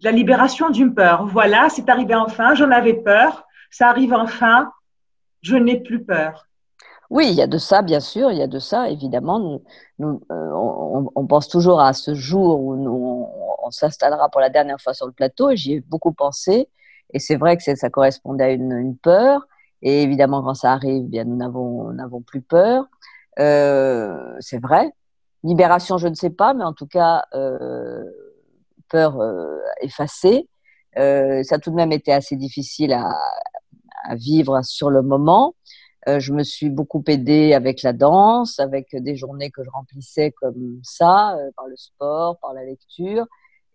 La 0.02 0.12
libération 0.12 0.70
d'une 0.70 0.94
peur. 0.94 1.26
Voilà, 1.28 1.70
c'est 1.70 1.90
arrivé 1.90 2.16
enfin, 2.16 2.54
j'en 2.54 2.72
avais 2.72 2.94
peur, 2.94 3.46
ça 3.72 3.90
arrive 3.90 4.14
enfin, 4.14 4.72
je 5.42 5.56
n'ai 5.56 5.80
plus 5.80 6.04
peur. 6.04 6.48
Oui, 7.10 7.28
il 7.30 7.36
y 7.36 7.42
a 7.42 7.48
de 7.48 7.58
ça, 7.58 7.82
bien 7.82 8.00
sûr, 8.00 8.32
il 8.32 8.38
y 8.38 8.42
a 8.42 8.48
de 8.48 8.60
ça, 8.60 8.90
évidemment. 8.90 9.62
Euh, 10.02 10.14
on, 10.32 11.28
pense 11.28 11.48
toujours 11.48 11.80
à 11.80 11.94
ce 11.94 12.16
jour 12.16 12.60
où 12.60 13.30
on 13.64 13.72
s'installera 13.72 14.30
pour 14.30 14.42
la 14.42 14.50
dernière 14.50 14.82
fois 14.82 14.94
sur 14.94 15.06
le 15.06 15.12
plateau. 15.12 15.52
Et 15.52 15.58
j'y 15.58 15.74
ai 15.74 15.80
beaucoup 15.82 16.14
pensé. 16.14 16.68
Et 17.14 17.20
c'est 17.20 17.36
vrai 17.36 17.58
que 17.58 17.76
ça 17.76 17.90
correspondait 17.90 18.44
à 18.44 18.52
une, 18.52 18.98
peur. 18.98 19.48
Et 19.82 20.02
évidemment, 20.04 20.42
quand 20.42 20.56
ça 20.56 20.72
arrive, 20.72 21.04
bien, 21.04 21.26
nous 21.26 21.36
n'avons 21.36 22.22
plus 22.22 22.42
peur. 22.42 22.86
Euh, 23.40 24.36
c'est 24.40 24.62
vrai. 24.62 24.92
Libération, 25.44 25.98
je 25.98 26.08
ne 26.08 26.16
sais 26.16 26.32
pas, 26.32 26.56
mais 26.56 26.64
en 26.64 26.74
tout 26.74 26.88
cas, 26.88 27.26
euh, 27.36 28.04
peur 28.90 29.20
euh, 29.20 29.58
effacée. 29.82 30.48
ça 30.96 31.56
a 31.56 31.60
tout 31.60 31.72
de 31.72 31.76
même 31.76 31.92
été 31.92 32.12
assez 32.14 32.36
difficile 32.36 32.94
à, 32.94 33.14
vivre 34.16 34.62
sur 34.64 34.92
le 34.92 35.02
moment. 35.02 35.56
je 36.08 36.32
me 36.32 36.44
suis 36.44 36.70
beaucoup 36.70 37.04
aidée 37.08 37.54
avec 37.54 37.82
la 37.82 37.92
danse, 37.92 38.60
avec 38.60 38.96
des 38.96 39.16
journées 39.16 39.50
que 39.50 39.64
je 39.64 39.70
remplissais 39.72 40.32
comme 40.40 40.80
ça, 40.84 41.36
par 41.58 41.66
le 41.68 41.76
sport, 41.76 42.38
par 42.40 42.54
la 42.54 42.64
lecture, 42.64 43.26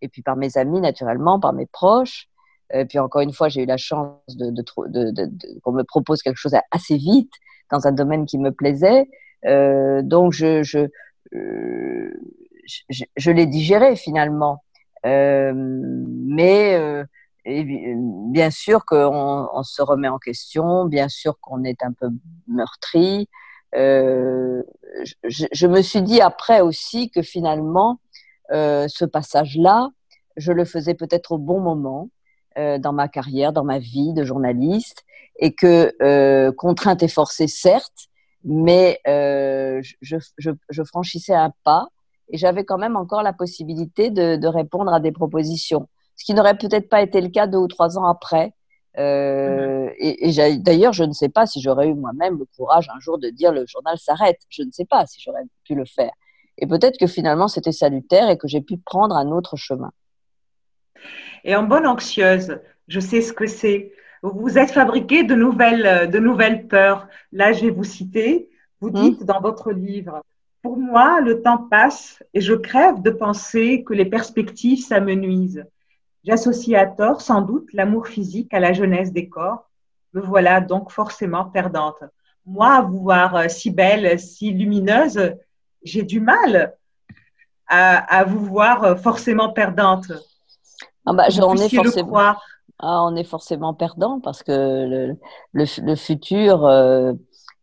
et 0.02 0.08
puis 0.08 0.22
par 0.22 0.36
mes 0.36 0.56
amis 0.56 0.80
naturellement, 0.80 1.40
par 1.40 1.52
mes 1.52 1.66
proches. 1.66 2.28
Et 2.72 2.84
puis 2.84 2.98
encore 2.98 3.22
une 3.22 3.32
fois, 3.32 3.48
j'ai 3.48 3.62
eu 3.64 3.66
la 3.66 3.76
chance 3.76 4.20
qu'on 5.64 5.72
me 5.72 5.82
propose 5.82 6.22
quelque 6.22 6.36
chose 6.36 6.54
assez 6.70 6.96
vite 6.96 7.32
dans 7.70 7.86
un 7.86 7.92
domaine 7.92 8.26
qui 8.26 8.38
me 8.38 8.52
plaisait. 8.52 9.08
Euh, 9.46 10.02
donc 10.02 10.32
je, 10.32 10.62
euh, 11.34 12.14
je, 12.90 13.04
je 13.16 13.30
l'ai 13.30 13.46
digéré 13.46 13.96
finalement. 13.96 14.62
Euh, 15.06 15.52
mais 15.54 16.74
euh, 16.74 17.04
bien 17.46 18.50
sûr 18.50 18.84
qu'on 18.84 19.48
on 19.52 19.62
se 19.62 19.82
remet 19.82 20.08
en 20.08 20.18
question, 20.18 20.84
bien 20.84 21.08
sûr 21.08 21.38
qu'on 21.40 21.64
est 21.64 21.82
un 21.82 21.92
peu 21.92 22.08
meurtri. 22.46 23.28
Euh, 23.74 24.62
je, 25.24 25.46
je, 25.52 25.66
me 25.66 25.80
suis 25.80 26.02
dit 26.02 26.20
après 26.20 26.60
aussi 26.60 27.10
que 27.10 27.22
finalement, 27.22 28.00
euh, 28.52 28.86
ce 28.88 29.04
passage-là, 29.04 29.90
je 30.36 30.52
le 30.52 30.64
faisais 30.64 30.94
peut-être 30.94 31.32
au 31.32 31.38
bon 31.38 31.60
moment 31.60 32.10
euh, 32.58 32.78
dans 32.78 32.92
ma 32.92 33.08
carrière, 33.08 33.52
dans 33.52 33.64
ma 33.64 33.78
vie 33.78 34.12
de 34.12 34.24
journaliste, 34.24 35.04
et 35.38 35.52
que 35.52 35.94
euh, 36.02 36.52
contrainte 36.52 37.02
et 37.02 37.08
forcée, 37.08 37.46
certes, 37.46 38.08
mais 38.44 38.98
euh, 39.06 39.80
je, 40.00 40.16
je, 40.38 40.50
je, 40.68 40.82
franchissais 40.82 41.34
un 41.34 41.52
pas 41.62 41.88
et 42.30 42.38
j'avais 42.38 42.64
quand 42.64 42.78
même 42.78 42.96
encore 42.96 43.22
la 43.22 43.32
possibilité 43.32 44.10
de, 44.10 44.36
de, 44.36 44.46
répondre 44.46 44.92
à 44.92 45.00
des 45.00 45.12
propositions, 45.12 45.88
ce 46.16 46.24
qui 46.24 46.34
n'aurait 46.34 46.56
peut-être 46.56 46.88
pas 46.88 47.02
été 47.02 47.20
le 47.20 47.28
cas 47.28 47.46
deux 47.46 47.58
ou 47.58 47.68
trois 47.68 47.98
ans 47.98 48.04
après. 48.04 48.54
Euh, 48.98 49.86
mm-hmm. 49.86 49.94
Et, 49.98 50.50
et 50.50 50.58
d'ailleurs, 50.58 50.92
je 50.92 51.04
ne 51.04 51.12
sais 51.12 51.28
pas 51.28 51.46
si 51.46 51.60
j'aurais 51.60 51.88
eu 51.88 51.94
moi-même 51.94 52.38
le 52.38 52.46
courage 52.56 52.88
un 52.94 53.00
jour 53.00 53.18
de 53.18 53.28
dire 53.28 53.52
le 53.52 53.64
journal 53.66 53.98
s'arrête. 53.98 54.40
Je 54.48 54.62
ne 54.62 54.70
sais 54.70 54.84
pas 54.84 55.06
si 55.06 55.20
j'aurais 55.20 55.44
pu 55.64 55.74
le 55.74 55.84
faire. 55.84 56.12
Et 56.58 56.66
peut-être 56.66 56.98
que 56.98 57.06
finalement 57.06 57.48
c'était 57.48 57.72
salutaire 57.72 58.28
et 58.28 58.36
que 58.36 58.46
j'ai 58.46 58.60
pu 58.60 58.76
prendre 58.76 59.16
un 59.16 59.28
autre 59.28 59.56
chemin. 59.56 59.92
Et 61.44 61.56
en 61.56 61.62
bonne 61.62 61.86
anxieuse, 61.86 62.58
je 62.88 63.00
sais 63.00 63.22
ce 63.22 63.32
que 63.32 63.46
c'est. 63.46 63.92
Vous 64.22 64.58
êtes 64.58 64.72
fabriqué 64.72 65.22
de 65.22 65.34
nouvelles, 65.34 66.10
de 66.10 66.18
nouvelles 66.18 66.68
peurs. 66.68 67.08
Là, 67.32 67.52
je 67.52 67.66
vais 67.66 67.70
vous 67.70 67.84
citer. 67.84 68.50
Vous 68.80 68.90
mmh. 68.90 69.00
dites 69.00 69.24
dans 69.24 69.40
votre 69.40 69.72
livre, 69.72 70.22
pour 70.62 70.76
moi, 70.76 71.20
le 71.20 71.42
temps 71.42 71.58
passe 71.70 72.22
et 72.34 72.40
je 72.40 72.54
crève 72.54 73.00
de 73.02 73.10
penser 73.10 73.82
que 73.84 73.94
les 73.94 74.04
perspectives 74.04 74.84
s'amenuisent. 74.84 75.64
J'associe 76.24 76.78
à 76.80 76.86
tort, 76.86 77.22
sans 77.22 77.40
doute, 77.40 77.72
l'amour 77.72 78.06
physique 78.06 78.52
à 78.52 78.60
la 78.60 78.72
jeunesse 78.72 79.12
des 79.12 79.28
corps. 79.28 79.70
Me 80.12 80.20
voilà 80.20 80.60
donc 80.60 80.90
forcément 80.90 81.44
perdante. 81.46 82.02
Moi, 82.44 82.74
à 82.74 82.82
vous 82.82 83.00
voir 83.00 83.36
euh, 83.36 83.48
si 83.48 83.70
belle, 83.70 84.18
si 84.18 84.50
lumineuse, 84.50 85.34
j'ai 85.82 86.02
du 86.02 86.20
mal 86.20 86.74
à, 87.66 88.18
à, 88.18 88.24
vous 88.24 88.44
voir 88.44 88.84
euh, 88.84 88.96
forcément 88.96 89.50
perdante. 89.50 90.12
Ah 91.06 91.12
bah, 91.12 91.28
on, 91.42 91.56
est 91.56 91.74
forcément, 91.74 92.34
ah, 92.78 93.04
on 93.04 93.16
est 93.16 93.24
forcément 93.24 93.72
perdant 93.72 94.20
parce 94.20 94.42
que 94.42 94.52
le, 94.52 95.16
le, 95.52 95.64
le 95.82 95.96
futur, 95.96 96.66
euh, 96.66 97.12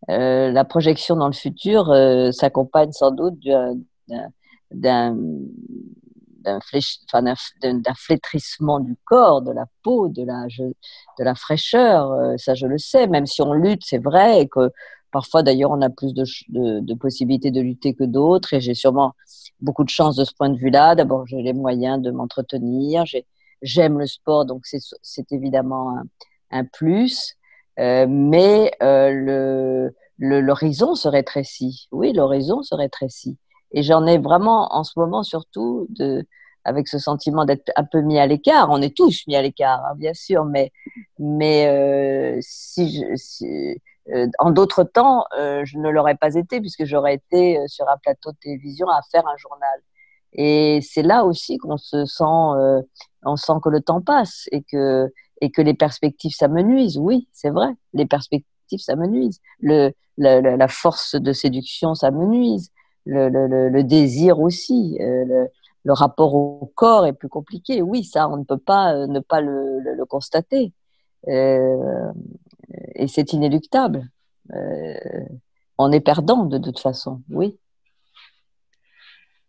euh, 0.09 0.51
la 0.51 0.63
projection 0.63 1.15
dans 1.15 1.27
le 1.27 1.33
futur 1.33 1.89
euh, 1.89 2.31
s'accompagne 2.31 2.91
sans 2.91 3.11
doute 3.11 3.39
d'un 4.71 5.15
flétrissement 7.95 8.79
du 8.79 8.95
corps, 9.05 9.41
de 9.41 9.51
la 9.51 9.65
peau, 9.83 10.07
de 10.07 10.23
la, 10.23 11.35
fraîcheur. 11.35 12.11
Euh, 12.11 12.37
ça, 12.37 12.53
je 12.53 12.67
le 12.67 12.77
sais, 12.77 13.07
même 13.07 13.25
si 13.25 13.41
on 13.41 13.53
lutte, 13.53 13.83
c'est 13.83 13.97
vrai, 13.97 14.41
et 14.41 14.47
que 14.47 14.71
parfois, 15.11 15.43
d'ailleurs, 15.43 15.71
on 15.71 15.81
a 15.81 15.89
plus 15.89 16.13
de, 16.13 16.93
possibilités 16.93 17.51
de 17.51 17.61
lutter 17.61 17.93
que 17.93 18.05
d'autres, 18.05 18.53
et 18.53 18.61
j'ai 18.61 18.75
sûrement 18.75 19.13
beaucoup 19.59 19.83
de 19.83 19.89
chance 19.89 20.15
de 20.15 20.23
ce 20.23 20.33
point 20.33 20.49
de 20.49 20.57
vue-là. 20.57 20.95
D'abord, 20.95 21.25
j'ai 21.27 21.41
les 21.41 21.53
moyens 21.53 22.01
de 22.01 22.11
m'entretenir. 22.11 23.03
J'aime 23.61 23.99
le 23.99 24.05
sport, 24.05 24.45
donc 24.45 24.65
c'est 24.65 25.31
évidemment 25.31 25.97
un 26.51 26.63
plus. 26.63 27.37
Euh, 27.80 28.07
mais 28.09 28.71
euh, 28.82 29.89
l'horizon 30.17 30.95
se 30.95 31.07
rétrécit. 31.07 31.88
Oui, 31.91 32.13
l'horizon 32.13 32.63
se 32.63 32.75
rétrécit. 32.75 33.38
Et 33.71 33.84
j'en 33.84 34.05
ai 34.05 34.17
vraiment 34.17 34.73
en 34.73 34.84
ce 34.84 34.97
moment 34.97 35.23
surtout 35.23 35.88
de, 35.89 36.25
avec 36.63 36.88
ce 36.88 36.99
sentiment 36.99 37.45
d'être 37.45 37.71
un 37.75 37.84
peu 37.84 38.01
mis 38.01 38.19
à 38.19 38.25
l'écart. 38.25 38.69
On 38.69 38.82
est 38.82 38.95
tous 38.95 39.23
mis 39.28 39.36
à 39.36 39.41
l'écart, 39.41 39.84
hein, 39.86 39.95
bien 39.95 40.13
sûr, 40.13 40.45
mais, 40.45 40.71
mais 41.19 41.67
euh, 41.67 42.38
si, 42.41 42.97
je, 42.97 43.15
si 43.15 43.80
euh, 44.13 44.28
en 44.39 44.51
d'autres 44.51 44.84
temps, 44.84 45.25
euh, 45.38 45.63
je 45.65 45.78
ne 45.78 45.89
l'aurais 45.89 46.15
pas 46.15 46.36
été 46.36 46.61
puisque 46.61 46.86
j'aurais 46.86 47.15
été 47.15 47.57
euh, 47.57 47.67
sur 47.67 47.88
un 47.89 47.97
plateau 47.97 48.32
de 48.32 48.38
télévision 48.38 48.88
à 48.88 49.01
faire 49.11 49.28
un 49.28 49.36
journal. 49.38 49.82
Et 50.34 50.80
c'est 50.82 51.03
là 51.03 51.25
aussi 51.25 51.57
qu'on 51.57 51.78
se 51.78 52.05
sent, 52.05 52.23
on 53.23 53.36
sent 53.38 53.53
que 53.63 53.69
le 53.69 53.82
temps 53.82 54.01
passe 54.01 54.47
et 54.51 54.61
que 54.61 55.11
et 55.41 55.51
que 55.51 55.61
les 55.61 55.73
perspectives 55.73 56.33
s'amenuisent. 56.33 56.97
Oui, 56.97 57.27
c'est 57.31 57.49
vrai, 57.49 57.69
les 57.93 58.05
perspectives 58.05 58.79
s'amenuisent. 58.79 59.39
Le, 59.59 59.91
le, 60.17 60.55
la 60.55 60.67
force 60.67 61.15
de 61.15 61.33
séduction 61.33 61.95
s'amenuise. 61.95 62.71
Le, 63.05 63.29
le, 63.29 63.69
le, 63.69 63.83
désir 63.83 64.39
aussi. 64.39 64.97
le, 64.99 65.47
le 65.88 65.93
rapport 65.93 66.35
au 66.35 66.69
corps 66.75 67.05
est 67.05 67.13
plus 67.13 67.29
compliqué. 67.29 67.81
Oui, 67.81 68.03
ça, 68.03 68.27
on 68.27 68.35
ne 68.35 68.43
peut 68.43 68.57
pas 68.57 69.07
ne 69.07 69.21
pas 69.21 69.39
le, 69.39 70.03
constater. 70.05 70.73
Euh, 71.29 72.11
et 72.95 73.07
c'est 73.07 73.31
inéluctable. 73.31 74.09
Euh, 74.53 74.95
on 75.77 75.93
est 75.93 76.01
perdant 76.01 76.43
de, 76.43 76.57
toute 76.57 76.79
façon, 76.79 77.21
oui. 77.29 77.57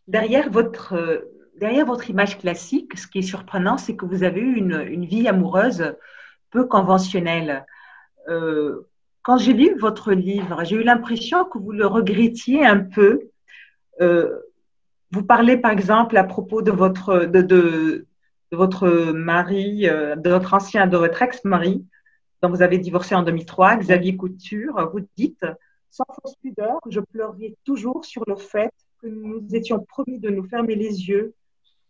Derrière 0.07 0.49
votre, 0.51 0.95
derrière 1.59 1.87
votre 1.87 2.09
image 2.11 2.39
classique, 2.39 2.99
ce 2.99 3.07
qui 3.07 3.19
est 3.19 3.23
surprenant, 3.23 3.79
c'est 3.79 3.97
que 3.97 4.05
vous 4.05 4.23
avez 4.23 4.41
eu 4.41 4.55
une, 4.57 5.05
vie 5.05 5.29
amoureuse 5.29 5.95
peu 6.51 6.65
conventionnelle. 6.67 7.67
Euh, 8.29 8.89
quand 9.23 9.39
j'ai 9.39 9.53
lu 9.53 9.75
votre 9.79 10.13
livre, 10.13 10.65
j'ai 10.65 10.77
eu 10.77 10.83
l'impression 10.83 11.45
que 11.45 11.59
vous 11.59 11.73
le 11.73 11.87
regrettiez 11.87 12.65
un 12.65 12.79
peu. 12.79 13.29
Euh, 14.01 14.39
vous 15.11 15.23
parlez 15.23 15.57
par 15.57 15.71
exemple 15.71 16.17
à 16.17 16.25
propos 16.25 16.63
de 16.63 16.71
votre, 16.71 17.25
de, 17.25 18.07
votre 18.53 18.89
mari, 19.13 19.89
euh, 19.89 20.17
de 20.17 20.31
votre 20.31 20.55
ancien, 20.55 20.87
de 20.87 20.97
votre 20.97 21.21
ex-mari, 21.21 21.85
dont 22.43 22.51
vous 22.51 22.63
avez 22.63 22.79
divorcé 22.79 23.15
en 23.15 23.23
2003, 23.23 23.77
Xavier 23.77 24.17
Couture, 24.17 24.91
vous 24.93 25.01
dites, 25.17 25.45
sans 25.91 26.05
fausse 26.23 26.37
pudeur, 26.37 26.79
je 26.89 27.01
pleurerai 27.01 27.57
toujours 27.65 28.05
sur 28.05 28.23
le 28.27 28.37
fait 28.37 28.73
que 29.01 29.07
nous 29.07 29.45
étions 29.55 29.81
promis 29.81 30.19
de 30.19 30.31
nous 30.31 30.47
fermer 30.49 30.75
les 30.75 31.09
yeux. 31.09 31.35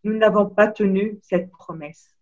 Nous 0.04 0.16
n'avons 0.16 0.46
pas 0.46 0.68
tenu 0.68 1.18
cette 1.22 1.50
promesse. 1.50 2.14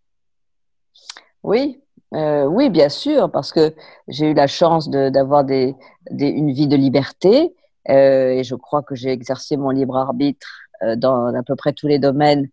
Oui, 1.43 1.81
euh, 2.13 2.45
oui, 2.45 2.69
bien 2.69 2.89
sûr, 2.89 3.31
parce 3.31 3.51
que 3.51 3.73
j'ai 4.07 4.31
eu 4.31 4.33
la 4.33 4.47
chance 4.47 4.89
d'avoir 4.89 5.45
une 5.49 6.51
vie 6.51 6.67
de 6.67 6.75
liberté 6.75 7.53
euh, 7.89 8.29
et 8.31 8.43
je 8.43 8.55
crois 8.55 8.81
que 8.81 8.95
j'ai 8.95 9.11
exercé 9.11 9.57
mon 9.57 9.69
libre 9.69 9.97
arbitre 9.97 10.47
euh, 10.83 10.95
dans 10.95 11.33
à 11.33 11.43
peu 11.43 11.55
près 11.55 11.73
tous 11.73 11.87
les 11.87 11.99
domaines, 11.99 12.49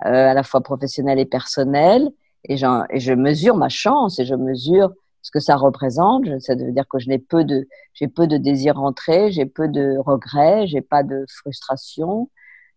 à 0.00 0.34
la 0.34 0.42
fois 0.42 0.60
professionnels 0.60 1.18
et 1.18 1.26
personnels. 1.26 2.10
Et, 2.46 2.54
et 2.54 3.00
je 3.00 3.12
mesure 3.14 3.56
ma 3.56 3.70
chance 3.70 4.18
et 4.18 4.24
je 4.24 4.34
mesure 4.34 4.92
ce 5.22 5.30
que 5.30 5.40
ça 5.40 5.56
représente. 5.56 6.24
Ça 6.40 6.54
veut 6.54 6.72
dire 6.72 6.86
que 6.88 6.98
je 6.98 7.08
n'ai 7.08 7.18
peu 7.18 7.44
de, 7.44 7.66
j'ai 7.94 8.08
peu 8.08 8.26
de 8.26 8.36
désir 8.36 8.76
rentré, 8.76 9.30
j'ai 9.32 9.46
peu 9.46 9.68
de 9.68 9.96
regrets, 9.98 10.66
j'ai 10.66 10.82
pas 10.82 11.02
de 11.02 11.24
frustration. 11.28 12.28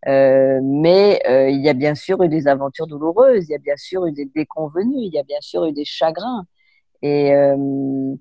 Euh, 0.06 0.60
mais 0.64 1.22
euh, 1.28 1.50
il 1.50 1.62
y 1.62 1.70
a 1.70 1.74
bien 1.74 1.96
sûr 1.96 2.22
eu 2.22 2.30
des 2.30 2.48
aventures 2.48 2.88
douloureuses, 2.88 3.46
il 3.50 3.52
y 3.52 3.56
a 3.56 3.58
bien 3.58 3.76
sûr 3.78 4.06
eu 4.06 4.12
des 4.12 4.26
déconvenus, 4.26 4.96
il 4.96 5.14
y 5.14 5.20
a 5.20 5.24
bien 5.24 5.42
sûr 5.42 5.66
eu 5.66 5.74
des 5.74 5.86
chagrins. 5.86 6.46
Et, 7.02 7.34
euh, 7.34 8.16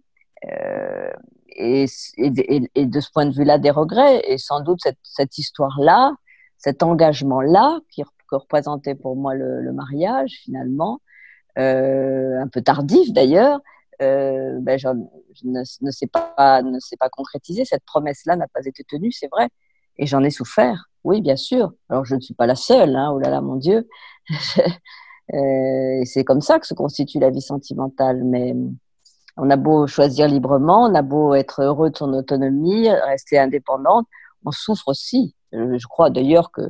et, 1.56 1.86
et, 2.18 2.86
de 2.86 3.00
ce 3.00 3.10
point 3.10 3.26
de 3.26 3.34
vue-là, 3.34 3.58
des 3.58 3.70
regrets. 3.70 4.22
Et 4.28 4.38
sans 4.38 4.60
doute 4.60 4.80
cette, 5.02 5.38
histoire-là, 5.38 6.12
cet 6.58 6.82
engagement-là, 6.82 7.80
qui, 7.90 8.02
représentait 8.30 8.96
pour 8.96 9.16
moi 9.16 9.34
le, 9.34 9.72
mariage 9.72 10.40
finalement, 10.42 11.00
un 11.56 12.48
peu 12.52 12.60
tardif 12.62 13.12
d'ailleurs, 13.12 13.60
ben, 14.00 14.76
je, 14.78 14.88
ne, 15.44 15.60
ne, 15.60 15.90
sais 15.90 16.06
pas, 16.06 16.34
pas 16.36 17.08
concrétiser. 17.10 17.64
Cette 17.64 17.84
promesse-là 17.84 18.36
n'a 18.36 18.48
pas 18.48 18.60
été 18.66 18.84
tenue, 18.84 19.12
c'est 19.12 19.28
vrai. 19.28 19.48
Et 19.98 20.06
j'en 20.06 20.22
ai 20.22 20.30
souffert, 20.30 20.90
oui, 21.04 21.20
bien 21.20 21.36
sûr. 21.36 21.72
Alors, 21.88 22.04
je 22.04 22.14
ne 22.14 22.20
suis 22.20 22.34
pas 22.34 22.46
la 22.46 22.56
seule, 22.56 22.96
hein, 22.96 23.10
oh 23.14 23.18
là 23.18 23.30
là, 23.30 23.40
mon 23.40 23.56
Dieu. 23.56 23.88
euh, 25.34 26.00
c'est 26.04 26.24
comme 26.24 26.40
ça 26.40 26.58
que 26.58 26.66
se 26.66 26.74
constitue 26.74 27.18
la 27.18 27.30
vie 27.30 27.42
sentimentale. 27.42 28.22
Mais 28.24 28.54
on 29.36 29.50
a 29.50 29.56
beau 29.56 29.86
choisir 29.86 30.28
librement, 30.28 30.84
on 30.84 30.94
a 30.94 31.02
beau 31.02 31.34
être 31.34 31.62
heureux 31.62 31.90
de 31.90 31.96
son 31.96 32.12
autonomie, 32.12 32.90
rester 32.90 33.38
indépendante, 33.38 34.06
on 34.44 34.50
souffre 34.50 34.88
aussi. 34.88 35.34
Je 35.52 35.86
crois 35.86 36.10
d'ailleurs 36.10 36.50
que 36.50 36.62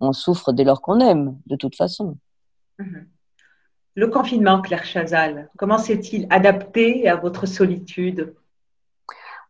on 0.00 0.12
souffre 0.12 0.52
dès 0.52 0.64
lors 0.64 0.80
qu'on 0.80 1.00
aime, 1.00 1.38
de 1.46 1.56
toute 1.56 1.76
façon. 1.76 2.16
Mhm. 2.78 3.08
Le 3.94 4.06
confinement, 4.06 4.60
Claire 4.62 4.84
Chazal, 4.84 5.50
comment 5.58 5.78
s'est-il 5.78 6.28
adapté 6.30 7.08
à 7.08 7.16
votre 7.16 7.46
solitude? 7.46 8.32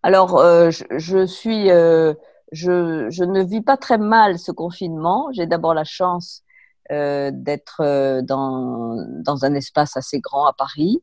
Alors, 0.02 0.38
euh, 0.38 0.70
je, 0.70 1.26
suis, 1.26 1.70
euh, 1.70 2.14
je, 2.52 3.24
ne 3.24 3.42
vis 3.42 3.60
pas 3.60 3.76
très 3.76 3.98
mal 3.98 4.38
ce 4.38 4.52
confinement. 4.52 5.28
J'ai 5.32 5.46
d'abord 5.46 5.74
la 5.74 5.84
chance 5.84 6.42
euh, 6.90 7.30
d'être 7.32 8.20
dans, 8.22 8.96
dans, 9.22 9.44
un 9.44 9.54
espace 9.54 9.96
assez 9.96 10.20
grand 10.20 10.46
à 10.46 10.52
Paris, 10.52 11.02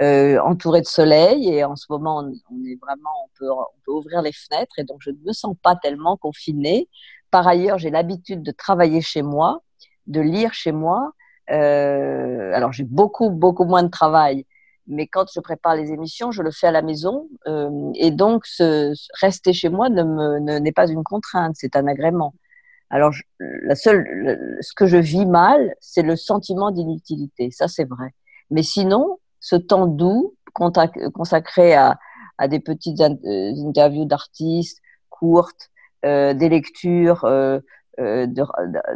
entouré 0.00 0.80
de 0.80 0.86
soleil. 0.86 1.48
Et 1.48 1.64
en 1.64 1.76
ce 1.76 1.86
moment, 1.90 2.18
on, 2.18 2.64
est 2.64 2.78
vraiment, 2.80 3.10
on 3.24 3.28
peut, 3.38 3.50
on 3.50 3.80
peut 3.84 3.92
ouvrir 3.92 4.22
les 4.22 4.32
fenêtres 4.32 4.78
et 4.78 4.84
donc 4.84 4.98
je 5.00 5.10
ne 5.10 5.18
me 5.26 5.32
sens 5.32 5.56
pas 5.62 5.76
tellement 5.76 6.16
confinée. 6.16 6.88
Par 7.32 7.48
ailleurs, 7.48 7.78
j'ai 7.78 7.90
l'habitude 7.90 8.42
de 8.42 8.52
travailler 8.52 9.00
chez 9.00 9.22
moi, 9.22 9.62
de 10.06 10.20
lire 10.20 10.52
chez 10.52 10.70
moi. 10.70 11.12
Euh, 11.50 12.52
alors, 12.54 12.72
j'ai 12.72 12.84
beaucoup, 12.84 13.30
beaucoup 13.30 13.64
moins 13.64 13.82
de 13.82 13.88
travail, 13.88 14.46
mais 14.86 15.06
quand 15.06 15.26
je 15.32 15.40
prépare 15.40 15.76
les 15.76 15.92
émissions, 15.92 16.30
je 16.30 16.42
le 16.42 16.50
fais 16.50 16.66
à 16.66 16.70
la 16.70 16.82
maison. 16.82 17.28
Euh, 17.46 17.90
et 17.94 18.10
donc, 18.10 18.46
ce, 18.46 18.92
rester 19.20 19.52
chez 19.52 19.68
moi 19.68 19.88
n'est 19.88 20.02
ne 20.02 20.70
pas 20.72 20.88
une 20.88 21.04
contrainte, 21.04 21.54
c'est 21.56 21.76
un 21.76 21.86
agrément. 21.86 22.34
Alors, 22.90 23.12
la 23.38 23.74
seule, 23.74 24.58
ce 24.60 24.74
que 24.74 24.86
je 24.86 24.98
vis 24.98 25.24
mal, 25.24 25.74
c'est 25.80 26.02
le 26.02 26.16
sentiment 26.16 26.70
d'inutilité. 26.70 27.50
Ça, 27.50 27.66
c'est 27.66 27.88
vrai. 27.88 28.14
Mais 28.50 28.62
sinon, 28.62 29.18
ce 29.40 29.56
temps 29.56 29.86
doux 29.86 30.34
consacré 30.52 31.74
à, 31.74 31.98
à 32.38 32.48
des 32.48 32.60
petites 32.60 33.00
euh, 33.00 33.66
interviews 33.66 34.04
d'artistes 34.04 34.82
courtes, 35.08 35.70
euh, 36.04 36.34
des 36.34 36.48
lectures, 36.48 37.24
euh, 37.24 37.60
euh, 38.00 38.26
de, 38.26 38.42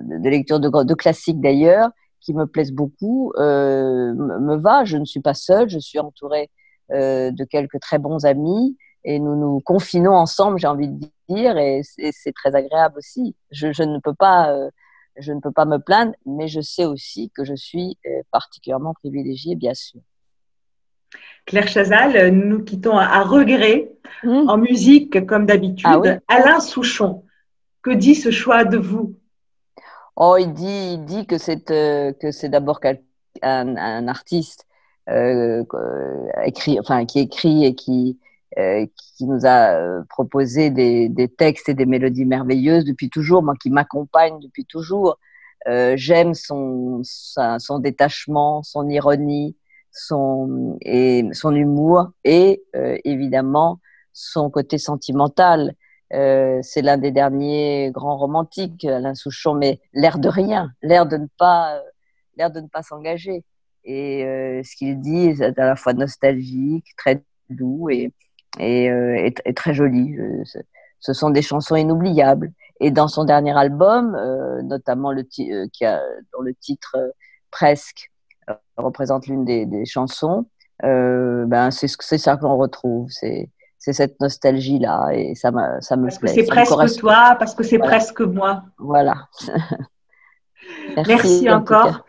de, 0.00 0.28
lectures 0.28 0.58
de, 0.58 0.68
de 0.68 0.94
classiques 0.94 1.40
d'ailleurs, 1.40 1.90
qui 2.20 2.34
me 2.34 2.46
plaisent 2.46 2.72
beaucoup, 2.72 3.32
me 3.36 4.56
va. 4.56 4.84
Je 4.84 4.96
ne 4.96 5.04
suis 5.04 5.20
pas 5.20 5.34
seule, 5.34 5.68
je 5.68 5.78
suis 5.78 5.98
entourée 5.98 6.50
de 6.90 7.44
quelques 7.44 7.80
très 7.80 7.98
bons 7.98 8.24
amis 8.24 8.76
et 9.04 9.18
nous 9.18 9.36
nous 9.36 9.60
confinons 9.60 10.14
ensemble, 10.14 10.58
j'ai 10.58 10.66
envie 10.66 10.88
de 10.88 11.06
dire, 11.28 11.56
et 11.56 11.82
c'est 11.84 12.32
très 12.32 12.54
agréable 12.54 12.98
aussi. 12.98 13.36
Je, 13.50 13.72
je, 13.72 13.82
ne 13.84 13.98
peux 13.98 14.14
pas, 14.14 14.52
je 15.16 15.32
ne 15.32 15.40
peux 15.40 15.52
pas 15.52 15.64
me 15.64 15.78
plaindre, 15.78 16.12
mais 16.26 16.48
je 16.48 16.60
sais 16.60 16.84
aussi 16.84 17.30
que 17.30 17.44
je 17.44 17.54
suis 17.54 17.98
particulièrement 18.32 18.94
privilégiée, 18.94 19.54
bien 19.54 19.74
sûr. 19.74 20.00
Claire 21.46 21.68
Chazal, 21.68 22.30
nous 22.30 22.62
quittons 22.64 22.98
à 22.98 23.22
regret 23.22 23.92
mmh. 24.24 24.48
en 24.48 24.58
musique 24.58 25.26
comme 25.26 25.46
d'habitude. 25.46 26.20
Ah 26.28 26.34
Alain 26.34 26.60
Souchon, 26.60 27.24
que 27.82 27.90
dit 27.90 28.14
ce 28.14 28.30
choix 28.30 28.64
de 28.64 28.76
vous? 28.76 29.14
Oh, 30.16 30.36
il 30.38 30.52
dit, 30.52 30.94
il 30.94 31.04
dit 31.04 31.26
que 31.26 31.38
c'est 31.38 31.70
euh, 31.70 32.12
que 32.12 32.30
c'est 32.30 32.48
d'abord 32.48 32.80
un, 33.42 33.76
un, 33.76 34.08
artiste 34.08 34.66
euh, 35.10 35.64
écrit, 36.44 36.80
enfin 36.80 37.04
qui 37.06 37.20
écrit 37.20 37.64
et 37.64 37.74
qui 37.74 38.18
euh, 38.58 38.86
qui 39.16 39.26
nous 39.26 39.46
a 39.46 40.02
proposé 40.08 40.70
des, 40.70 41.08
des, 41.10 41.28
textes 41.28 41.68
et 41.68 41.74
des 41.74 41.86
mélodies 41.86 42.24
merveilleuses 42.24 42.84
depuis 42.84 43.10
toujours, 43.10 43.42
moi 43.42 43.54
qui 43.60 43.70
m'accompagne 43.70 44.38
depuis 44.40 44.64
toujours. 44.64 45.18
J'aime 45.96 46.34
son, 46.34 47.02
son 47.02 47.78
détachement, 47.80 48.62
son 48.62 48.88
ironie, 48.88 49.56
son, 49.96 50.78
et 50.82 51.24
son 51.32 51.54
humour 51.54 52.10
et 52.24 52.62
euh, 52.76 52.96
évidemment 53.04 53.80
son 54.12 54.50
côté 54.50 54.78
sentimental. 54.78 55.74
Euh, 56.12 56.60
c'est 56.62 56.82
l'un 56.82 56.98
des 56.98 57.10
derniers 57.10 57.90
grands 57.92 58.16
romantiques, 58.16 58.84
Alain 58.84 59.14
Souchon, 59.14 59.54
mais 59.54 59.80
l'air 59.92 60.18
de 60.18 60.28
rien, 60.28 60.70
l'air 60.82 61.06
de 61.06 61.16
ne 61.16 61.26
pas, 61.38 61.80
l'air 62.36 62.50
de 62.50 62.60
ne 62.60 62.68
pas 62.68 62.82
s'engager. 62.82 63.44
Et 63.84 64.24
euh, 64.24 64.62
ce 64.64 64.76
qu'il 64.76 65.00
dit 65.00 65.26
est 65.26 65.58
à 65.58 65.66
la 65.66 65.76
fois 65.76 65.92
nostalgique, 65.92 66.86
très 66.96 67.22
doux 67.50 67.88
et, 67.90 68.12
et, 68.58 68.84
et, 68.84 69.34
et 69.44 69.54
très 69.54 69.74
joli. 69.74 70.16
Ce 71.00 71.12
sont 71.12 71.30
des 71.30 71.42
chansons 71.42 71.76
inoubliables. 71.76 72.52
Et 72.80 72.90
dans 72.90 73.08
son 73.08 73.24
dernier 73.24 73.56
album, 73.56 74.16
notamment 74.64 75.12
le 75.12 75.22
qui 75.22 75.50
a, 75.84 76.02
dont 76.32 76.42
le 76.42 76.54
titre 76.54 76.96
presque 77.50 78.10
représente 78.76 79.26
l'une 79.26 79.44
des, 79.44 79.84
chansons, 79.86 80.46
euh, 80.84 81.46
ben 81.46 81.70
c'est 81.70 82.18
ça 82.18 82.36
qu'on 82.36 82.56
retrouve. 82.56 83.08
C'est 83.10 83.50
cette 83.92 84.20
nostalgie 84.20 84.78
là 84.78 85.08
et 85.12 85.34
ça 85.34 85.50
me 85.50 85.80
ça 85.80 85.96
me 85.96 86.04
parce 86.04 86.18
que 86.18 86.26
c'est 86.28 86.44
presque 86.44 86.98
toi 86.98 87.36
parce 87.38 87.54
que 87.54 87.62
c'est 87.62 87.78
presque 87.78 88.20
moi. 88.20 88.62
Voilà. 88.78 89.28
Merci, 91.06 91.48
encore. 91.48 92.04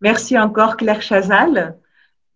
merci 0.00 0.38
encore 0.38 0.78
Claire 0.78 1.02
Chazal 1.02 1.76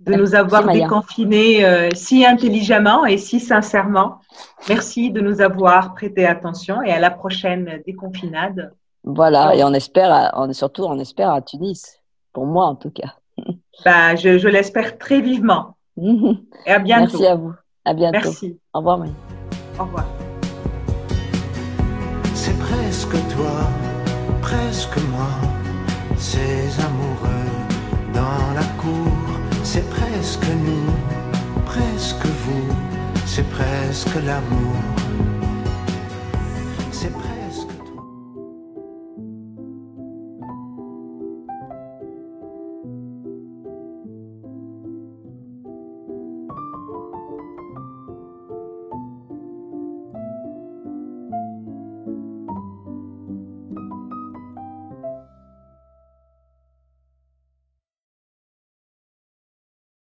de 0.01 0.15
nous 0.15 0.35
avoir 0.35 0.67
déconfinés 0.67 1.65
euh, 1.65 1.89
si 1.95 2.27
intelligemment 2.27 3.07
et 3.07 3.17
si 3.17 3.41
sincèrement. 3.41 4.19
Merci 4.69 5.11
de 5.11 5.23
nous 5.23 5.41
avoir 5.41 5.95
prêté 5.95 6.27
attention 6.27 6.83
et 6.83 6.93
à 6.93 6.99
la 6.99 7.11
prochaine 7.11 7.83
déconfinade. 7.87 8.75
Voilà 9.05 9.55
et 9.55 9.65
on 9.65 9.73
espère 9.73 10.33
on, 10.37 10.53
surtout 10.53 10.85
on 10.85 10.99
espère 10.99 11.31
à 11.31 11.41
Tunis. 11.41 12.01
Pour 12.33 12.47
moi 12.47 12.67
en 12.67 12.75
tout 12.75 12.91
cas. 12.91 13.15
Bah, 13.85 14.15
je, 14.15 14.39
je 14.39 14.47
l'espère 14.47 14.99
très 14.99 15.21
vivement. 15.21 15.77
Et 15.97 16.71
à 16.71 16.79
bientôt. 16.79 17.19
Merci 17.19 17.27
à 17.27 17.35
vous. 17.35 17.55
À 17.85 17.93
bientôt. 17.93 18.19
Merci. 18.25 18.59
Au 18.73 18.79
revoir, 18.79 19.01
oui. 19.01 19.09
Au 19.79 19.85
revoir. 19.85 20.07
C'est 22.35 22.59
presque 22.59 23.13
toi, 23.35 23.69
presque 24.41 24.97
moi, 25.11 25.29
ces 26.17 26.81
amoureux 26.81 27.51
dans 28.15 28.55
la 28.55 28.65
cour. 28.81 29.13
C'est 29.63 29.89
presque 29.91 30.47
nous, 30.65 30.91
presque 31.67 32.25
vous, 32.25 32.75
c'est 33.27 33.49
presque 33.51 34.15
l'amour. 34.25 34.77
C'est 36.91 37.13
presque 37.13 37.44